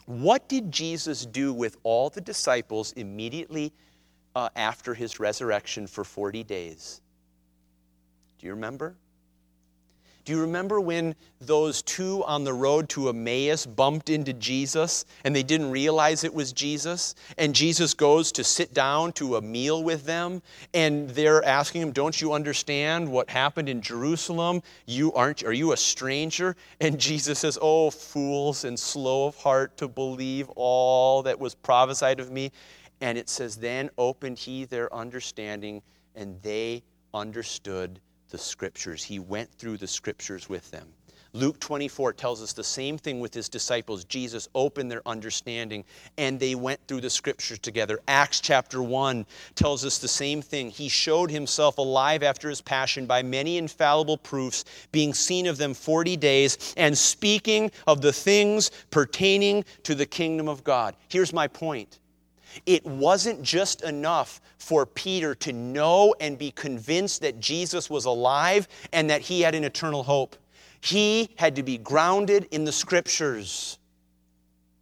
what 0.06 0.50
did 0.50 0.72
Jesus 0.72 1.26
do 1.26 1.54
with 1.54 1.78
all 1.84 2.10
the 2.10 2.22
disciples 2.22 2.92
immediately 2.94 3.72
uh, 4.36 4.50
after 4.56 4.94
his 4.94 5.20
resurrection 5.20 5.88
for 5.88 6.04
40 6.04 6.44
days? 6.44 7.02
Do 8.40 8.48
you 8.48 8.54
remember? 8.54 8.98
Do 10.26 10.32
you 10.32 10.40
remember 10.40 10.80
when 10.80 11.16
those 11.42 11.82
two 11.82 12.24
on 12.24 12.46
the 12.46 12.54
road 12.54 12.88
to 12.90 13.10
Emmaus 13.10 13.66
bumped 13.66 14.10
into 14.10 14.32
Jesus 14.32 15.04
and 15.26 15.36
they 15.36 15.44
didn't 15.44 15.70
realize 15.70 16.24
it 16.24 16.34
was 16.34 16.54
Jesus? 16.54 17.14
And 17.38 17.54
Jesus 17.54 17.94
goes 17.94 18.32
to 18.34 18.44
sit 18.44 18.74
down 18.74 19.12
to 19.14 19.36
a 19.36 19.42
meal 19.42 19.84
with 19.84 20.06
them 20.06 20.42
and 20.74 21.10
they're 21.10 21.44
asking 21.44 21.82
him, 21.82 21.92
"Don't 21.92 22.22
you 22.22 22.32
understand 22.32 23.12
what 23.12 23.30
happened 23.30 23.68
in 23.68 23.82
Jerusalem? 23.82 24.64
You 24.86 25.12
aren't 25.12 25.44
are 25.44 25.52
you 25.52 25.74
a 25.74 25.78
stranger?" 25.78 26.56
And 26.80 26.98
Jesus 26.98 27.40
says, 27.40 27.58
"Oh, 27.62 27.90
fools 27.90 28.64
and 28.64 28.80
slow 28.80 29.26
of 29.26 29.36
heart 29.36 29.76
to 29.78 29.90
believe 29.90 30.50
all 30.56 31.24
that 31.24 31.38
was 31.38 31.54
prophesied 31.54 32.22
of 32.22 32.32
me." 32.32 32.54
And 33.02 33.18
it 33.18 33.28
says, 33.28 33.58
"Then 33.58 33.90
opened 33.98 34.40
he 34.40 34.64
their 34.64 34.94
understanding 34.94 35.82
and 36.16 36.42
they 36.44 36.84
understood 37.14 38.00
the 38.34 38.38
scriptures. 38.40 39.04
He 39.04 39.20
went 39.20 39.54
through 39.54 39.78
the 39.78 39.88
scriptures 39.88 40.50
with 40.50 40.70
them. 40.72 40.88
Luke 41.36 41.60
24 41.60 42.14
tells 42.14 42.42
us 42.42 42.54
the 42.54 42.64
same 42.64 42.98
thing 42.98 43.20
with 43.20 43.34
his 43.34 43.48
disciples. 43.48 44.04
Jesus 44.06 44.50
opened 44.56 44.92
their 44.92 45.08
understanding 45.08 45.84
and 46.18 46.40
they 46.40 46.56
went 46.56 46.80
through 46.88 47.02
the 47.02 47.10
scriptures 47.12 47.60
together. 47.60 48.00
Acts 48.08 48.40
chapter 48.40 48.82
1 48.82 49.26
tells 49.54 49.86
us 49.86 50.00
the 50.00 50.08
same 50.08 50.42
thing. 50.42 50.72
He 50.72 50.90
showed 50.90 51.30
himself 51.30 51.78
alive 51.78 52.24
after 52.24 52.50
his 52.50 52.62
passion 52.62 53.06
by 53.06 53.22
many 53.22 53.58
infallible 53.58 54.18
proofs, 54.18 54.66
being 54.92 55.14
seen 55.14 55.46
of 55.46 55.58
them 55.58 55.76
40 55.76 56.18
days 56.18 56.74
and 56.76 56.98
speaking 56.98 57.72
of 57.86 58.02
the 58.02 58.14
things 58.14 58.72
pertaining 58.90 59.64
to 59.84 59.94
the 59.94 60.08
kingdom 60.08 60.48
of 60.48 60.64
God. 60.64 60.96
Here's 61.08 61.34
my 61.34 61.48
point 61.48 62.00
it 62.66 62.86
wasn't 62.86 63.42
just 63.42 63.82
enough 63.84 64.42
for 64.58 64.86
Peter 64.86 65.36
to 65.36 65.54
know 65.54 66.16
and 66.20 66.38
be 66.38 66.52
convinced 66.52 67.22
that 67.22 67.40
Jesus 67.40 67.90
was 67.90 68.06
alive 68.06 68.68
and 68.92 69.10
that 69.10 69.22
he 69.22 69.42
had 69.42 69.56
an 69.56 69.64
eternal 69.64 70.04
hope. 70.04 70.36
He 70.82 71.30
had 71.36 71.56
to 71.56 71.64
be 71.64 71.78
grounded 71.78 72.48
in 72.52 72.66
the 72.66 72.72
scriptures. 72.72 73.80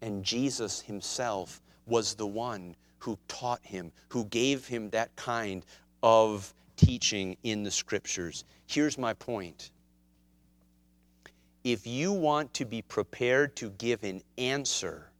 And 0.01 0.23
Jesus 0.23 0.81
himself 0.81 1.61
was 1.85 2.15
the 2.15 2.27
one 2.27 2.75
who 2.97 3.17
taught 3.27 3.63
him, 3.63 3.91
who 4.09 4.25
gave 4.25 4.65
him 4.67 4.89
that 4.91 5.15
kind 5.15 5.65
of 6.03 6.53
teaching 6.75 7.37
in 7.43 7.63
the 7.63 7.71
scriptures. 7.71 8.43
Here's 8.67 8.97
my 8.97 9.13
point. 9.13 9.71
If 11.63 11.85
you 11.85 12.11
want 12.11 12.53
to 12.55 12.65
be 12.65 12.81
prepared 12.81 13.55
to 13.57 13.69
give 13.71 14.03
an 14.03 14.23
answer 14.37 15.11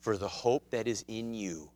for 0.00 0.16
the 0.16 0.28
hope 0.28 0.70
that 0.70 0.88
is 0.88 1.04
in 1.08 1.34
you, 1.34 1.68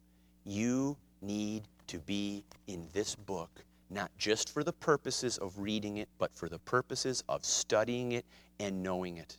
you 0.48 0.96
need 1.20 1.64
to 1.88 1.98
be 1.98 2.44
in 2.66 2.88
this 2.92 3.14
book, 3.14 3.50
not 3.90 4.10
just 4.18 4.50
for 4.50 4.64
the 4.64 4.72
purposes 4.72 5.38
of 5.38 5.58
reading 5.58 5.98
it, 5.98 6.08
but 6.18 6.34
for 6.34 6.48
the 6.48 6.58
purposes 6.60 7.22
of 7.28 7.44
studying 7.44 8.12
it 8.12 8.24
and 8.60 8.82
knowing 8.82 9.18
it. 9.18 9.36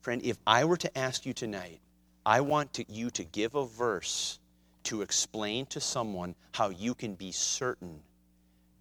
Friend, 0.00 0.20
if 0.24 0.36
I 0.46 0.64
were 0.64 0.76
to 0.78 0.98
ask 0.98 1.24
you 1.24 1.32
tonight, 1.32 1.80
I 2.26 2.40
want 2.40 2.72
to, 2.74 2.84
you 2.92 3.10
to 3.10 3.24
give 3.24 3.54
a 3.54 3.66
verse 3.66 4.38
to 4.84 5.02
explain 5.02 5.66
to 5.66 5.80
someone 5.80 6.34
how 6.52 6.70
you 6.70 6.94
can 6.94 7.14
be 7.14 7.32
certain 7.32 8.00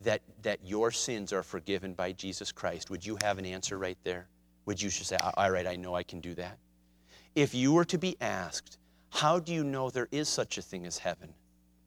that, 0.01 0.21
that 0.41 0.59
your 0.63 0.91
sins 0.91 1.31
are 1.31 1.43
forgiven 1.43 1.93
by 1.93 2.11
Jesus 2.11 2.51
Christ. 2.51 2.89
Would 2.89 3.05
you 3.05 3.17
have 3.21 3.37
an 3.37 3.45
answer 3.45 3.77
right 3.77 3.97
there? 4.03 4.27
Would 4.65 4.81
you 4.81 4.89
just 4.89 5.07
say, 5.07 5.17
All 5.37 5.51
right, 5.51 5.67
I 5.67 5.75
know 5.75 5.95
I 5.95 6.03
can 6.03 6.19
do 6.19 6.33
that? 6.35 6.57
If 7.35 7.53
you 7.53 7.73
were 7.73 7.85
to 7.85 7.97
be 7.97 8.17
asked, 8.19 8.77
how 9.11 9.39
do 9.39 9.53
you 9.53 9.63
know 9.63 9.89
there 9.89 10.07
is 10.11 10.27
such 10.27 10.57
a 10.57 10.61
thing 10.61 10.85
as 10.85 10.97
heaven? 10.97 11.33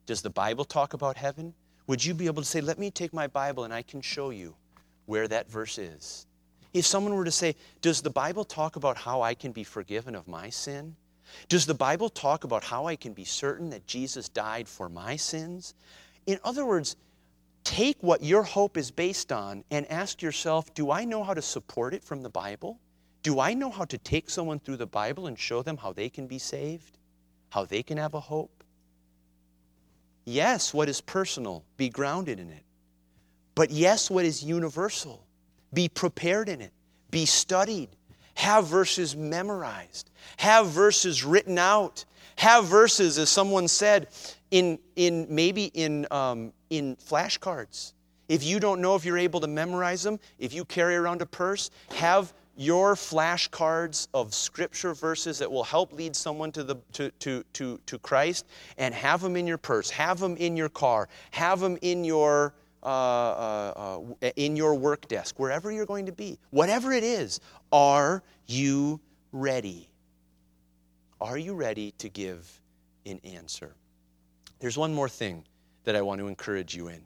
Does 0.05 0.21
the 0.21 0.29
Bible 0.29 0.63
talk 0.63 0.93
about 0.93 1.17
heaven? 1.17 1.53
Would 1.87 2.03
you 2.03 2.13
be 2.13 2.27
able 2.27 2.41
to 2.41 2.47
say, 2.47 2.61
Let 2.61 2.79
me 2.79 2.91
take 2.91 3.13
my 3.13 3.27
Bible 3.27 3.63
and 3.63 3.73
I 3.73 3.81
can 3.81 4.01
show 4.01 4.29
you 4.29 4.55
where 5.05 5.27
that 5.27 5.49
verse 5.49 5.77
is? 5.77 6.27
If 6.73 6.85
someone 6.85 7.13
were 7.15 7.25
to 7.25 7.31
say, 7.31 7.55
Does 7.81 8.01
the 8.01 8.09
Bible 8.09 8.45
talk 8.45 8.75
about 8.75 8.97
how 8.97 9.21
I 9.21 9.33
can 9.33 9.51
be 9.51 9.63
forgiven 9.63 10.15
of 10.15 10.27
my 10.27 10.49
sin? 10.49 10.95
Does 11.49 11.65
the 11.65 11.73
Bible 11.73 12.09
talk 12.09 12.43
about 12.43 12.63
how 12.63 12.85
I 12.85 12.95
can 12.95 13.13
be 13.13 13.25
certain 13.25 13.71
that 13.71 13.87
Jesus 13.87 14.29
died 14.29 14.67
for 14.67 14.87
my 14.87 15.15
sins? 15.15 15.73
In 16.27 16.39
other 16.43 16.65
words, 16.65 16.95
take 17.63 17.97
what 18.01 18.23
your 18.23 18.43
hope 18.43 18.77
is 18.77 18.91
based 18.91 19.31
on 19.31 19.63
and 19.71 19.89
ask 19.91 20.21
yourself, 20.21 20.73
Do 20.73 20.91
I 20.91 21.03
know 21.05 21.23
how 21.23 21.33
to 21.33 21.41
support 21.41 21.93
it 21.93 22.03
from 22.03 22.21
the 22.21 22.29
Bible? 22.29 22.79
Do 23.23 23.39
I 23.39 23.55
know 23.55 23.71
how 23.71 23.85
to 23.85 23.97
take 23.97 24.29
someone 24.29 24.59
through 24.59 24.77
the 24.77 24.85
Bible 24.85 25.25
and 25.25 25.37
show 25.37 25.63
them 25.63 25.77
how 25.77 25.91
they 25.91 26.09
can 26.09 26.27
be 26.27 26.37
saved? 26.37 26.99
How 27.49 27.65
they 27.65 27.83
can 27.83 27.97
have 27.97 28.13
a 28.13 28.19
hope? 28.19 28.63
Yes, 30.25 30.73
what 30.73 30.89
is 30.89 31.01
personal, 31.01 31.63
be 31.77 31.89
grounded 31.89 32.39
in 32.39 32.49
it. 32.49 32.63
But 33.53 33.71
yes, 33.71 34.09
what 34.09 34.25
is 34.25 34.43
universal, 34.43 35.25
be 35.73 35.87
prepared 35.87 36.49
in 36.49 36.61
it, 36.61 36.73
be 37.11 37.25
studied, 37.25 37.89
have 38.33 38.67
verses 38.67 39.15
memorized, 39.15 40.09
have 40.37 40.67
verses 40.67 41.23
written 41.23 41.57
out, 41.57 42.03
have 42.37 42.65
verses, 42.65 43.17
as 43.17 43.29
someone 43.29 43.67
said, 43.67 44.07
in, 44.51 44.77
in 44.95 45.27
maybe 45.29 45.65
in, 45.73 46.05
um, 46.11 46.51
in 46.69 46.97
flashcards. 46.97 47.93
If 48.27 48.43
you 48.43 48.59
don't 48.59 48.81
know 48.81 48.95
if 48.95 49.05
you're 49.05 49.17
able 49.17 49.39
to 49.41 49.47
memorize 49.47 50.03
them, 50.03 50.19
if 50.39 50.53
you 50.53 50.65
carry 50.65 50.95
around 50.95 51.21
a 51.21 51.25
purse, 51.25 51.69
have 51.91 52.33
your 52.55 52.95
flashcards 52.95 54.07
of 54.13 54.33
scripture 54.33 54.93
verses 54.93 55.39
that 55.39 55.51
will 55.51 55.63
help 55.63 55.91
lead 55.91 56.15
someone 56.15 56.51
to, 56.53 56.63
the, 56.63 56.75
to, 56.93 57.11
to, 57.19 57.43
to, 57.53 57.79
to 57.85 57.99
Christ 57.99 58.45
and 58.77 58.93
have 58.93 59.21
them 59.21 59.35
in 59.35 59.45
your 59.45 59.57
purse, 59.57 59.89
have 59.89 60.19
them 60.19 60.37
in 60.37 60.55
your 60.55 60.69
car, 60.69 61.09
have 61.31 61.59
them 61.59 61.77
in 61.81 62.05
your, 62.05 62.53
uh, 62.83 62.85
uh, 62.85 63.99
uh, 64.21 64.31
in 64.35 64.55
your 64.55 64.75
work 64.75 65.07
desk, 65.07 65.37
wherever 65.37 65.71
you're 65.71 65.85
going 65.85 66.05
to 66.05 66.13
be. 66.13 66.39
Whatever 66.51 66.93
it 66.93 67.03
is, 67.03 67.41
are 67.71 68.23
you 68.47 69.01
ready? 69.31 69.89
Are 71.19 71.37
you 71.37 71.55
ready 71.55 71.91
to 71.97 72.09
give 72.09 72.61
an 73.05 73.19
answer? 73.23 73.75
There's 74.59 74.77
one 74.77 74.93
more 74.93 75.09
thing 75.09 75.43
that 75.83 75.95
I 75.95 76.01
want 76.01 76.19
to 76.19 76.27
encourage 76.27 76.75
you 76.75 76.87
in 76.87 77.01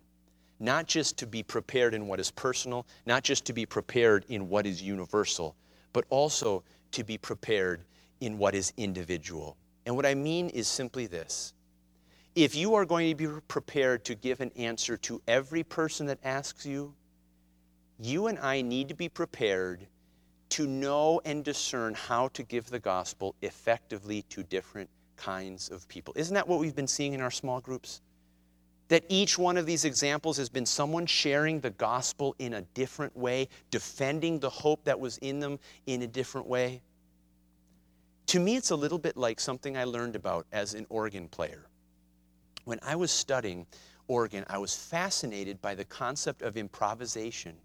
not 0.60 0.88
just 0.88 1.18
to 1.18 1.28
be 1.28 1.43
prepared 1.43 1.93
in 1.93 2.07
what 2.07 2.20
is 2.20 2.32
personal, 2.32 2.86
not 3.05 3.24
just 3.24 3.45
to 3.45 3.53
be 3.53 3.66
prepared 3.66 4.26
in 4.30 4.49
what 4.49 4.66
is 4.66 4.82
universal, 4.82 5.55
but 5.93 6.05
also 6.10 6.64
to 6.91 7.03
be 7.03 7.18
prepared 7.18 7.84
in 8.20 8.38
what 8.38 8.55
is 8.55 8.74
individual. 8.78 9.57
And 9.86 9.95
what 9.95 10.05
I 10.05 10.14
mean 10.14 10.49
is 10.49 10.68
simply 10.68 11.07
this 11.07 11.53
if 12.36 12.55
you 12.55 12.76
are 12.76 12.86
going 12.86 13.10
to 13.10 13.16
be 13.16 13.41
prepared 13.47 14.05
to 14.05 14.16
give 14.16 14.39
an 14.39 14.51
answer 14.55 14.95
to 14.97 15.22
every 15.28 15.64
person 15.64 16.05
that 16.05 16.20
asks 16.24 16.66
you, 16.66 16.93
you 17.99 18.28
and 18.28 18.39
I 18.39 18.62
need 18.62 18.88
to 18.89 18.93
be 18.93 19.10
prepared 19.10 19.88
to 20.49 20.68
know 20.68 21.22
and 21.26 21.43
discern 21.43 21.93
how 21.93 22.30
to 22.30 22.43
give 22.43 22.70
the 22.70 22.80
gospel 22.80 23.36
effectively 23.41 24.22
to 24.30 24.43
different 24.43 24.89
kinds 25.18 25.70
of 25.70 25.88
people. 25.88 26.14
Isn't 26.16 26.34
that 26.34 26.47
what 26.47 26.60
we've 26.60 26.76
been 26.76 26.88
seeing 26.88 27.14
in 27.14 27.22
our 27.22 27.32
small 27.32 27.60
groups? 27.60 28.01
That 28.90 29.04
each 29.08 29.38
one 29.38 29.56
of 29.56 29.66
these 29.66 29.86
examples 29.86 30.38
has 30.38 30.50
been 30.50 30.66
someone 30.66 31.06
sharing 31.06 31.60
the 31.60 31.70
gospel 31.70 32.36
in 32.40 32.56
a 32.56 32.62
different 32.74 33.16
way, 33.16 33.48
defending 33.72 34.40
the 34.40 34.50
hope 34.50 34.84
that 34.84 35.00
was 35.00 35.18
in 35.20 35.40
them 35.40 35.60
in 35.86 36.02
a 36.02 36.08
different 36.08 36.48
way. 36.48 36.82
To 38.28 38.40
me, 38.40 38.56
it's 38.56 38.72
a 38.72 38.76
little 38.76 38.98
bit 38.98 39.16
like 39.16 39.40
something 39.40 39.78
I 39.78 39.86
learned 39.86 40.16
about 40.16 40.46
as 40.52 40.74
an 40.74 40.86
organ 40.90 41.28
player. 41.28 41.66
When 42.66 42.80
I 42.84 42.96
was 42.96 43.12
studying 43.12 43.66
organ, 44.08 44.44
I 44.48 44.58
was 44.58 44.76
fascinated 44.76 45.62
by 45.62 45.76
the 45.76 45.86
concept 45.86 46.42
of 46.42 46.58
improvisation. 46.58 47.56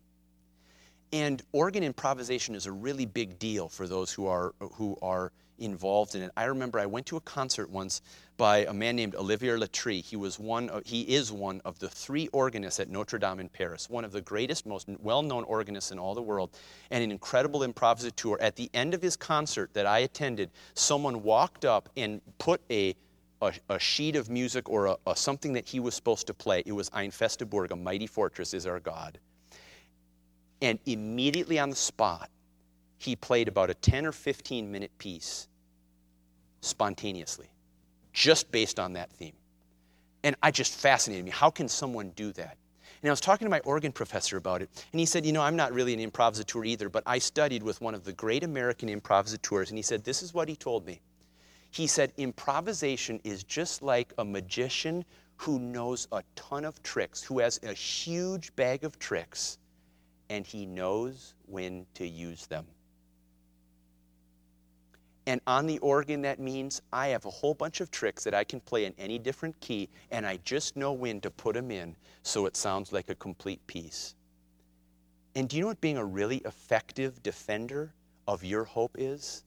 And 1.12 1.42
organ 1.52 1.82
improvisation 1.82 2.54
is 2.54 2.66
a 2.66 2.72
really 2.72 3.06
big 3.06 3.38
deal 3.38 3.68
for 3.68 3.86
those 3.86 4.12
who 4.12 4.26
are, 4.26 4.54
who 4.72 4.96
are 5.00 5.32
involved 5.58 6.14
in 6.14 6.22
it. 6.22 6.30
I 6.36 6.44
remember 6.44 6.78
I 6.78 6.86
went 6.86 7.06
to 7.06 7.16
a 7.16 7.20
concert 7.20 7.70
once 7.70 8.02
by 8.36 8.58
a 8.66 8.72
man 8.72 8.96
named 8.96 9.14
Olivier 9.14 9.56
Latry. 9.56 10.02
He 10.02 10.16
was 10.16 10.38
one 10.38 10.68
of, 10.68 10.82
he 10.84 11.02
is 11.02 11.30
one 11.30 11.60
of 11.64 11.78
the 11.78 11.88
three 11.88 12.28
organists 12.32 12.80
at 12.80 12.88
Notre 12.88 13.18
Dame 13.18 13.40
in 13.40 13.48
Paris, 13.48 13.88
one 13.88 14.04
of 14.04 14.12
the 14.12 14.20
greatest, 14.20 14.66
most 14.66 14.88
well-known 15.00 15.44
organists 15.44 15.92
in 15.92 15.98
all 15.98 16.14
the 16.14 16.22
world, 16.22 16.50
and 16.90 17.04
an 17.04 17.10
incredible 17.10 17.60
improvisateur. 17.60 18.36
At 18.40 18.56
the 18.56 18.68
end 18.74 18.94
of 18.94 19.02
his 19.02 19.16
concert 19.16 19.72
that 19.74 19.86
I 19.86 20.00
attended, 20.00 20.50
someone 20.74 21.22
walked 21.22 21.64
up 21.64 21.88
and 21.96 22.20
put 22.38 22.60
a 22.70 22.96
a, 23.42 23.52
a 23.68 23.78
sheet 23.78 24.16
of 24.16 24.30
music 24.30 24.70
or 24.70 24.86
a, 24.86 24.96
a, 25.06 25.16
something 25.16 25.52
that 25.52 25.68
he 25.68 25.80
was 25.80 25.94
supposed 25.94 26.26
to 26.26 26.34
play. 26.34 26.62
It 26.64 26.72
was 26.72 26.90
Ein 26.92 27.10
feste 27.10 27.48
Burg, 27.48 27.72
a 27.72 27.76
mighty 27.76 28.06
fortress 28.06 28.54
is 28.54 28.66
our 28.66 28.80
God. 28.80 29.18
And 30.62 30.78
immediately 30.86 31.58
on 31.58 31.68
the 31.68 31.76
spot, 31.76 32.30
he 33.04 33.16
played 33.16 33.48
about 33.48 33.70
a 33.70 33.74
10 33.74 34.06
or 34.06 34.12
15 34.12 34.70
minute 34.70 34.96
piece 34.98 35.48
spontaneously, 36.60 37.48
just 38.12 38.50
based 38.50 38.80
on 38.80 38.94
that 38.94 39.10
theme. 39.10 39.34
And 40.22 40.36
I 40.42 40.50
just 40.50 40.74
fascinated 40.74 41.24
me. 41.24 41.30
How 41.30 41.50
can 41.50 41.68
someone 41.68 42.10
do 42.10 42.32
that? 42.32 42.56
And 43.02 43.10
I 43.10 43.12
was 43.12 43.20
talking 43.20 43.44
to 43.44 43.50
my 43.50 43.60
organ 43.60 43.92
professor 43.92 44.38
about 44.38 44.62
it, 44.62 44.70
and 44.90 44.98
he 44.98 45.04
said, 45.04 45.26
You 45.26 45.32
know, 45.32 45.42
I'm 45.42 45.56
not 45.56 45.74
really 45.74 45.92
an 45.92 46.00
improvisateur 46.00 46.66
either, 46.66 46.88
but 46.88 47.02
I 47.04 47.18
studied 47.18 47.62
with 47.62 47.82
one 47.82 47.94
of 47.94 48.04
the 48.04 48.14
great 48.14 48.42
American 48.42 48.88
improvisateurs, 48.88 49.68
and 49.68 49.76
he 49.76 49.82
said, 49.82 50.04
This 50.04 50.22
is 50.22 50.32
what 50.32 50.48
he 50.48 50.56
told 50.56 50.86
me. 50.86 51.02
He 51.70 51.86
said, 51.86 52.14
Improvisation 52.16 53.20
is 53.22 53.44
just 53.44 53.82
like 53.82 54.14
a 54.16 54.24
magician 54.24 55.04
who 55.36 55.58
knows 55.58 56.08
a 56.12 56.22
ton 56.34 56.64
of 56.64 56.82
tricks, 56.82 57.22
who 57.22 57.40
has 57.40 57.60
a 57.62 57.74
huge 57.74 58.56
bag 58.56 58.84
of 58.84 58.98
tricks, 58.98 59.58
and 60.30 60.46
he 60.46 60.64
knows 60.64 61.34
when 61.44 61.84
to 61.94 62.06
use 62.06 62.46
them. 62.46 62.64
And 65.26 65.40
on 65.46 65.66
the 65.66 65.78
organ, 65.78 66.20
that 66.22 66.38
means 66.38 66.82
I 66.92 67.08
have 67.08 67.24
a 67.24 67.30
whole 67.30 67.54
bunch 67.54 67.80
of 67.80 67.90
tricks 67.90 68.24
that 68.24 68.34
I 68.34 68.44
can 68.44 68.60
play 68.60 68.84
in 68.84 68.94
any 68.98 69.18
different 69.18 69.58
key, 69.60 69.88
and 70.10 70.26
I 70.26 70.38
just 70.44 70.76
know 70.76 70.92
when 70.92 71.20
to 71.22 71.30
put 71.30 71.54
them 71.54 71.70
in 71.70 71.96
so 72.22 72.44
it 72.46 72.56
sounds 72.56 72.92
like 72.92 73.08
a 73.08 73.14
complete 73.14 73.66
piece. 73.66 74.14
And 75.34 75.48
do 75.48 75.56
you 75.56 75.62
know 75.62 75.68
what 75.68 75.80
being 75.80 75.96
a 75.96 76.04
really 76.04 76.38
effective 76.38 77.22
defender 77.22 77.92
of 78.28 78.44
your 78.44 78.64
hope 78.64 78.96
is? 78.98 79.44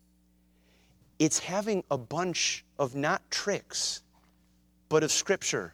It's 1.19 1.39
having 1.39 1.83
a 1.91 1.97
bunch 1.97 2.65
of 2.79 2.95
not 2.95 3.29
tricks, 3.29 4.03
but 4.89 5.03
of 5.03 5.11
Scripture 5.11 5.73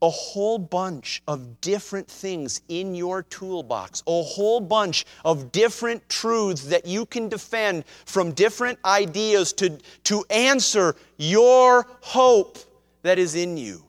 a 0.00 0.10
whole 0.10 0.58
bunch 0.58 1.22
of 1.26 1.60
different 1.60 2.08
things 2.08 2.60
in 2.68 2.94
your 2.94 3.22
toolbox, 3.24 4.02
a 4.06 4.22
whole 4.22 4.60
bunch 4.60 5.04
of 5.24 5.50
different 5.50 6.08
truths 6.08 6.64
that 6.66 6.86
you 6.86 7.04
can 7.04 7.28
defend 7.28 7.84
from 8.06 8.32
different 8.32 8.78
ideas 8.84 9.52
to, 9.52 9.76
to 10.04 10.24
answer 10.30 10.94
your 11.16 11.86
hope 12.00 12.58
that 13.02 13.18
is 13.18 13.34
in 13.34 13.56
you. 13.56 13.82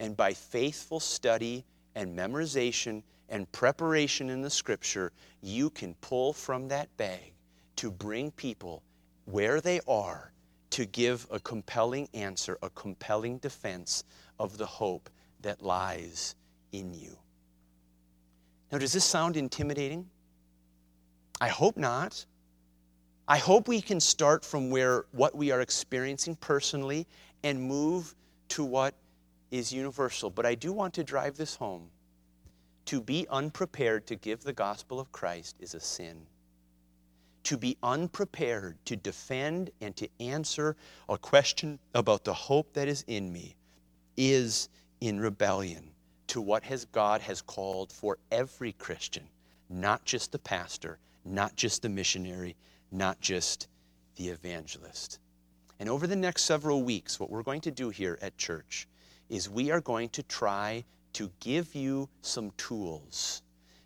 And 0.00 0.16
by 0.16 0.34
faithful 0.34 1.00
study 1.00 1.64
and 1.94 2.16
memorization 2.16 3.02
and 3.28 3.50
preparation 3.52 4.28
in 4.28 4.42
the 4.42 4.50
scripture, 4.50 5.12
you 5.40 5.70
can 5.70 5.94
pull 6.00 6.32
from 6.32 6.68
that 6.68 6.94
bag 6.96 7.32
to 7.76 7.90
bring 7.90 8.30
people 8.32 8.82
where 9.24 9.60
they 9.60 9.80
are 9.86 10.32
to 10.70 10.84
give 10.84 11.26
a 11.30 11.40
compelling 11.40 12.08
answer, 12.12 12.58
a 12.62 12.70
compelling 12.70 13.38
defense 13.38 14.04
of 14.38 14.58
the 14.58 14.66
hope 14.66 15.10
that 15.42 15.62
lies 15.62 16.34
in 16.72 16.94
you. 16.94 17.16
Now, 18.70 18.78
does 18.78 18.92
this 18.92 19.04
sound 19.04 19.36
intimidating? 19.36 20.08
I 21.40 21.48
hope 21.48 21.76
not. 21.76 22.24
I 23.28 23.38
hope 23.38 23.68
we 23.68 23.80
can 23.80 24.00
start 24.00 24.44
from 24.44 24.70
where 24.70 25.04
what 25.12 25.34
we 25.34 25.50
are 25.50 25.60
experiencing 25.60 26.36
personally 26.36 27.06
and 27.42 27.60
move 27.60 28.14
to 28.48 28.64
what 28.64 28.94
is 29.50 29.72
universal. 29.72 30.30
But 30.30 30.46
I 30.46 30.54
do 30.54 30.72
want 30.72 30.94
to 30.94 31.04
drive 31.04 31.36
this 31.36 31.54
home. 31.54 31.90
To 32.86 33.00
be 33.00 33.26
unprepared 33.30 34.06
to 34.06 34.16
give 34.16 34.42
the 34.42 34.52
gospel 34.52 35.00
of 35.00 35.10
Christ 35.10 35.56
is 35.60 35.74
a 35.74 35.80
sin. 35.80 36.26
To 37.44 37.56
be 37.56 37.76
unprepared 37.82 38.76
to 38.86 38.96
defend 38.96 39.70
and 39.80 39.94
to 39.96 40.08
answer 40.20 40.76
a 41.08 41.18
question 41.18 41.78
about 41.94 42.24
the 42.24 42.34
hope 42.34 42.72
that 42.74 42.88
is 42.88 43.04
in 43.08 43.32
me 43.32 43.56
is 44.16 44.68
in 45.00 45.20
rebellion 45.20 45.90
to 46.28 46.40
what 46.40 46.64
has 46.64 46.84
God 46.86 47.20
has 47.20 47.42
called 47.42 47.92
for 47.92 48.18
every 48.30 48.72
Christian, 48.72 49.24
not 49.68 50.04
just 50.04 50.32
the 50.32 50.38
pastor, 50.38 50.98
not 51.24 51.56
just 51.56 51.82
the 51.82 51.88
missionary, 51.88 52.56
not 52.90 53.20
just 53.20 53.68
the 54.16 54.28
evangelist. 54.28 55.18
And 55.78 55.88
over 55.88 56.06
the 56.06 56.16
next 56.16 56.44
several 56.44 56.82
weeks, 56.82 57.20
what 57.20 57.30
we're 57.30 57.42
going 57.42 57.60
to 57.62 57.70
do 57.70 57.90
here 57.90 58.18
at 58.22 58.38
church 58.38 58.88
is 59.28 59.50
we 59.50 59.70
are 59.70 59.80
going 59.80 60.08
to 60.10 60.22
try 60.22 60.84
to 61.14 61.30
give 61.40 61.74
you 61.74 62.08
some 62.22 62.50
tools 62.56 63.42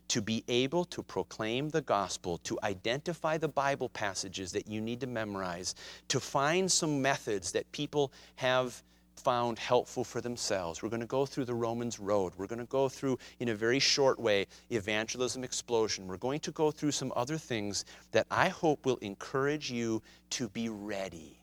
to 0.09 0.21
be 0.21 0.43
able 0.49 0.85
to 0.87 1.05
proclaim 1.05 1.69
the 1.69 1.83
gospel, 1.83 2.39
to 2.39 2.59
identify 2.65 3.39
the 3.39 3.49
Bible 3.49 3.89
passages 3.89 4.51
that 4.51 4.67
you 4.67 4.81
need 4.81 5.01
to 5.01 5.07
memorize, 5.07 5.77
to 6.09 6.19
find 6.19 6.71
some 6.71 7.01
methods 7.01 7.53
that 7.53 7.71
people 7.71 8.13
have 8.35 8.83
found 9.21 9.59
helpful 9.59 10.05
for 10.05 10.21
themselves. 10.21 10.83
We're 10.83 10.89
going 10.89 11.01
to 11.01 11.07
go 11.07 11.27
through 11.27 11.45
the 11.45 11.55
Romans 11.55 12.01
road. 12.01 12.33
We're 12.37 12.47
going 12.47 12.59
to 12.59 12.65
go 12.67 12.89
through, 12.89 13.19
in 13.39 13.49
a 13.49 13.55
very 13.55 13.79
short 13.79 14.19
way, 14.19 14.47
evangelism 14.71 15.45
explosion. 15.45 16.07
We're 16.07 16.17
going 16.17 16.41
to 16.41 16.51
go 16.51 16.71
through 16.71 16.93
some 16.93 17.13
other 17.15 17.39
things 17.39 17.85
that 18.13 18.27
I 18.31 18.49
hope 18.49 18.87
will 18.87 18.97
encourage 18.97 19.71
you 19.71 20.03
to 20.31 20.49
be 20.49 20.69
ready, 20.69 21.39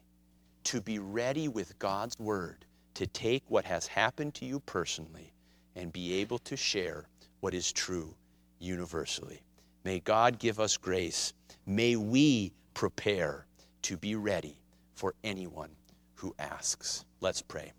to 0.65 0.81
be 0.81 0.99
ready 0.99 1.47
with 1.47 1.77
God's 1.79 2.17
word, 2.19 2.65
to 2.95 3.07
take 3.07 3.43
what 3.47 3.65
has 3.65 3.85
happened 3.87 4.33
to 4.35 4.45
you 4.45 4.59
personally 4.61 5.31
and 5.75 5.93
be 5.93 6.15
able 6.15 6.39
to 6.39 6.57
share 6.57 7.05
what 7.41 7.53
is 7.53 7.71
true 7.71 8.15
universally. 8.59 9.41
May 9.83 9.99
God 9.99 10.39
give 10.39 10.59
us 10.59 10.75
grace. 10.75 11.33
May 11.65 11.95
we 11.95 12.51
prepare 12.73 13.45
to 13.83 13.97
be 13.97 14.15
ready 14.15 14.57
for 14.95 15.13
anyone 15.23 15.69
who 16.15 16.35
asks. 16.39 17.05
Let's 17.19 17.41
pray. 17.41 17.71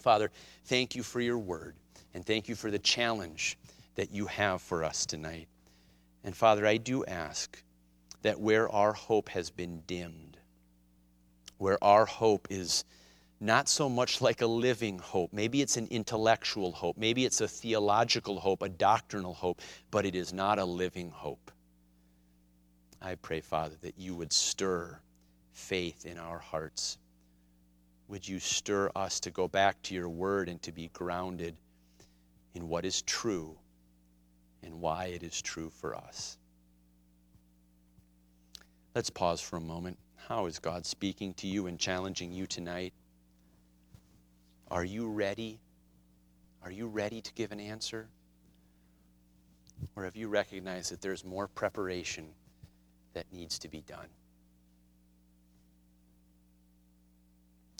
Father, 0.00 0.30
thank 0.64 0.96
you 0.96 1.02
for 1.02 1.20
your 1.20 1.38
word, 1.38 1.74
and 2.14 2.24
thank 2.24 2.48
you 2.48 2.54
for 2.54 2.70
the 2.70 2.78
challenge 2.78 3.58
that 3.94 4.12
you 4.12 4.26
have 4.26 4.62
for 4.62 4.84
us 4.84 5.06
tonight. 5.06 5.48
And 6.24 6.36
Father, 6.36 6.66
I 6.66 6.76
do 6.76 7.04
ask 7.04 7.62
that 8.22 8.40
where 8.40 8.68
our 8.68 8.92
hope 8.92 9.28
has 9.30 9.50
been 9.50 9.82
dimmed, 9.86 10.36
where 11.58 11.82
our 11.82 12.04
hope 12.04 12.48
is 12.50 12.84
not 13.40 13.68
so 13.68 13.88
much 13.88 14.20
like 14.20 14.42
a 14.42 14.46
living 14.46 14.98
hope, 14.98 15.32
maybe 15.32 15.62
it's 15.62 15.76
an 15.76 15.86
intellectual 15.90 16.72
hope, 16.72 16.96
maybe 16.96 17.24
it's 17.24 17.40
a 17.40 17.48
theological 17.48 18.40
hope, 18.40 18.62
a 18.62 18.68
doctrinal 18.68 19.34
hope, 19.34 19.60
but 19.90 20.04
it 20.04 20.16
is 20.16 20.32
not 20.32 20.58
a 20.58 20.64
living 20.64 21.10
hope. 21.10 21.52
I 23.00 23.14
pray, 23.14 23.40
Father, 23.40 23.76
that 23.82 23.96
you 23.96 24.16
would 24.16 24.32
stir 24.32 24.98
faith 25.52 26.04
in 26.04 26.18
our 26.18 26.38
hearts 26.38 26.98
would 28.08 28.26
you 28.26 28.38
stir 28.38 28.90
us 28.96 29.20
to 29.20 29.30
go 29.30 29.46
back 29.46 29.80
to 29.82 29.94
your 29.94 30.08
word 30.08 30.48
and 30.48 30.60
to 30.62 30.72
be 30.72 30.90
grounded 30.94 31.54
in 32.54 32.68
what 32.68 32.84
is 32.84 33.02
true 33.02 33.56
and 34.62 34.80
why 34.80 35.06
it 35.06 35.22
is 35.22 35.40
true 35.42 35.70
for 35.70 35.94
us? 35.94 36.38
Let's 38.94 39.10
pause 39.10 39.40
for 39.40 39.58
a 39.58 39.60
moment. 39.60 39.98
How 40.16 40.46
is 40.46 40.58
God 40.58 40.86
speaking 40.86 41.34
to 41.34 41.46
you 41.46 41.66
and 41.66 41.78
challenging 41.78 42.32
you 42.32 42.46
tonight? 42.46 42.92
Are 44.70 44.84
you 44.84 45.08
ready? 45.08 45.60
Are 46.62 46.70
you 46.70 46.88
ready 46.88 47.20
to 47.20 47.32
give 47.34 47.52
an 47.52 47.60
answer? 47.60 48.08
Or 49.94 50.04
have 50.04 50.16
you 50.16 50.28
recognized 50.28 50.90
that 50.92 51.00
there's 51.00 51.24
more 51.24 51.46
preparation 51.46 52.28
that 53.12 53.26
needs 53.32 53.58
to 53.60 53.68
be 53.68 53.82
done? 53.82 54.08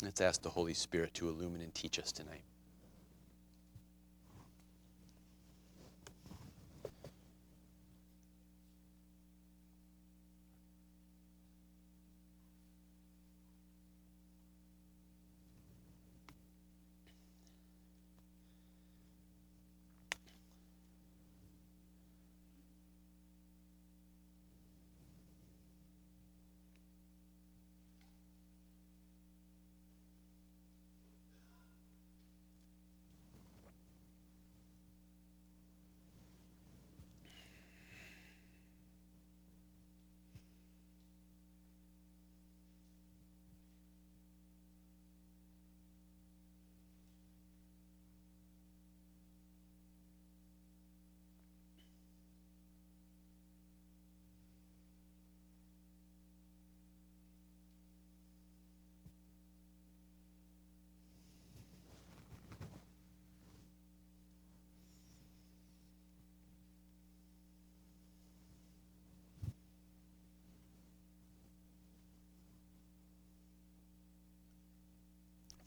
Let's 0.03 0.21
ask 0.21 0.43
the 0.43 0.51
Holy 0.51 0.75
Spirit 0.75 1.13
to 1.15 1.29
illumine 1.29 1.61
and 1.61 1.75
teach 1.75 1.99
us 1.99 2.13
tonight. 2.13 2.43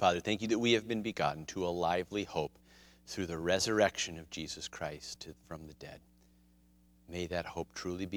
Father, 0.01 0.19
thank 0.19 0.41
you 0.41 0.47
that 0.47 0.57
we 0.57 0.71
have 0.71 0.87
been 0.87 1.03
begotten 1.03 1.45
to 1.45 1.63
a 1.63 1.69
lively 1.69 2.23
hope 2.23 2.57
through 3.05 3.27
the 3.27 3.37
resurrection 3.37 4.17
of 4.17 4.31
Jesus 4.31 4.67
Christ 4.67 5.27
from 5.47 5.67
the 5.67 5.75
dead. 5.75 5.99
May 7.07 7.27
that 7.27 7.45
hope 7.45 7.75
truly 7.75 8.07
be 8.07 8.09